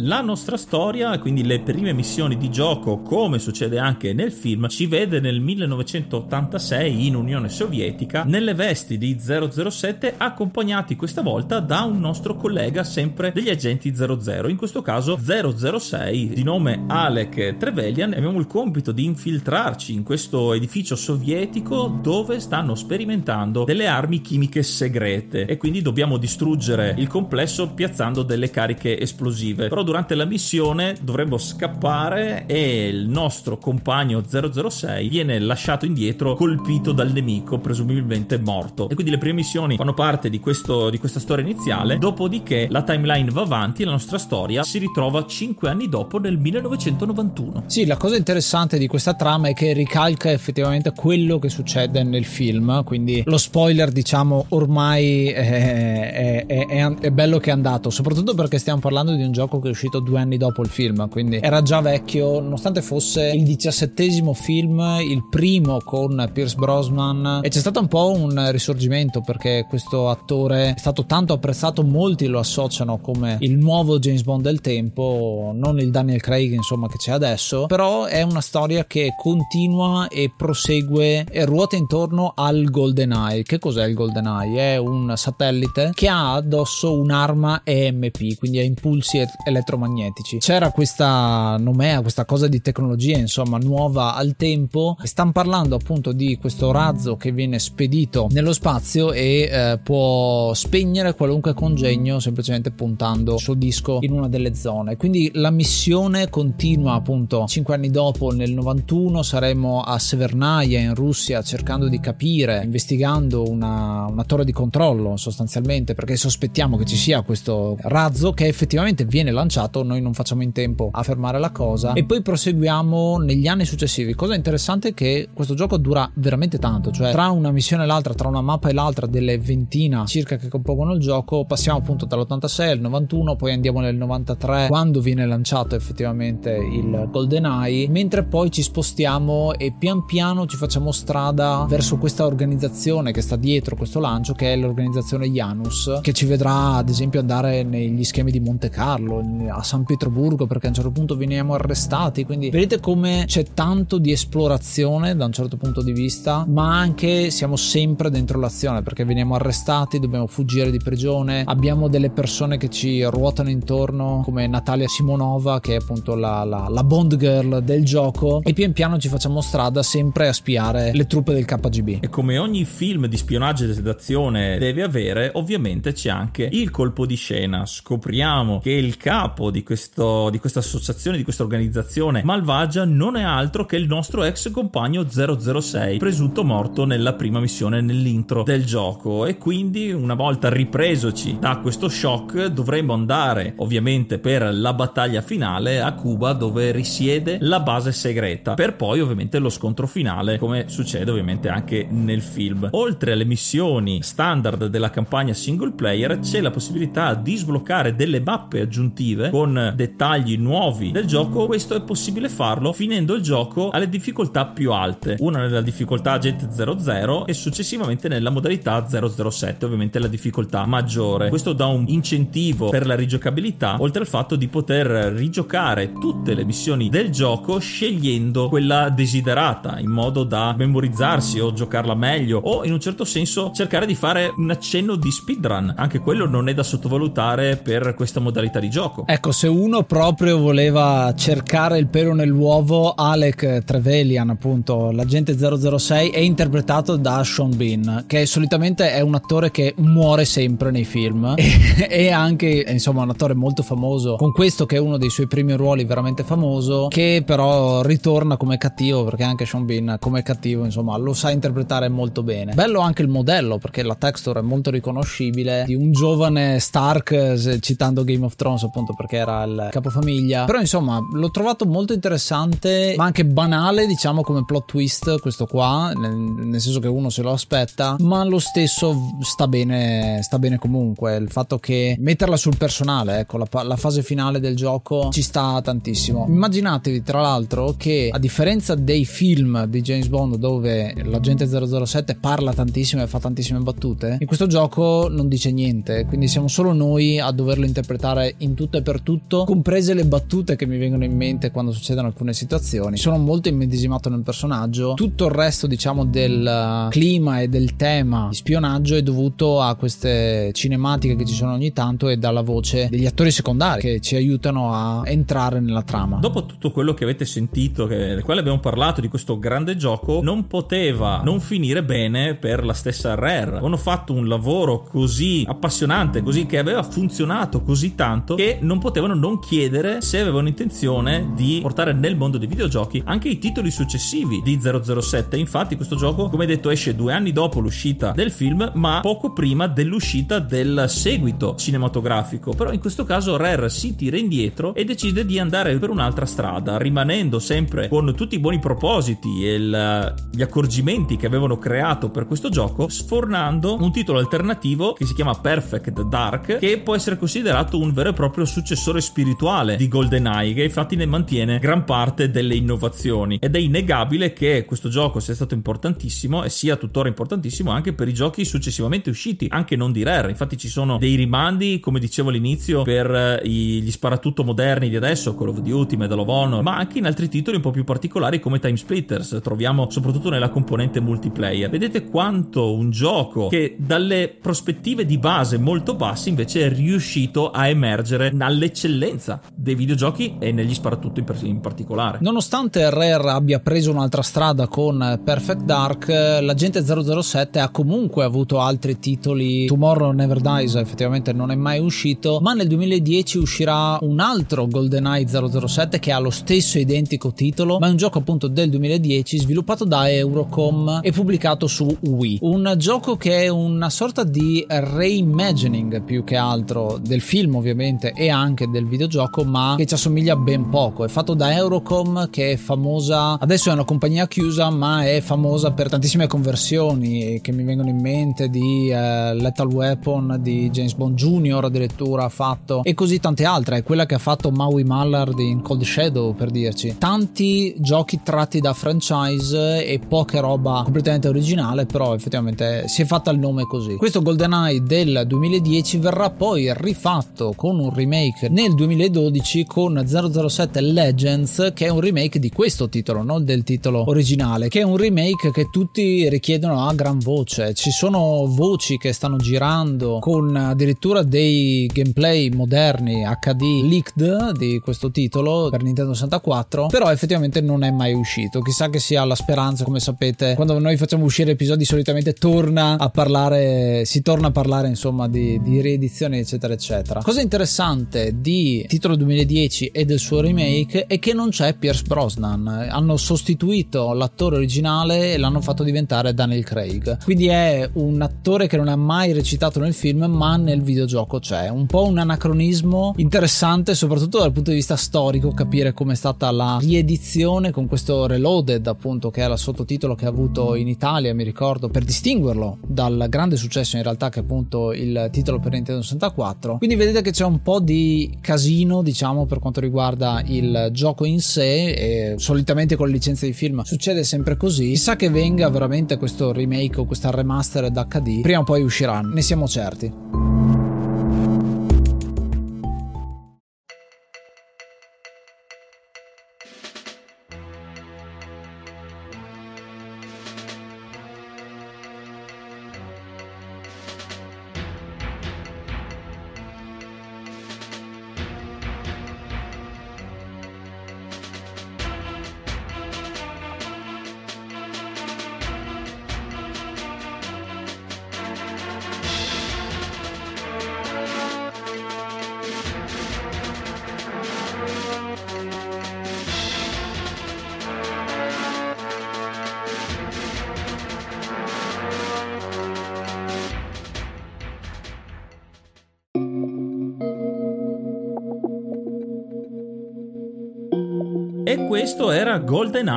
La 0.00 0.20
nostra 0.20 0.56
storia, 0.56 1.18
quindi 1.18 1.44
le 1.44 1.58
prime 1.58 1.92
missioni 1.92 2.36
di 2.36 2.52
gioco, 2.52 3.00
come 3.00 3.40
succede 3.40 3.80
anche 3.80 4.12
nel 4.12 4.30
film, 4.30 4.68
ci 4.68 4.86
vede 4.86 5.18
nel 5.18 5.40
1986 5.40 7.08
in 7.08 7.16
Unione 7.16 7.48
Sovietica 7.48 8.22
nelle 8.22 8.54
vesti 8.54 8.96
di 8.96 9.18
007 9.18 10.14
accompagnati 10.16 10.94
questa 10.94 11.20
volta 11.20 11.58
da 11.58 11.82
un 11.82 11.98
nostro 11.98 12.36
collega 12.36 12.84
sempre 12.84 13.32
degli 13.32 13.50
agenti 13.50 13.92
00, 13.92 14.46
in 14.46 14.56
questo 14.56 14.82
caso 14.82 15.18
006 15.18 16.28
di 16.28 16.44
nome 16.44 16.84
Alec 16.86 17.56
Trevelyan. 17.56 18.12
Abbiamo 18.12 18.38
il 18.38 18.46
compito 18.46 18.92
di 18.92 19.04
infiltrarci 19.04 19.94
in 19.94 20.04
questo 20.04 20.52
edificio 20.52 20.94
sovietico 20.94 21.88
dove 22.00 22.38
stanno 22.38 22.76
sperimentando 22.76 23.64
delle 23.64 23.88
armi 23.88 24.20
chimiche 24.20 24.62
segrete 24.62 25.46
e 25.46 25.56
quindi 25.56 25.82
dobbiamo 25.82 26.18
distruggere 26.18 26.94
il 26.98 27.08
complesso 27.08 27.70
piazzando 27.70 28.22
delle 28.22 28.48
cariche 28.50 28.96
esplosive. 28.96 29.66
Però 29.66 29.86
durante 29.88 30.14
la 30.14 30.26
missione 30.26 30.96
dovremmo 31.00 31.38
scappare 31.38 32.44
e 32.44 32.88
il 32.88 33.08
nostro 33.08 33.56
compagno 33.56 34.22
006 34.22 35.08
viene 35.08 35.38
lasciato 35.38 35.86
indietro 35.86 36.34
colpito 36.34 36.92
dal 36.92 37.10
nemico, 37.10 37.58
presumibilmente 37.58 38.38
morto. 38.38 38.90
E 38.90 38.92
quindi 38.92 39.10
le 39.10 39.16
prime 39.16 39.36
missioni 39.36 39.76
fanno 39.76 39.94
parte 39.94 40.28
di, 40.28 40.40
questo, 40.40 40.90
di 40.90 40.98
questa 40.98 41.20
storia 41.20 41.42
iniziale, 41.42 41.96
dopodiché 41.96 42.66
la 42.68 42.82
timeline 42.82 43.30
va 43.30 43.40
avanti 43.40 43.80
e 43.80 43.86
la 43.86 43.92
nostra 43.92 44.18
storia 44.18 44.62
si 44.62 44.76
ritrova 44.76 45.24
5 45.24 45.70
anni 45.70 45.88
dopo 45.88 46.18
nel 46.18 46.36
1991. 46.36 47.62
Sì, 47.64 47.86
la 47.86 47.96
cosa 47.96 48.16
interessante 48.16 48.76
di 48.76 48.86
questa 48.88 49.14
trama 49.14 49.48
è 49.48 49.54
che 49.54 49.72
ricalca 49.72 50.30
effettivamente 50.30 50.92
quello 50.94 51.38
che 51.38 51.48
succede 51.48 52.02
nel 52.02 52.26
film, 52.26 52.84
quindi 52.84 53.22
lo 53.24 53.38
spoiler 53.38 53.90
diciamo 53.90 54.44
ormai 54.50 55.28
è, 55.28 56.44
è, 56.46 56.66
è, 56.66 56.94
è 57.00 57.10
bello 57.10 57.38
che 57.38 57.48
è 57.48 57.54
andato, 57.54 57.88
soprattutto 57.88 58.34
perché 58.34 58.58
stiamo 58.58 58.80
parlando 58.80 59.14
di 59.14 59.22
un 59.22 59.32
gioco 59.32 59.58
che 59.60 59.68
è 59.68 59.70
uscito 59.78 60.00
due 60.00 60.18
anni 60.18 60.36
dopo 60.36 60.62
il 60.62 60.68
film, 60.68 61.08
quindi 61.08 61.38
era 61.40 61.62
già 61.62 61.80
vecchio, 61.80 62.40
nonostante 62.40 62.82
fosse 62.82 63.30
il 63.30 63.44
diciassettesimo 63.44 64.34
film, 64.34 64.80
il 65.00 65.24
primo 65.30 65.80
con 65.84 66.28
Pierce 66.32 66.56
Brosnan 66.56 67.40
e 67.42 67.48
c'è 67.48 67.60
stato 67.60 67.78
un 67.78 67.86
po' 67.86 68.10
un 68.10 68.50
risorgimento 68.50 69.20
perché 69.20 69.66
questo 69.68 70.10
attore 70.10 70.74
è 70.74 70.78
stato 70.78 71.06
tanto 71.06 71.34
apprezzato, 71.34 71.84
molti 71.84 72.26
lo 72.26 72.40
associano 72.40 72.98
come 72.98 73.36
il 73.40 73.56
nuovo 73.56 74.00
James 74.00 74.22
Bond 74.22 74.42
del 74.42 74.60
tempo, 74.60 75.52
non 75.54 75.78
il 75.78 75.92
Daniel 75.92 76.20
Craig 76.20 76.52
insomma 76.52 76.88
che 76.88 76.96
c'è 76.96 77.12
adesso, 77.12 77.66
però 77.66 78.06
è 78.06 78.22
una 78.22 78.40
storia 78.40 78.84
che 78.84 79.14
continua 79.16 80.08
e 80.08 80.32
prosegue 80.36 81.24
e 81.30 81.44
ruota 81.44 81.76
intorno 81.76 82.32
al 82.34 82.64
GoldenEye. 82.64 83.44
Che 83.44 83.60
cos'è 83.60 83.86
il 83.86 83.94
GoldenEye? 83.94 84.74
È 84.74 84.76
un 84.76 85.12
satellite 85.14 85.92
che 85.94 86.08
ha 86.08 86.34
addosso 86.34 86.98
un'arma 86.98 87.60
EMP, 87.62 88.36
quindi 88.38 88.58
a 88.58 88.64
impulsi 88.64 89.18
elettromagnetici. 89.68 90.38
C'era 90.38 90.70
questa 90.70 91.56
nomea, 91.58 92.00
questa 92.00 92.24
cosa 92.24 92.48
di 92.48 92.60
tecnologia 92.60 93.18
insomma 93.18 93.58
nuova 93.58 94.14
al 94.14 94.34
tempo. 94.36 94.96
Stanno 95.02 95.32
parlando 95.32 95.76
appunto 95.76 96.12
di 96.12 96.38
questo 96.38 96.70
razzo 96.70 97.16
che 97.16 97.32
viene 97.32 97.58
spedito 97.58 98.28
nello 98.30 98.52
spazio 98.52 99.12
e 99.12 99.48
eh, 99.50 99.78
può 99.82 100.54
spegnere 100.54 101.14
qualunque 101.14 101.52
congegno 101.52 102.18
semplicemente 102.18 102.70
puntando 102.70 103.34
il 103.34 103.40
suo 103.40 103.54
disco 103.54 103.98
in 104.00 104.12
una 104.12 104.28
delle 104.28 104.54
zone. 104.54 104.96
Quindi 104.96 105.30
la 105.34 105.50
missione 105.50 106.30
continua 106.30 106.94
appunto 106.94 107.44
5 107.46 107.74
anni 107.74 107.90
dopo, 107.90 108.32
nel 108.32 108.52
91, 108.52 109.22
saremo 109.22 109.82
a 109.82 109.98
Severnaya 109.98 110.80
in 110.80 110.94
Russia 110.94 111.42
cercando 111.42 111.88
di 111.88 112.00
capire, 112.00 112.62
investigando 112.64 113.48
una, 113.48 114.06
una 114.06 114.24
torre 114.24 114.44
di 114.44 114.52
controllo 114.52 115.16
sostanzialmente 115.16 115.94
perché 115.94 116.16
sospettiamo 116.16 116.76
che 116.76 116.84
ci 116.84 116.96
sia 116.96 117.22
questo 117.22 117.76
razzo 117.80 118.32
che 118.32 118.46
effettivamente 118.46 119.04
viene 119.04 119.30
lanciato, 119.30 119.57
noi 119.82 120.00
non 120.00 120.14
facciamo 120.14 120.42
in 120.42 120.52
tempo 120.52 120.90
a 120.92 121.02
fermare 121.02 121.38
la 121.38 121.50
cosa 121.50 121.92
e 121.94 122.04
poi 122.04 122.22
proseguiamo 122.22 123.18
negli 123.18 123.46
anni 123.46 123.64
successivi. 123.64 124.14
Cosa 124.14 124.34
interessante 124.34 124.88
è 124.88 124.94
che 124.94 125.28
questo 125.32 125.54
gioco 125.54 125.76
dura 125.76 126.08
veramente 126.14 126.58
tanto, 126.58 126.90
cioè 126.90 127.10
tra 127.10 127.28
una 127.30 127.50
missione 127.50 127.82
e 127.82 127.86
l'altra, 127.86 128.14
tra 128.14 128.28
una 128.28 128.40
mappa 128.40 128.68
e 128.68 128.72
l'altra 128.72 129.06
delle 129.06 129.38
ventina 129.38 130.04
circa 130.06 130.36
che 130.36 130.48
compongono 130.48 130.92
il 130.92 131.00
gioco, 131.00 131.44
passiamo 131.44 131.78
appunto 131.78 132.06
dall'86 132.06 132.70
al 132.70 132.80
91, 132.80 133.36
poi 133.36 133.52
andiamo 133.52 133.80
nel 133.80 133.96
93 133.96 134.66
quando 134.68 135.00
viene 135.00 135.26
lanciato 135.26 135.74
effettivamente 135.74 136.52
il 136.52 137.08
GoldenEye, 137.10 137.88
mentre 137.88 138.24
poi 138.24 138.50
ci 138.50 138.62
spostiamo 138.62 139.54
e 139.54 139.74
pian 139.76 140.04
piano 140.04 140.46
ci 140.46 140.56
facciamo 140.56 140.92
strada 140.92 141.66
verso 141.68 141.96
questa 141.96 142.26
organizzazione 142.26 143.12
che 143.12 143.20
sta 143.20 143.36
dietro 143.36 143.76
questo 143.76 144.00
lancio 144.00 144.34
che 144.34 144.52
è 144.52 144.56
l'organizzazione 144.56 145.28
Janus 145.28 146.00
che 146.02 146.12
ci 146.12 146.26
vedrà 146.26 146.74
ad 146.74 146.88
esempio 146.88 147.20
andare 147.20 147.62
negli 147.62 148.04
schemi 148.04 148.30
di 148.30 148.40
Monte 148.40 148.68
Carlo, 148.68 149.20
a 149.48 149.62
San 149.62 149.84
Pietroburgo 149.84 150.46
perché 150.46 150.66
a 150.66 150.68
un 150.70 150.74
certo 150.74 150.90
punto 150.90 151.16
veniamo 151.16 151.54
arrestati, 151.54 152.24
quindi 152.24 152.50
vedete 152.50 152.80
come 152.80 153.24
c'è 153.26 153.44
tanto 153.54 153.98
di 153.98 154.12
esplorazione 154.12 155.16
da 155.16 155.24
un 155.24 155.32
certo 155.32 155.56
punto 155.56 155.82
di 155.82 155.92
vista, 155.92 156.44
ma 156.48 156.78
anche 156.78 157.30
siamo 157.30 157.56
sempre 157.56 158.10
dentro 158.10 158.38
l'azione 158.38 158.82
perché 158.82 159.04
veniamo 159.04 159.34
arrestati, 159.34 159.98
dobbiamo 159.98 160.26
fuggire 160.26 160.70
di 160.70 160.78
prigione, 160.78 161.42
abbiamo 161.46 161.88
delle 161.88 162.10
persone 162.10 162.56
che 162.56 162.68
ci 162.68 163.02
ruotano 163.04 163.50
intorno 163.50 164.22
come 164.24 164.46
Natalia 164.46 164.88
Simonova 164.88 165.60
che 165.60 165.74
è 165.74 165.76
appunto 165.76 166.14
la, 166.14 166.44
la, 166.44 166.66
la 166.68 166.84
Bond 166.84 167.16
Girl 167.16 167.62
del 167.62 167.84
gioco 167.84 168.40
e 168.42 168.52
pian 168.52 168.72
piano 168.72 168.98
ci 168.98 169.08
facciamo 169.08 169.40
strada 169.40 169.82
sempre 169.82 170.28
a 170.28 170.32
spiare 170.32 170.92
le 170.92 171.06
truppe 171.06 171.32
del 171.32 171.44
KGB. 171.44 171.98
E 172.00 172.08
come 172.08 172.38
ogni 172.38 172.64
film 172.64 173.06
di 173.06 173.16
spionaggio 173.16 173.64
e 173.64 173.74
sedazione 173.74 174.58
deve 174.58 174.82
avere, 174.82 175.30
ovviamente 175.34 175.92
c'è 175.92 176.10
anche 176.10 176.48
il 176.50 176.70
colpo 176.70 177.06
di 177.06 177.14
scena. 177.14 177.64
Scopriamo 177.66 178.60
che 178.60 178.72
il 178.72 178.96
capo 178.96 179.27
di, 179.50 179.62
questo, 179.62 180.30
di 180.30 180.38
questa 180.38 180.58
associazione, 180.58 181.16
di 181.16 181.22
questa 181.22 181.42
organizzazione 181.42 182.22
malvagia 182.24 182.84
non 182.84 183.16
è 183.16 183.22
altro 183.22 183.64
che 183.66 183.76
il 183.76 183.86
nostro 183.86 184.24
ex 184.24 184.50
compagno 184.50 185.06
006, 185.08 185.98
presunto 185.98 186.44
morto 186.44 186.84
nella 186.84 187.14
prima 187.14 187.40
missione 187.40 187.80
nell'intro 187.80 188.42
del 188.42 188.64
gioco. 188.64 189.26
E 189.26 189.38
quindi, 189.38 189.92
una 189.92 190.14
volta 190.14 190.48
ripresoci 190.48 191.38
da 191.38 191.58
questo 191.58 191.88
shock, 191.88 192.46
dovremo 192.46 192.92
andare 192.92 193.54
ovviamente 193.56 194.18
per 194.18 194.52
la 194.52 194.72
battaglia 194.72 195.22
finale 195.22 195.80
a 195.80 195.92
Cuba 195.92 196.32
dove 196.32 196.72
risiede 196.72 197.38
la 197.40 197.60
base 197.60 197.92
segreta, 197.92 198.54
per 198.54 198.76
poi 198.76 199.00
ovviamente 199.00 199.38
lo 199.38 199.48
scontro 199.48 199.86
finale, 199.86 200.38
come 200.38 200.68
succede 200.68 201.10
ovviamente 201.10 201.48
anche 201.48 201.86
nel 201.88 202.22
film. 202.22 202.68
Oltre 202.72 203.12
alle 203.12 203.24
missioni 203.24 204.02
standard 204.02 204.66
della 204.66 204.90
campagna 204.90 205.32
single 205.32 205.72
player, 205.72 206.18
c'è 206.20 206.40
la 206.40 206.50
possibilità 206.50 207.14
di 207.14 207.36
sbloccare 207.36 207.94
delle 207.94 208.20
mappe 208.20 208.60
aggiuntive 208.60 209.17
con 209.30 209.72
dettagli 209.74 210.36
nuovi 210.36 210.90
del 210.90 211.06
gioco. 211.06 211.46
Questo 211.46 211.74
è 211.74 211.82
possibile 211.82 212.28
farlo 212.28 212.72
finendo 212.72 213.14
il 213.14 213.22
gioco 213.22 213.70
alle 213.70 213.88
difficoltà 213.88 214.46
più 214.46 214.72
alte, 214.72 215.16
una 215.20 215.40
nella 215.40 215.60
difficoltà 215.60 216.12
Agent 216.12 216.48
00 216.50 217.26
e 217.26 217.34
successivamente 217.34 218.08
nella 218.08 218.30
modalità 218.30 218.86
007, 218.86 219.64
ovviamente 219.64 219.98
la 219.98 220.06
difficoltà 220.06 220.64
maggiore. 220.66 221.28
Questo 221.28 221.52
dà 221.52 221.66
un 221.66 221.84
incentivo 221.88 222.68
per 222.68 222.86
la 222.86 222.94
rigiocabilità, 222.94 223.76
oltre 223.78 224.02
al 224.02 224.06
fatto 224.06 224.36
di 224.36 224.48
poter 224.48 224.86
rigiocare 225.12 225.92
tutte 225.92 226.34
le 226.34 226.44
missioni 226.44 226.88
del 226.88 227.10
gioco 227.10 227.58
scegliendo 227.58 228.48
quella 228.48 228.90
desiderata 228.90 229.78
in 229.78 229.90
modo 229.90 230.24
da 230.24 230.54
memorizzarsi 230.56 231.38
o 231.40 231.52
giocarla 231.52 231.94
meglio 231.94 232.38
o 232.38 232.64
in 232.64 232.72
un 232.72 232.80
certo 232.80 233.04
senso 233.04 233.50
cercare 233.54 233.86
di 233.86 233.94
fare 233.94 234.32
un 234.36 234.50
accenno 234.50 234.96
di 234.96 235.10
speedrun. 235.10 235.74
Anche 235.76 236.00
quello 236.00 236.26
non 236.28 236.48
è 236.48 236.54
da 236.54 236.62
sottovalutare 236.62 237.56
per 237.56 237.94
questa 237.94 238.20
modalità 238.20 238.58
di 238.58 238.70
gioco. 238.70 239.04
Ecco, 239.10 239.32
se 239.32 239.48
uno 239.48 239.84
proprio 239.84 240.36
voleva 240.38 241.14
cercare 241.16 241.78
il 241.78 241.86
pelo 241.86 242.12
nell'uovo, 242.12 242.92
Alec 242.92 243.64
Trevelyan, 243.64 244.28
appunto, 244.28 244.90
l'agente 244.90 245.34
006 245.34 246.10
è 246.10 246.18
interpretato 246.18 246.96
da 246.96 247.24
Sean 247.24 247.56
Bean, 247.56 248.04
che 248.06 248.26
solitamente 248.26 248.92
è 248.92 249.00
un 249.00 249.14
attore 249.14 249.50
che 249.50 249.72
muore 249.78 250.26
sempre 250.26 250.70
nei 250.70 250.84
film 250.84 251.36
e, 251.38 251.88
e 251.88 252.10
anche, 252.10 252.66
insomma, 252.68 253.00
un 253.00 253.08
attore 253.08 253.32
molto 253.32 253.62
famoso 253.62 254.16
con 254.16 254.30
questo 254.30 254.66
che 254.66 254.76
è 254.76 254.78
uno 254.78 254.98
dei 254.98 255.08
suoi 255.08 255.26
primi 255.26 255.54
ruoli 255.54 255.86
veramente 255.86 256.22
famoso, 256.22 256.88
che 256.88 257.22
però 257.24 257.80
ritorna 257.80 258.36
come 258.36 258.58
cattivo 258.58 259.04
perché 259.04 259.22
anche 259.22 259.46
Sean 259.46 259.64
Bean 259.64 259.96
come 259.98 260.22
cattivo, 260.22 260.66
insomma, 260.66 260.98
lo 260.98 261.14
sa 261.14 261.30
interpretare 261.30 261.88
molto 261.88 262.22
bene. 262.22 262.52
Bello 262.52 262.80
anche 262.80 263.00
il 263.00 263.08
modello 263.08 263.56
perché 263.56 263.82
la 263.82 263.94
texture 263.94 264.40
è 264.40 264.42
molto 264.42 264.70
riconoscibile 264.70 265.64
di 265.66 265.74
un 265.74 265.92
giovane 265.92 266.58
Stark, 266.58 267.58
citando 267.60 268.04
Game 268.04 268.26
of 268.26 268.36
Thrones 268.36 268.64
appunto 268.64 268.96
perché 268.98 269.16
era 269.16 269.44
il 269.44 269.68
capofamiglia. 269.70 270.44
Però 270.44 270.58
insomma, 270.58 270.98
l'ho 271.12 271.30
trovato 271.30 271.64
molto 271.66 271.92
interessante, 271.92 272.94
ma 272.96 273.04
anche 273.04 273.24
banale, 273.24 273.86
diciamo 273.86 274.22
come 274.22 274.44
plot 274.44 274.64
twist 274.66 275.20
questo 275.20 275.46
qua, 275.46 275.92
nel, 275.94 276.16
nel 276.16 276.60
senso 276.60 276.80
che 276.80 276.88
uno 276.88 277.08
se 277.08 277.22
lo 277.22 277.30
aspetta, 277.30 277.94
ma 278.00 278.24
lo 278.24 278.40
stesso 278.40 279.16
sta 279.20 279.46
bene, 279.46 280.18
sta 280.22 280.40
bene 280.40 280.58
comunque. 280.58 281.16
Il 281.16 281.30
fatto 281.30 281.58
che 281.58 281.94
metterla 281.98 282.36
sul 282.36 282.56
personale, 282.56 283.20
ecco, 283.20 283.38
la, 283.38 283.46
la 283.62 283.76
fase 283.76 284.02
finale 284.02 284.40
del 284.40 284.56
gioco 284.56 285.10
ci 285.12 285.22
sta 285.22 285.60
tantissimo. 285.62 286.26
Immaginatevi 286.28 287.02
tra 287.04 287.20
l'altro 287.20 287.74
che 287.76 288.10
a 288.12 288.18
differenza 288.18 288.74
dei 288.74 289.04
film 289.04 289.66
di 289.66 289.80
James 289.80 290.08
Bond 290.08 290.36
dove 290.36 290.92
l'agente 291.04 291.46
007 291.46 292.16
parla 292.16 292.52
tantissimo 292.52 293.02
e 293.02 293.06
fa 293.06 293.20
tantissime 293.20 293.60
battute, 293.60 294.16
in 294.18 294.26
questo 294.26 294.48
gioco 294.48 295.08
non 295.08 295.28
dice 295.28 295.52
niente, 295.52 296.04
quindi 296.06 296.26
siamo 296.26 296.48
solo 296.48 296.72
noi 296.72 297.20
a 297.20 297.30
doverlo 297.30 297.64
interpretare 297.64 298.34
in 298.38 298.54
tutto 298.54 298.76
e 298.78 298.82
tutto, 298.96 299.44
comprese 299.44 299.94
le 299.94 300.04
battute 300.04 300.56
che 300.56 300.66
mi 300.66 300.78
vengono 300.78 301.04
in 301.04 301.16
mente 301.16 301.50
quando 301.50 301.72
succedono 301.72 302.08
alcune 302.08 302.32
situazioni. 302.32 302.96
Sono 302.96 303.18
molto 303.18 303.48
immedesimato 303.48 304.08
nel 304.08 304.22
personaggio, 304.22 304.94
tutto 304.94 305.26
il 305.26 305.32
resto 305.32 305.66
diciamo 305.66 306.04
del 306.04 306.88
clima 306.90 307.40
e 307.40 307.48
del 307.48 307.76
tema 307.76 308.28
di 308.30 308.34
spionaggio 308.34 308.96
è 308.96 309.02
dovuto 309.02 309.60
a 309.60 309.74
queste 309.74 310.50
cinematiche 310.52 311.16
che 311.16 311.24
ci 311.24 311.34
sono 311.34 311.52
ogni 311.52 311.72
tanto 311.72 312.08
e 312.08 312.16
dalla 312.16 312.42
voce 312.42 312.88
degli 312.90 313.06
attori 313.06 313.30
secondari 313.30 313.80
che 313.80 314.00
ci 314.00 314.16
aiutano 314.16 314.72
a 314.72 315.02
entrare 315.04 315.60
nella 315.60 315.82
trama. 315.82 316.18
Dopo 316.18 316.46
tutto 316.46 316.70
quello 316.70 316.94
che 316.94 317.04
avete 317.04 317.24
sentito, 317.24 317.86
che, 317.86 318.20
quale 318.24 318.40
abbiamo 318.40 318.60
parlato 318.60 319.00
di 319.00 319.08
questo 319.08 319.38
grande 319.38 319.76
gioco, 319.76 320.20
non 320.22 320.46
poteva 320.46 321.20
non 321.24 321.40
finire 321.40 321.84
bene 321.84 322.34
per 322.34 322.64
la 322.64 322.72
stessa 322.72 323.14
Rare. 323.14 323.58
Hanno 323.58 323.76
fatto 323.76 324.12
un 324.12 324.26
lavoro 324.28 324.82
così 324.82 325.44
appassionante, 325.46 326.22
così 326.22 326.46
che 326.46 326.58
aveva 326.58 326.82
funzionato 326.82 327.62
così 327.62 327.94
tanto 327.94 328.34
che 328.34 328.58
non 328.60 328.77
non 328.78 328.86
potevano 328.86 329.14
non 329.14 329.40
chiedere 329.40 330.00
se 330.00 330.20
avevano 330.20 330.46
intenzione 330.46 331.32
di 331.34 331.58
portare 331.60 331.92
nel 331.92 332.16
mondo 332.16 332.38
dei 332.38 332.46
videogiochi 332.46 333.02
anche 333.04 333.28
i 333.28 333.38
titoli 333.38 333.72
successivi 333.72 334.40
di 334.40 334.60
007. 334.60 335.36
Infatti 335.36 335.74
questo 335.74 335.96
gioco, 335.96 336.28
come 336.28 336.46
detto, 336.46 336.70
esce 336.70 336.94
due 336.94 337.12
anni 337.12 337.32
dopo 337.32 337.58
l'uscita 337.58 338.12
del 338.12 338.30
film, 338.30 338.70
ma 338.74 339.00
poco 339.00 339.32
prima 339.32 339.66
dell'uscita 339.66 340.38
del 340.38 340.84
seguito 340.86 341.56
cinematografico. 341.56 342.52
Però 342.52 342.72
in 342.72 342.78
questo 342.78 343.04
caso 343.04 343.36
Rare 343.36 343.68
si 343.68 343.96
tira 343.96 344.16
indietro 344.16 344.74
e 344.74 344.84
decide 344.84 345.26
di 345.26 345.40
andare 345.40 345.76
per 345.78 345.90
un'altra 345.90 346.26
strada, 346.26 346.78
rimanendo 346.78 347.40
sempre 347.40 347.88
con 347.88 348.14
tutti 348.14 348.36
i 348.36 348.38
buoni 348.38 348.60
propositi 348.60 349.44
e 349.44 349.54
il, 349.54 350.14
gli 350.30 350.42
accorgimenti 350.42 351.16
che 351.16 351.26
avevano 351.26 351.58
creato 351.58 352.10
per 352.10 352.26
questo 352.26 352.48
gioco, 352.48 352.88
sfornando 352.88 353.76
un 353.80 353.90
titolo 353.90 354.20
alternativo 354.20 354.92
che 354.92 355.04
si 355.04 355.14
chiama 355.14 355.34
Perfect 355.34 356.02
Dark, 356.02 356.58
che 356.58 356.78
può 356.78 356.94
essere 356.94 357.18
considerato 357.18 357.78
un 357.78 357.92
vero 357.92 358.10
e 358.10 358.12
proprio 358.12 358.44
successore 358.68 359.00
spirituale 359.00 359.76
di 359.76 359.88
GoldenEye, 359.88 360.52
che 360.52 360.62
infatti 360.64 360.94
ne 360.94 361.06
mantiene 361.06 361.58
gran 361.58 361.84
parte 361.84 362.30
delle 362.30 362.54
innovazioni. 362.54 363.38
Ed 363.40 363.56
è 363.56 363.58
innegabile 363.58 364.34
che 364.34 364.66
questo 364.66 364.90
gioco 364.90 365.20
sia 365.20 365.34
stato 365.34 365.54
importantissimo 365.54 366.44
e 366.44 366.50
sia 366.50 366.76
tuttora 366.76 367.08
importantissimo 367.08 367.70
anche 367.70 367.94
per 367.94 368.08
i 368.08 368.12
giochi 368.12 368.44
successivamente 368.44 369.08
usciti, 369.08 369.46
anche 369.48 369.74
non 369.74 369.90
di 369.90 370.02
Rare. 370.02 370.28
Infatti 370.28 370.58
ci 370.58 370.68
sono 370.68 370.98
dei 370.98 371.14
rimandi, 371.14 371.80
come 371.80 371.98
dicevo 371.98 372.28
all'inizio, 372.28 372.82
per 372.82 373.40
eh, 373.42 373.48
gli 373.48 373.90
sparatutto 373.90 374.44
moderni 374.44 374.90
di 374.90 374.96
adesso, 374.96 375.34
Call 375.34 375.48
of 375.48 375.60
Duty, 375.60 375.96
Medal 375.96 376.18
of 376.18 376.28
Honor, 376.28 376.62
ma 376.62 376.76
anche 376.76 376.98
in 376.98 377.06
altri 377.06 377.30
titoli 377.30 377.56
un 377.56 377.62
po' 377.62 377.70
più 377.70 377.84
particolari 377.84 378.38
come 378.38 378.58
Time 378.58 378.76
Splitters. 378.76 379.40
Troviamo 379.42 379.88
soprattutto 379.88 380.28
nella 380.28 380.50
componente 380.50 381.00
multiplayer. 381.00 381.70
Vedete 381.70 382.04
quanto 382.04 382.74
un 382.74 382.90
gioco 382.90 383.48
che 383.48 383.76
dalle 383.78 384.28
prospettive 384.28 385.06
di 385.06 385.16
base 385.16 385.56
molto 385.56 385.94
basse 385.94 386.28
invece 386.28 386.66
è 386.66 386.68
riuscito 386.68 387.50
a 387.50 387.66
emergere 387.66 388.30
all'eccellenza 388.58 389.40
dei 389.54 389.76
videogiochi 389.76 390.36
e 390.40 390.50
negli 390.52 390.74
sparatutto 390.74 391.20
in, 391.20 391.26
in 391.42 391.60
particolare. 391.60 392.18
Nonostante 392.20 392.90
Rare 392.90 393.30
abbia 393.30 393.60
preso 393.60 393.90
un'altra 393.92 394.22
strada 394.22 394.66
con 394.66 395.20
Perfect 395.22 395.62
Dark, 395.62 396.08
l'agente 396.08 396.84
007 396.84 397.60
ha 397.60 397.70
comunque 397.70 398.24
avuto 398.24 398.60
altri 398.60 398.98
titoli. 398.98 399.66
Tomorrow 399.66 400.10
Never 400.10 400.40
Dies 400.40 400.74
effettivamente 400.74 401.32
non 401.32 401.50
è 401.50 401.54
mai 401.54 401.78
uscito, 401.78 402.40
ma 402.40 402.52
nel 402.52 402.66
2010 402.66 403.38
uscirà 403.38 403.98
un 404.00 404.18
altro 404.18 404.66
GoldenEye 404.66 405.26
007 405.28 405.98
che 406.00 406.10
ha 406.10 406.18
lo 406.18 406.30
stesso 406.30 406.78
identico 406.78 407.32
titolo, 407.32 407.78
ma 407.78 407.86
è 407.86 407.90
un 407.90 407.96
gioco 407.96 408.18
appunto 408.18 408.48
del 408.48 408.70
2010 408.70 409.38
sviluppato 409.38 409.84
da 409.84 410.10
Eurocom 410.10 411.00
e 411.02 411.12
pubblicato 411.12 411.66
su 411.66 411.96
Wii. 412.00 412.38
Un 412.42 412.74
gioco 412.76 413.16
che 413.16 413.44
è 413.44 413.48
una 413.48 413.90
sorta 413.90 414.24
di 414.24 414.64
reimagining 414.66 416.02
più 416.02 416.24
che 416.24 416.36
altro 416.36 416.98
del 417.00 417.20
film 417.20 417.54
ovviamente 417.54 418.12
e 418.12 418.30
anche 418.30 418.37
del 418.46 418.86
videogioco, 418.86 419.44
ma 419.44 419.74
che 419.76 419.86
ci 419.86 419.94
assomiglia 419.94 420.36
ben 420.36 420.68
poco. 420.68 421.04
È 421.04 421.08
fatto 421.08 421.34
da 421.34 421.52
Eurocom 421.52 422.30
che 422.30 422.52
è 422.52 422.56
famosa, 422.56 423.38
adesso 423.38 423.70
è 423.70 423.72
una 423.72 423.84
compagnia 423.84 424.26
chiusa, 424.28 424.70
ma 424.70 425.04
è 425.04 425.20
famosa 425.20 425.72
per 425.72 425.88
tantissime 425.88 426.26
conversioni 426.26 427.40
che 427.40 427.52
mi 427.52 427.64
vengono 427.64 427.88
in 427.88 428.00
mente 428.00 428.48
di 428.48 428.90
uh, 428.90 429.34
Lethal 429.34 429.66
Weapon, 429.66 430.38
di 430.40 430.70
James 430.70 430.94
Bond 430.94 431.16
Jr. 431.16 431.64
addirittura 431.64 432.24
ha 432.24 432.28
fatto 432.28 432.82
e 432.84 432.94
così 432.94 433.18
tante 433.18 433.44
altre. 433.44 433.78
È 433.78 433.82
quella 433.82 434.06
che 434.06 434.14
ha 434.14 434.18
fatto 434.18 434.50
Maui 434.50 434.84
Mallard 434.84 435.38
in 435.38 435.62
Cold 435.62 435.82
Shadow 435.82 436.34
per 436.34 436.50
dirci. 436.50 436.96
Tanti 436.98 437.74
giochi 437.78 438.20
tratti 438.22 438.60
da 438.60 438.72
franchise 438.72 439.84
e 439.84 439.98
poche 439.98 440.40
roba 440.40 440.82
completamente 440.84 441.28
originale, 441.28 441.86
però 441.86 442.14
effettivamente 442.14 442.84
si 442.86 443.02
è 443.02 443.04
fatta 443.04 443.30
il 443.30 443.38
nome 443.38 443.64
così. 443.64 443.96
Questo 443.96 444.22
GoldenEye 444.22 444.82
del 444.82 445.24
2010 445.26 445.98
verrà 445.98 446.30
poi 446.30 446.72
rifatto 446.74 447.52
con 447.56 447.78
un 447.78 447.92
remake 447.92 448.27
nel 448.50 448.74
2012 448.74 449.64
con 449.64 450.02
007 450.06 450.80
Legends, 450.80 451.72
che 451.74 451.86
è 451.86 451.88
un 451.88 452.00
remake 452.00 452.38
di 452.38 452.50
questo 452.50 452.88
titolo, 452.88 453.22
non 453.22 453.44
del 453.44 453.64
titolo 453.64 454.08
originale, 454.08 454.68
che 454.68 454.80
è 454.80 454.82
un 454.82 454.96
remake 454.96 455.50
che 455.50 455.68
tutti 455.70 456.28
richiedono 456.28 456.86
a 456.86 456.94
gran 456.94 457.18
voce. 457.18 457.74
Ci 457.74 457.90
sono 457.90 458.46
voci 458.46 458.96
che 458.96 459.12
stanno 459.12 459.36
girando 459.36 460.18
con 460.20 460.54
addirittura 460.56 461.22
dei 461.22 461.90
gameplay 461.92 462.50
moderni 462.50 463.22
HD 463.40 463.62
leaked 463.82 464.56
di 464.56 464.78
questo 464.80 465.10
titolo 465.10 465.68
per 465.70 465.82
Nintendo 465.82 466.14
64, 466.14 466.86
però 466.86 467.10
effettivamente 467.10 467.60
non 467.60 467.84
è 467.84 467.90
mai 467.90 468.14
uscito. 468.14 468.60
Chissà 468.60 468.88
che 468.88 468.98
sia 468.98 469.24
la 469.24 469.34
speranza, 469.34 469.84
come 469.84 470.00
sapete, 470.00 470.54
quando 470.54 470.78
noi 470.78 470.96
facciamo 470.96 471.24
uscire 471.24 471.52
episodi 471.52 471.84
solitamente 471.84 472.32
torna 472.32 472.98
a 472.98 473.08
parlare, 473.10 474.04
si 474.04 474.22
torna 474.22 474.48
a 474.48 474.50
parlare 474.50 474.88
insomma 474.88 475.28
di, 475.28 475.60
di 475.62 475.80
riedizioni 475.80 476.38
eccetera 476.38 476.72
eccetera. 476.72 477.20
Cosa 477.22 477.40
interessante 477.40 478.17
di 478.34 478.84
titolo 478.88 479.16
2010 479.16 479.86
e 479.86 480.04
del 480.04 480.18
suo 480.18 480.40
remake 480.40 481.06
è 481.06 481.18
che 481.18 481.32
non 481.32 481.50
c'è 481.50 481.74
Pierce 481.74 482.04
Brosnan, 482.06 482.66
hanno 482.66 483.16
sostituito 483.16 484.12
l'attore 484.12 484.56
originale 484.56 485.32
e 485.32 485.38
l'hanno 485.38 485.60
fatto 485.60 485.82
diventare 485.82 486.34
Daniel 486.34 486.64
Craig. 486.64 487.22
Quindi 487.24 487.46
è 487.46 487.88
un 487.94 488.20
attore 488.20 488.66
che 488.66 488.76
non 488.76 488.88
ha 488.88 488.96
mai 488.96 489.32
recitato 489.32 489.80
nel 489.80 489.94
film, 489.94 490.24
ma 490.24 490.56
nel 490.56 490.82
videogioco 490.82 491.38
c'è. 491.38 491.68
Un 491.68 491.86
po' 491.86 492.04
un 492.04 492.18
anacronismo 492.18 493.14
interessante, 493.16 493.94
soprattutto 493.94 494.38
dal 494.38 494.52
punto 494.52 494.70
di 494.70 494.76
vista 494.76 494.96
storico, 494.96 495.52
capire 495.52 495.92
come 495.92 496.12
è 496.12 496.16
stata 496.16 496.50
la 496.50 496.78
riedizione 496.80 497.70
con 497.70 497.86
questo 497.86 498.26
Reloaded, 498.26 498.86
appunto, 498.86 499.30
che 499.30 499.44
è 499.44 499.50
il 499.50 499.58
sottotitolo 499.58 500.14
che 500.14 500.26
ha 500.26 500.28
avuto 500.28 500.74
in 500.74 500.88
Italia, 500.88 501.34
mi 501.34 501.44
ricordo, 501.44 501.88
per 501.88 502.04
distinguerlo 502.04 502.78
dal 502.86 503.26
grande 503.28 503.56
successo 503.56 503.96
in 503.96 504.02
realtà 504.02 504.28
che 504.28 504.40
è 504.40 504.42
appunto 504.42 504.92
il 504.92 505.28
titolo 505.30 505.58
per 505.58 505.72
Nintendo 505.72 506.02
64. 506.02 506.78
Quindi 506.78 506.96
vedete 506.96 507.22
che 507.22 507.30
c'è 507.30 507.44
un 507.44 507.62
po' 507.62 507.80
di 507.80 508.07
casino, 508.40 509.02
diciamo, 509.02 509.46
per 509.46 509.58
quanto 509.58 509.80
riguarda 509.80 510.42
il 510.46 510.90
gioco 510.92 511.24
in 511.24 511.40
sé 511.40 511.90
e 511.90 512.34
solitamente 512.38 512.96
con 512.96 513.06
le 513.06 513.14
licenze 513.14 513.46
di 513.46 513.52
film 513.52 513.82
succede 513.82 514.24
sempre 514.24 514.56
così. 514.56 514.88
Chissà 514.88 515.16
che 515.16 515.30
venga 515.30 515.68
veramente 515.68 516.16
questo 516.16 516.52
remake 516.52 517.00
o 517.00 517.04
questa 517.04 517.30
remastered 517.30 518.06
HD, 518.06 518.40
prima 518.40 518.60
o 518.60 518.64
poi 518.64 518.82
usciranno, 518.82 519.32
ne 519.32 519.42
siamo 519.42 519.66
certi. 519.66 520.37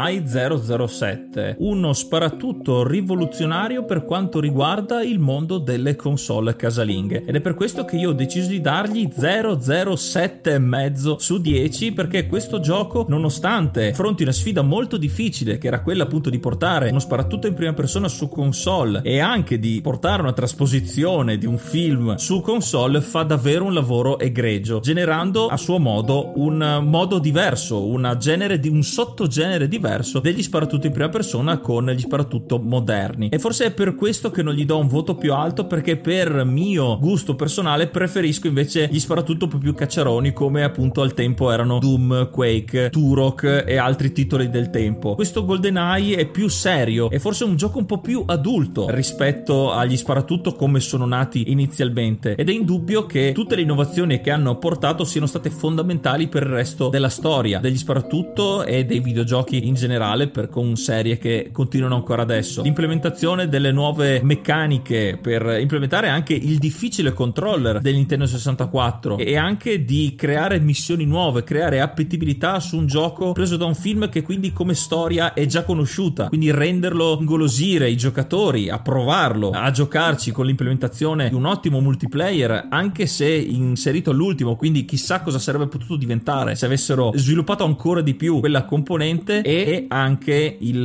GoldenEye 0.01 0.87
007, 0.87 1.57
uno 1.59 1.93
sparatutto 1.93 2.87
rivoluzionario 2.87 3.85
per 3.85 4.03
quanto 4.03 4.39
riguarda 4.39 5.03
il 5.03 5.19
mondo 5.19 5.59
delle 5.59 5.95
console 5.95 6.55
casalinghe. 6.55 7.25
Ed 7.25 7.35
è 7.35 7.41
per 7.41 7.53
questo 7.53 7.85
che 7.85 7.97
io 7.97 8.09
ho 8.09 8.13
deciso 8.13 8.49
di 8.49 8.61
dargli 8.61 9.07
007,5 9.07 11.17
su 11.17 11.39
10 11.39 11.91
perché 11.91 12.25
questo 12.25 12.59
gioco, 12.59 13.05
nonostante 13.07 13.89
affronti 13.89 14.23
una 14.23 14.31
sfida 14.31 14.63
molto 14.63 14.97
difficile, 14.97 15.59
che 15.59 15.67
era 15.67 15.81
quella 15.81 16.01
appunto 16.03 16.31
di 16.31 16.39
portare 16.39 16.89
uno 16.89 16.99
sparatutto 16.99 17.47
in 17.47 17.53
prima 17.53 17.73
persona 17.73 18.07
su 18.07 18.27
console 18.27 19.01
e 19.03 19.19
anche 19.19 19.59
di 19.59 19.81
portare 19.81 20.23
una 20.23 20.33
trasposizione 20.33 21.37
di 21.37 21.45
un 21.45 21.57
film 21.57 22.15
su 22.15 22.41
console, 22.41 23.01
fa 23.01 23.21
davvero 23.23 23.65
un 23.65 23.73
lavoro 23.73 24.17
egregio, 24.17 24.79
generando 24.79 25.47
a 25.47 25.57
suo 25.57 25.77
modo 25.77 26.31
un 26.35 26.79
modo 26.83 27.19
diverso, 27.19 27.85
una 27.85 28.15
genere 28.17 28.59
di 28.59 28.67
un 28.67 28.81
sottogenere 28.83 29.67
diverso 29.67 29.89
degli 30.21 30.41
sparatutto 30.41 30.87
in 30.87 30.93
prima 30.93 31.09
persona 31.09 31.59
con 31.59 31.89
gli 31.89 31.99
sparatutto 31.99 32.59
moderni. 32.59 33.29
E 33.29 33.39
forse 33.39 33.65
è 33.65 33.71
per 33.71 33.95
questo 33.95 34.31
che 34.31 34.43
non 34.43 34.53
gli 34.53 34.65
do 34.65 34.77
un 34.77 34.87
voto 34.87 35.15
più 35.15 35.33
alto 35.33 35.65
perché 35.65 35.97
per 35.97 36.43
mio 36.45 36.97
gusto 36.99 37.35
personale 37.35 37.87
preferisco 37.87 38.47
invece 38.47 38.87
gli 38.91 38.99
sparatutto 38.99 39.45
un 39.45 39.51
po' 39.51 39.57
più 39.57 39.73
cacciaroni 39.73 40.33
come 40.33 40.63
appunto 40.63 41.01
al 41.01 41.13
tempo 41.13 41.51
erano 41.51 41.79
Doom, 41.79 42.29
Quake, 42.29 42.89
Turok 42.89 43.63
e 43.67 43.77
altri 43.77 44.11
titoli 44.11 44.49
del 44.49 44.69
tempo. 44.69 45.15
Questo 45.15 45.45
GoldenEye 45.45 46.17
è 46.17 46.25
più 46.25 46.47
serio 46.47 47.09
e 47.09 47.19
forse 47.19 47.43
un 47.43 47.55
gioco 47.55 47.79
un 47.79 47.85
po' 47.85 47.99
più 47.99 48.23
adulto 48.25 48.89
rispetto 48.89 49.71
agli 49.71 49.97
sparatutto 49.97 50.53
come 50.53 50.79
sono 50.79 51.05
nati 51.05 51.51
inizialmente 51.51 52.35
ed 52.35 52.49
è 52.49 52.53
indubbio 52.53 53.05
che 53.05 53.31
tutte 53.33 53.55
le 53.55 53.61
innovazioni 53.61 54.21
che 54.21 54.31
hanno 54.31 54.57
portato 54.57 55.03
siano 55.03 55.27
state 55.27 55.49
fondamentali 55.49 56.27
per 56.27 56.43
il 56.43 56.49
resto 56.49 56.89
della 56.89 57.09
storia 57.09 57.59
degli 57.59 57.77
sparatutto 57.77 58.63
e 58.63 58.85
dei 58.85 58.99
videogiochi 58.99 59.67
in 59.67 59.70
generale 59.73 60.27
per 60.27 60.49
con 60.49 60.75
serie 60.75 61.17
che 61.17 61.49
continuano 61.51 61.95
ancora 61.95 62.21
adesso. 62.21 62.61
L'implementazione 62.61 63.47
delle 63.47 63.71
nuove 63.71 64.21
meccaniche 64.23 65.17
per 65.21 65.59
implementare 65.59 66.09
anche 66.09 66.33
il 66.33 66.57
difficile 66.57 67.13
controller 67.13 67.79
del 67.79 67.95
Nintendo 67.95 68.25
64 68.25 69.17
e 69.17 69.37
anche 69.37 69.83
di 69.85 70.15
creare 70.15 70.59
missioni 70.59 71.05
nuove, 71.05 71.43
creare 71.43 71.81
appetibilità 71.81 72.59
su 72.59 72.77
un 72.77 72.85
gioco 72.85 73.31
preso 73.31 73.57
da 73.57 73.65
un 73.65 73.75
film 73.75 74.09
che 74.09 74.21
quindi 74.21 74.53
come 74.53 74.73
storia 74.73 75.33
è 75.33 75.45
già 75.45 75.63
conosciuta, 75.63 76.27
quindi 76.27 76.51
renderlo 76.51 77.17
ingolosire 77.19 77.89
i 77.89 77.97
giocatori 77.97 78.69
a 78.69 78.79
provarlo, 78.79 79.51
a 79.51 79.71
giocarci 79.71 80.31
con 80.31 80.45
l'implementazione 80.45 81.29
di 81.29 81.35
un 81.35 81.45
ottimo 81.45 81.79
multiplayer, 81.79 82.67
anche 82.69 83.05
se 83.05 83.27
inserito 83.27 84.11
all'ultimo, 84.11 84.55
quindi 84.55 84.85
chissà 84.85 85.21
cosa 85.21 85.39
sarebbe 85.39 85.67
potuto 85.67 85.95
diventare 85.95 86.55
se 86.55 86.65
avessero 86.65 87.11
sviluppato 87.15 87.63
ancora 87.63 88.01
di 88.01 88.13
più 88.13 88.39
quella 88.39 88.65
componente 88.65 89.41
e 89.41 89.60
anche 89.87 90.57
il, 90.59 90.83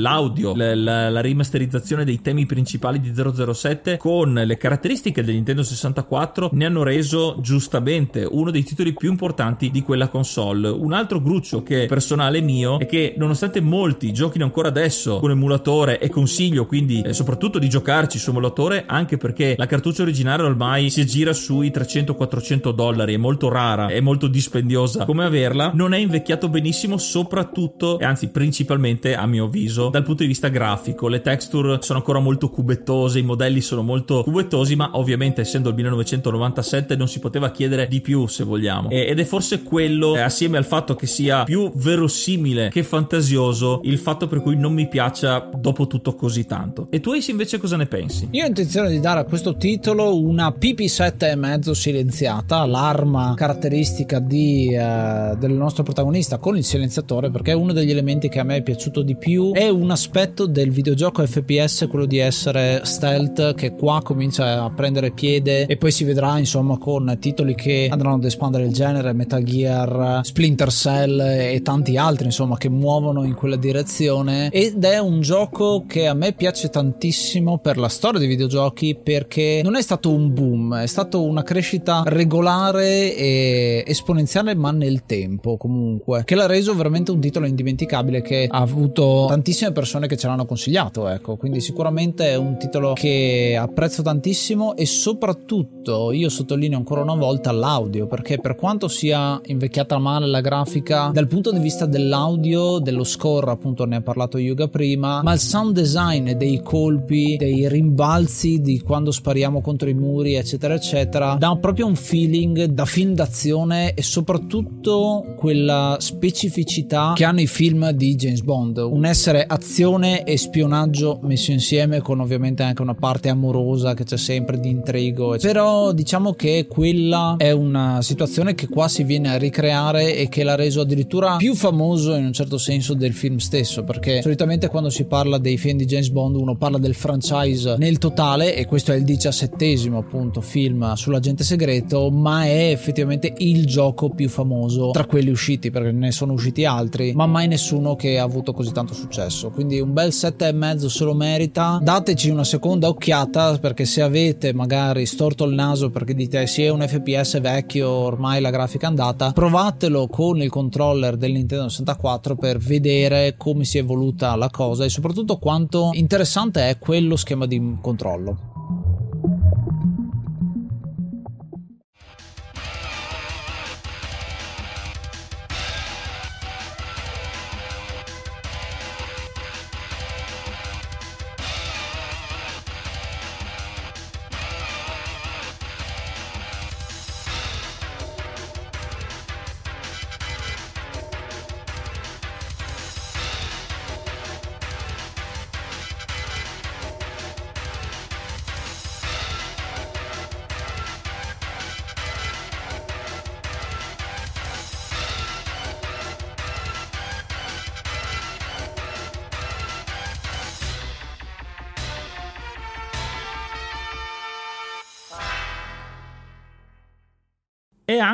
l'audio, 0.00 0.54
la, 0.54 0.74
la, 0.74 1.10
la 1.10 1.20
rimasterizzazione 1.20 2.04
dei 2.04 2.20
temi 2.20 2.46
principali 2.46 3.00
di 3.00 3.12
007 3.14 3.96
con 3.96 4.32
le 4.34 4.56
caratteristiche 4.56 5.22
del 5.22 5.34
Nintendo 5.34 5.62
64 5.62 6.50
ne 6.52 6.64
hanno 6.66 6.82
reso 6.82 7.36
giustamente 7.40 8.26
uno 8.30 8.50
dei 8.50 8.62
titoli 8.62 8.92
più 8.94 9.10
importanti 9.10 9.70
di 9.70 9.82
quella 9.82 10.08
console. 10.08 10.68
Un 10.68 10.92
altro 10.92 11.20
gruccio 11.20 11.62
che 11.62 11.84
è 11.84 11.86
personale 11.86 12.40
mio 12.40 12.78
è 12.78 12.86
che 12.86 13.14
nonostante 13.16 13.60
molti 13.60 14.12
giochino 14.12 14.44
ancora 14.44 14.68
adesso 14.68 15.18
con 15.18 15.30
emulatore 15.30 15.98
e 15.98 16.08
consiglio 16.08 16.66
quindi 16.66 17.02
eh, 17.02 17.12
soprattutto 17.12 17.58
di 17.58 17.68
giocarci 17.68 18.18
su 18.18 18.30
emulatore 18.30 18.84
anche 18.86 19.16
perché 19.16 19.54
la 19.56 19.66
cartuccia 19.66 20.02
originale 20.02 20.42
ormai 20.42 20.90
si 20.90 21.04
gira 21.06 21.32
sui 21.32 21.70
300-400 21.70 22.72
dollari, 22.72 23.14
è 23.14 23.18
molto 23.18 23.48
rara, 23.48 23.88
è 23.88 24.00
molto 24.00 24.26
dispendiosa 24.26 25.04
come 25.04 25.24
averla, 25.24 25.72
non 25.74 25.92
è 25.92 25.98
invecchiato 25.98 26.48
benissimo 26.48 26.98
soprattutto 26.98 27.98
e 27.98 28.04
anzi 28.14 28.28
principalmente 28.28 29.16
a 29.16 29.26
mio 29.26 29.46
avviso 29.46 29.88
dal 29.88 30.04
punto 30.04 30.22
di 30.22 30.28
vista 30.28 30.48
grafico. 30.48 31.08
Le 31.08 31.20
texture 31.20 31.78
sono 31.82 31.98
ancora 31.98 32.20
molto 32.20 32.48
cubettose, 32.48 33.18
i 33.18 33.22
modelli 33.22 33.60
sono 33.60 33.82
molto 33.82 34.22
cubettosi 34.22 34.76
ma 34.76 34.90
ovviamente 34.92 35.40
essendo 35.40 35.68
il 35.68 35.74
1997 35.74 36.94
non 36.96 37.08
si 37.08 37.18
poteva 37.18 37.50
chiedere 37.50 37.88
di 37.88 38.00
più 38.00 38.26
se 38.26 38.44
vogliamo 38.44 38.88
ed 38.90 39.18
è 39.18 39.24
forse 39.24 39.62
quello 39.62 40.14
eh, 40.16 40.20
assieme 40.20 40.56
al 40.56 40.64
fatto 40.64 40.94
che 40.94 41.06
sia 41.06 41.42
più 41.42 41.70
verosimile 41.74 42.68
che 42.68 42.84
fantasioso 42.84 43.80
il 43.82 43.98
fatto 43.98 44.28
per 44.28 44.40
cui 44.40 44.56
non 44.56 44.72
mi 44.72 44.88
piaccia 44.88 45.50
dopo 45.56 45.86
tutto 45.88 46.14
così 46.14 46.46
tanto. 46.46 46.86
E 46.90 47.00
tu 47.00 47.10
Ace 47.10 47.32
invece 47.32 47.58
cosa 47.58 47.76
ne 47.76 47.86
pensi? 47.86 48.28
Io 48.30 48.44
ho 48.44 48.46
intenzione 48.46 48.90
di 48.90 49.00
dare 49.00 49.20
a 49.20 49.24
questo 49.24 49.56
titolo 49.56 50.20
una 50.20 50.54
PP7 50.56 51.30
e 51.30 51.34
mezzo 51.34 51.74
silenziata, 51.74 52.64
l'arma 52.64 53.34
caratteristica 53.36 54.20
di, 54.20 54.72
eh, 54.72 55.34
del 55.38 55.52
nostro 55.52 55.82
protagonista 55.82 56.38
con 56.38 56.56
il 56.56 56.64
silenziatore 56.64 57.30
perché 57.30 57.52
è 57.52 57.54
uno 57.54 57.72
degli 57.72 57.90
elementi 57.90 58.03
che 58.04 58.38
a 58.38 58.44
me 58.44 58.56
è 58.56 58.62
piaciuto 58.62 59.00
di 59.00 59.16
più. 59.16 59.52
È 59.52 59.68
un 59.68 59.90
aspetto 59.90 60.44
del 60.46 60.70
videogioco 60.70 61.26
FPS 61.26 61.86
quello 61.88 62.04
di 62.04 62.18
essere 62.18 62.82
stealth 62.84 63.54
che 63.54 63.74
qua 63.74 64.02
comincia 64.02 64.62
a 64.62 64.70
prendere 64.70 65.10
piede 65.10 65.64
e 65.64 65.78
poi 65.78 65.90
si 65.90 66.04
vedrà 66.04 66.38
insomma 66.38 66.76
con 66.76 67.16
titoli 67.18 67.54
che 67.54 67.88
andranno 67.90 68.16
ad 68.16 68.24
espandere 68.24 68.64
il 68.64 68.72
genere 68.74 69.14
Metal 69.14 69.42
Gear 69.42 70.20
Splinter 70.22 70.70
Cell 70.70 71.18
e 71.18 71.62
tanti 71.62 71.96
altri 71.96 72.26
insomma 72.26 72.58
che 72.58 72.68
muovono 72.68 73.24
in 73.24 73.34
quella 73.34 73.56
direzione. 73.56 74.50
Ed 74.50 74.84
è 74.84 74.98
un 74.98 75.22
gioco 75.22 75.84
che 75.86 76.06
a 76.06 76.14
me 76.14 76.34
piace 76.34 76.68
tantissimo 76.68 77.58
per 77.58 77.78
la 77.78 77.88
storia 77.88 78.18
dei 78.18 78.28
videogiochi 78.28 78.98
perché 79.02 79.62
non 79.64 79.76
è 79.76 79.82
stato 79.82 80.12
un 80.12 80.32
boom 80.32 80.76
è 80.76 80.86
stata 80.86 81.16
una 81.16 81.42
crescita 81.42 82.02
regolare 82.04 83.16
e 83.16 83.82
esponenziale 83.86 84.54
ma 84.54 84.72
nel 84.72 85.04
tempo 85.06 85.56
comunque 85.56 86.22
che 86.24 86.34
l'ha 86.34 86.46
reso 86.46 86.74
veramente 86.74 87.10
un 87.10 87.20
titolo 87.20 87.46
indimenticabile 87.46 87.92
che 88.22 88.48
ha 88.50 88.58
avuto 88.58 89.26
tantissime 89.28 89.70
persone 89.70 90.08
che 90.08 90.16
ce 90.16 90.26
l'hanno 90.26 90.46
consigliato 90.46 91.06
ecco. 91.08 91.36
Quindi 91.36 91.60
sicuramente 91.60 92.30
è 92.30 92.36
un 92.36 92.58
titolo 92.58 92.92
che 92.94 93.56
apprezzo 93.58 94.02
tantissimo 94.02 94.74
e 94.74 94.84
soprattutto 94.84 96.10
io 96.10 96.28
sottolineo 96.28 96.76
ancora 96.78 97.02
una 97.02 97.14
volta 97.14 97.52
l'audio 97.52 98.06
perché 98.06 98.38
per 98.38 98.56
quanto 98.56 98.88
sia 98.88 99.40
invecchiata 99.44 99.98
male 99.98 100.26
la 100.26 100.40
grafica 100.40 101.10
dal 101.12 101.28
punto 101.28 101.52
di 101.52 101.58
vista 101.60 101.86
dell'audio 101.86 102.78
dello 102.78 103.04
score 103.04 103.50
appunto 103.50 103.84
ne 103.84 103.96
ha 103.96 104.00
parlato 104.00 104.38
Yuga 104.38 104.68
prima 104.68 105.22
ma 105.22 105.32
il 105.32 105.38
sound 105.38 105.74
design 105.74 106.32
dei 106.32 106.60
colpi 106.62 107.36
dei 107.36 107.68
rimbalzi 107.68 108.60
di 108.60 108.80
quando 108.80 109.12
spariamo 109.12 109.60
contro 109.60 109.88
i 109.88 109.94
muri 109.94 110.34
eccetera 110.34 110.74
eccetera 110.74 111.36
dà 111.38 111.56
proprio 111.60 111.86
un 111.86 111.96
feeling 111.96 112.64
da 112.64 112.84
film 112.84 113.14
d'azione 113.14 113.94
e 113.94 114.02
soprattutto 114.02 115.34
quella 115.36 115.96
specificità 116.00 117.12
che 117.14 117.24
hanno 117.24 117.40
i 117.40 117.46
film 117.46 117.83
di 117.92 118.14
James 118.14 118.42
Bond. 118.42 118.78
Un 118.78 119.04
essere 119.04 119.44
azione 119.46 120.24
e 120.24 120.36
spionaggio 120.36 121.20
messo 121.22 121.52
insieme 121.52 122.00
con 122.00 122.20
ovviamente 122.20 122.62
anche 122.62 122.82
una 122.82 122.94
parte 122.94 123.28
amorosa 123.28 123.94
che 123.94 124.04
c'è 124.04 124.16
sempre 124.16 124.58
di 124.58 124.68
intrigo 124.68 125.36
però 125.40 125.92
diciamo 125.92 126.32
che 126.34 126.66
quella 126.68 127.36
è 127.38 127.50
una 127.50 128.00
situazione 128.02 128.54
che 128.54 128.68
qua 128.68 128.88
si 128.88 129.02
viene 129.02 129.30
a 129.30 129.36
ricreare 129.36 130.16
e 130.16 130.28
che 130.28 130.44
l'ha 130.44 130.54
reso 130.54 130.80
addirittura 130.80 131.36
più 131.36 131.54
famoso 131.54 132.14
in 132.14 132.24
un 132.24 132.32
certo 132.32 132.58
senso 132.58 132.94
del 132.94 133.12
film 133.12 133.36
stesso 133.38 133.84
perché 133.84 134.22
solitamente 134.22 134.68
quando 134.68 134.90
si 134.90 135.04
parla 135.04 135.38
dei 135.38 135.58
film 135.58 135.78
di 135.78 135.86
James 135.86 136.10
Bond 136.10 136.36
uno 136.36 136.56
parla 136.56 136.78
del 136.78 136.94
franchise 136.94 137.76
nel 137.78 137.98
totale 137.98 138.54
e 138.54 138.66
questo 138.66 138.92
è 138.92 138.96
il 138.96 139.04
diciassettesimo 139.04 139.98
appunto 139.98 140.40
film 140.40 140.94
sull'agente 140.94 141.44
segreto 141.44 142.10
ma 142.10 142.44
è 142.44 142.70
effettivamente 142.70 143.32
il 143.38 143.66
gioco 143.66 144.10
più 144.10 144.28
famoso 144.28 144.90
tra 144.90 145.06
quelli 145.06 145.30
usciti 145.30 145.70
perché 145.70 145.92
ne 145.92 146.12
sono 146.12 146.32
usciti 146.32 146.64
altri 146.64 147.12
ma 147.14 147.26
mai 147.26 147.48
nessuno 147.48 147.73
che 147.96 148.18
ha 148.18 148.24
avuto 148.24 148.52
così 148.52 148.72
tanto 148.72 148.94
successo. 148.94 149.50
Quindi 149.50 149.80
un 149.80 149.92
bel 149.92 150.12
e 150.38 150.52
mezzo 150.52 150.88
se 150.88 151.04
lo 151.04 151.14
merita. 151.14 151.78
Dateci 151.82 152.30
una 152.30 152.44
seconda 152.44 152.88
occhiata 152.88 153.58
perché 153.58 153.84
se 153.84 154.02
avete 154.02 154.52
magari 154.52 155.06
storto 155.06 155.44
il 155.44 155.54
naso 155.54 155.90
perché 155.90 156.14
dite 156.14 156.46
sì 156.46 156.64
è 156.64 156.68
un 156.70 156.86
fps 156.86 157.40
vecchio 157.40 157.88
ormai 157.88 158.40
la 158.40 158.50
grafica 158.50 158.86
è 158.86 158.88
andata 158.88 159.32
provatelo 159.32 160.06
con 160.08 160.40
il 160.42 160.50
controller 160.50 161.16
del 161.16 161.32
Nintendo 161.32 161.68
64 161.68 162.36
per 162.36 162.58
vedere 162.58 163.36
come 163.36 163.64
si 163.64 163.78
è 163.78 163.80
evoluta 163.80 164.34
la 164.36 164.50
cosa 164.50 164.84
e 164.84 164.88
soprattutto 164.88 165.38
quanto 165.38 165.90
interessante 165.92 166.68
è 166.68 166.78
quello 166.78 167.16
schema 167.16 167.46
di 167.46 167.76
controllo 167.80 168.53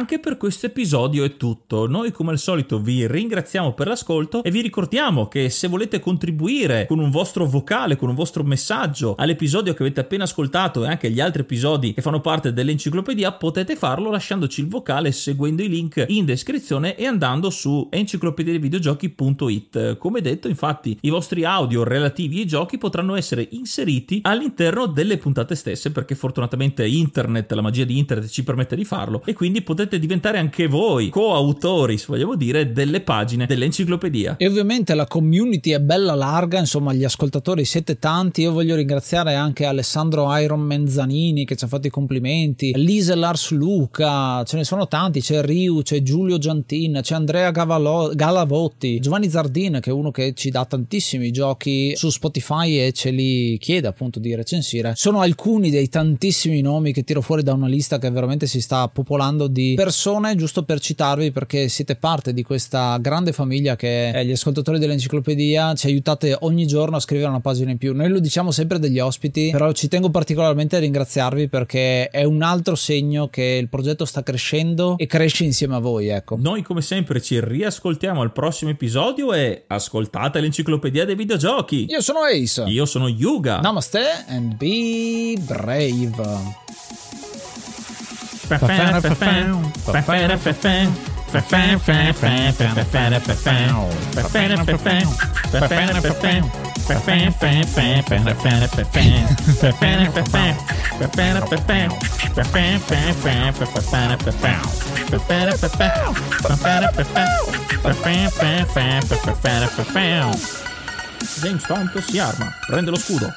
anche 0.01 0.18
per 0.18 0.38
questo 0.38 0.64
episodio 0.64 1.24
è 1.24 1.36
tutto. 1.36 1.86
Noi 1.86 2.11
come 2.11 2.30
al 2.30 2.38
solito 2.38 2.80
vi 2.80 3.07
ringraziamo 3.07 3.74
per 3.74 3.86
l'ascolto 3.86 4.42
e 4.42 4.51
vi 4.51 4.62
ricordiamo 4.62 5.28
che 5.28 5.51
se 5.51 5.68
volete 5.68 6.01
contribuire 6.01 6.86
con 6.86 7.01
un 7.01 7.11
vostro 7.11 7.44
vocale, 7.44 7.96
con 7.96 8.09
un 8.09 8.14
vostro 8.14 8.42
messaggio 8.42 9.14
all'episodio 9.18 9.74
che 9.74 9.82
avete 9.82 10.01
appena 10.01 10.24
ascoltato 10.24 10.84
e 10.84 10.88
anche 10.88 11.09
agli 11.09 11.20
altri 11.20 11.42
episodi 11.42 11.92
che 11.92 12.01
fanno 12.01 12.22
parte 12.22 12.55
dell'enciclopedia, 12.55 13.32
potete 13.32 13.76
farlo 13.76 14.11
lasciandoci 14.11 14.62
il 14.62 14.68
vocale 14.68 15.12
seguendo 15.12 15.62
i 15.62 15.68
link 15.68 16.03
in 16.09 16.24
descrizione 16.24 16.96
e 16.96 17.05
andando 17.05 17.51
su 17.51 17.86
enciclopediavideogiochi.it. 17.90 19.98
Come 19.98 20.22
detto, 20.22 20.48
infatti, 20.48 20.96
i 21.03 21.11
vostri 21.11 21.44
audio 21.44 21.84
relativi 21.84 22.38
ai 22.38 22.46
giochi 22.46 22.78
potranno 22.78 23.16
essere 23.16 23.46
inseriti 23.51 24.20
all'interno 24.22 24.86
delle 24.86 25.18
puntate 25.18 25.55
stesse 25.55 25.92
perché 25.92 26.14
fortunatamente 26.14 26.86
internet, 26.86 27.53
la 27.53 27.61
magia 27.61 27.84
di 27.84 27.98
internet 27.98 28.30
ci 28.30 28.44
permette 28.44 28.76
di 28.76 28.86
farlo 28.86 29.20
e 29.26 29.34
quindi 29.34 29.61
potete 29.61 29.88
diventare 29.99 30.38
anche 30.38 30.66
voi 30.66 31.09
coautori, 31.09 31.99
se 31.99 32.07
vogliamo 32.09 32.36
dire, 32.36 32.72
delle 32.72 33.01
pagine 33.01 33.47
dell'enciclopedia. 33.47 34.36
E 34.36 34.47
ovviamente 34.47 34.95
la 34.95 35.07
community 35.07 35.70
è 35.70 35.80
bella 35.80 36.14
larga, 36.14 36.59
insomma, 36.59 36.93
gli 36.93 37.05
ascoltatori 37.05 37.64
siete 37.64 37.99
tanti. 37.99 38.43
Io 38.43 38.53
voglio 38.53 38.76
ringraziare 38.76 39.34
anche 39.34 39.64
Alessandro 39.64 40.34
Iron 40.36 40.61
Menzanini 40.61 41.45
che 41.45 41.57
ci 41.57 41.64
ha 41.64 41.68
fatto 41.68 41.86
i 41.86 41.91
complimenti, 41.91 42.72
Lise 42.76 43.14
Lars 43.14 43.51
Luca, 43.51 44.43
ce 44.45 44.57
ne 44.57 44.64
sono 44.64 44.86
tanti, 44.88 45.20
c'è 45.20 45.43
Riu, 45.43 45.82
c'è 45.82 46.03
Giulio 46.03 46.38
Giantin, 46.38 47.01
c'è 47.03 47.14
Andrea 47.14 47.51
Gavalo- 47.51 48.12
Galavotti, 48.14 49.01
Giovanni 49.01 49.28
Zardin 49.28 49.78
che 49.80 49.91
è 49.91 49.93
uno 49.93 50.11
che 50.11 50.32
ci 50.34 50.51
dà 50.51 50.64
tantissimi 50.64 51.30
giochi 51.30 51.93
su 51.97 52.11
Spotify 52.11 52.78
e 52.78 52.93
ce 52.93 53.11
li 53.11 53.59
chiede 53.59 53.88
appunto 53.88 54.18
di 54.18 54.34
recensire. 54.34 54.93
Sono 54.97 55.20
alcuni 55.20 55.70
dei 55.70 55.88
tantissimi 55.88 56.61
nomi 56.61 56.93
che 56.93 57.05
tiro 57.05 57.20
fuori 57.20 57.43
da 57.43 57.53
una 57.53 57.68
lista 57.68 57.99
che 57.99 58.11
veramente 58.11 58.47
si 58.47 58.61
sta 58.61 58.88
popolando 58.88 59.47
di 59.47 59.74
persone, 59.81 60.37
giusto 60.37 60.62
per 60.62 60.78
citarvi 60.78 61.31
perché 61.31 61.68
siete 61.68 61.97
parte 61.97 62.35
di 62.35 62.43
questa 62.43 62.99
grande 62.99 63.33
famiglia 63.33 63.76
che 63.76 64.11
è 64.11 64.22
gli 64.24 64.33
ascoltatori 64.33 64.78
dell'enciclopedia, 64.78 65.72
ci 65.72 65.87
aiutate 65.87 66.37
ogni 66.41 66.66
giorno 66.66 66.97
a 66.97 67.01
scrivere 67.01 67.31
una 67.31 67.41
pagina 67.41 67.70
in 67.70 67.78
più. 67.78 67.95
Noi 67.95 68.11
lo 68.11 68.20
diciamo 68.20 68.51
sempre 68.51 68.78
degli 68.78 68.99
ospiti, 68.99 69.49
però 69.51 69.72
ci 69.72 69.89
tengo 69.89 70.11
particolarmente 70.11 70.76
a 70.76 70.81
ringraziarvi 70.81 71.49
perché 71.49 72.11
è 72.11 72.24
un 72.24 72.43
altro 72.43 72.74
segno 72.74 73.28
che 73.28 73.57
il 73.59 73.70
progetto 73.70 74.05
sta 74.05 74.22
crescendo 74.22 74.99
e 74.99 75.07
cresce 75.07 75.45
insieme 75.45 75.76
a 75.76 75.78
voi, 75.78 76.09
ecco. 76.09 76.37
Noi 76.39 76.61
come 76.61 76.83
sempre 76.83 77.22
ci 77.22 77.41
riascoltiamo 77.43 78.20
al 78.20 78.33
prossimo 78.33 78.70
episodio 78.70 79.33
e 79.33 79.64
ascoltate 79.66 80.41
l'enciclopedia 80.41 81.07
dei 81.07 81.14
videogiochi. 81.14 81.87
Io 81.89 82.03
sono 82.03 82.18
Ace. 82.24 82.64
Io 82.64 82.85
sono 82.85 83.09
Yuga. 83.09 83.61
Namaste 83.61 84.26
and 84.28 84.57
be 84.57 85.39
brave. 85.41 86.68
James 111.40 111.62
Tonto 111.66 112.01
si 112.03 112.18
arma, 112.18 112.53
prende 112.66 112.90
lo 112.90 112.98
scudo, 112.98 113.32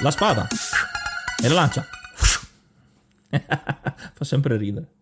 la 0.00 0.10
spada 0.10 0.46
e 1.42 1.48
la 1.48 1.54
lancia. 1.54 1.99
Fa 4.14 4.24
sempre 4.24 4.56
ridere. 4.56 4.99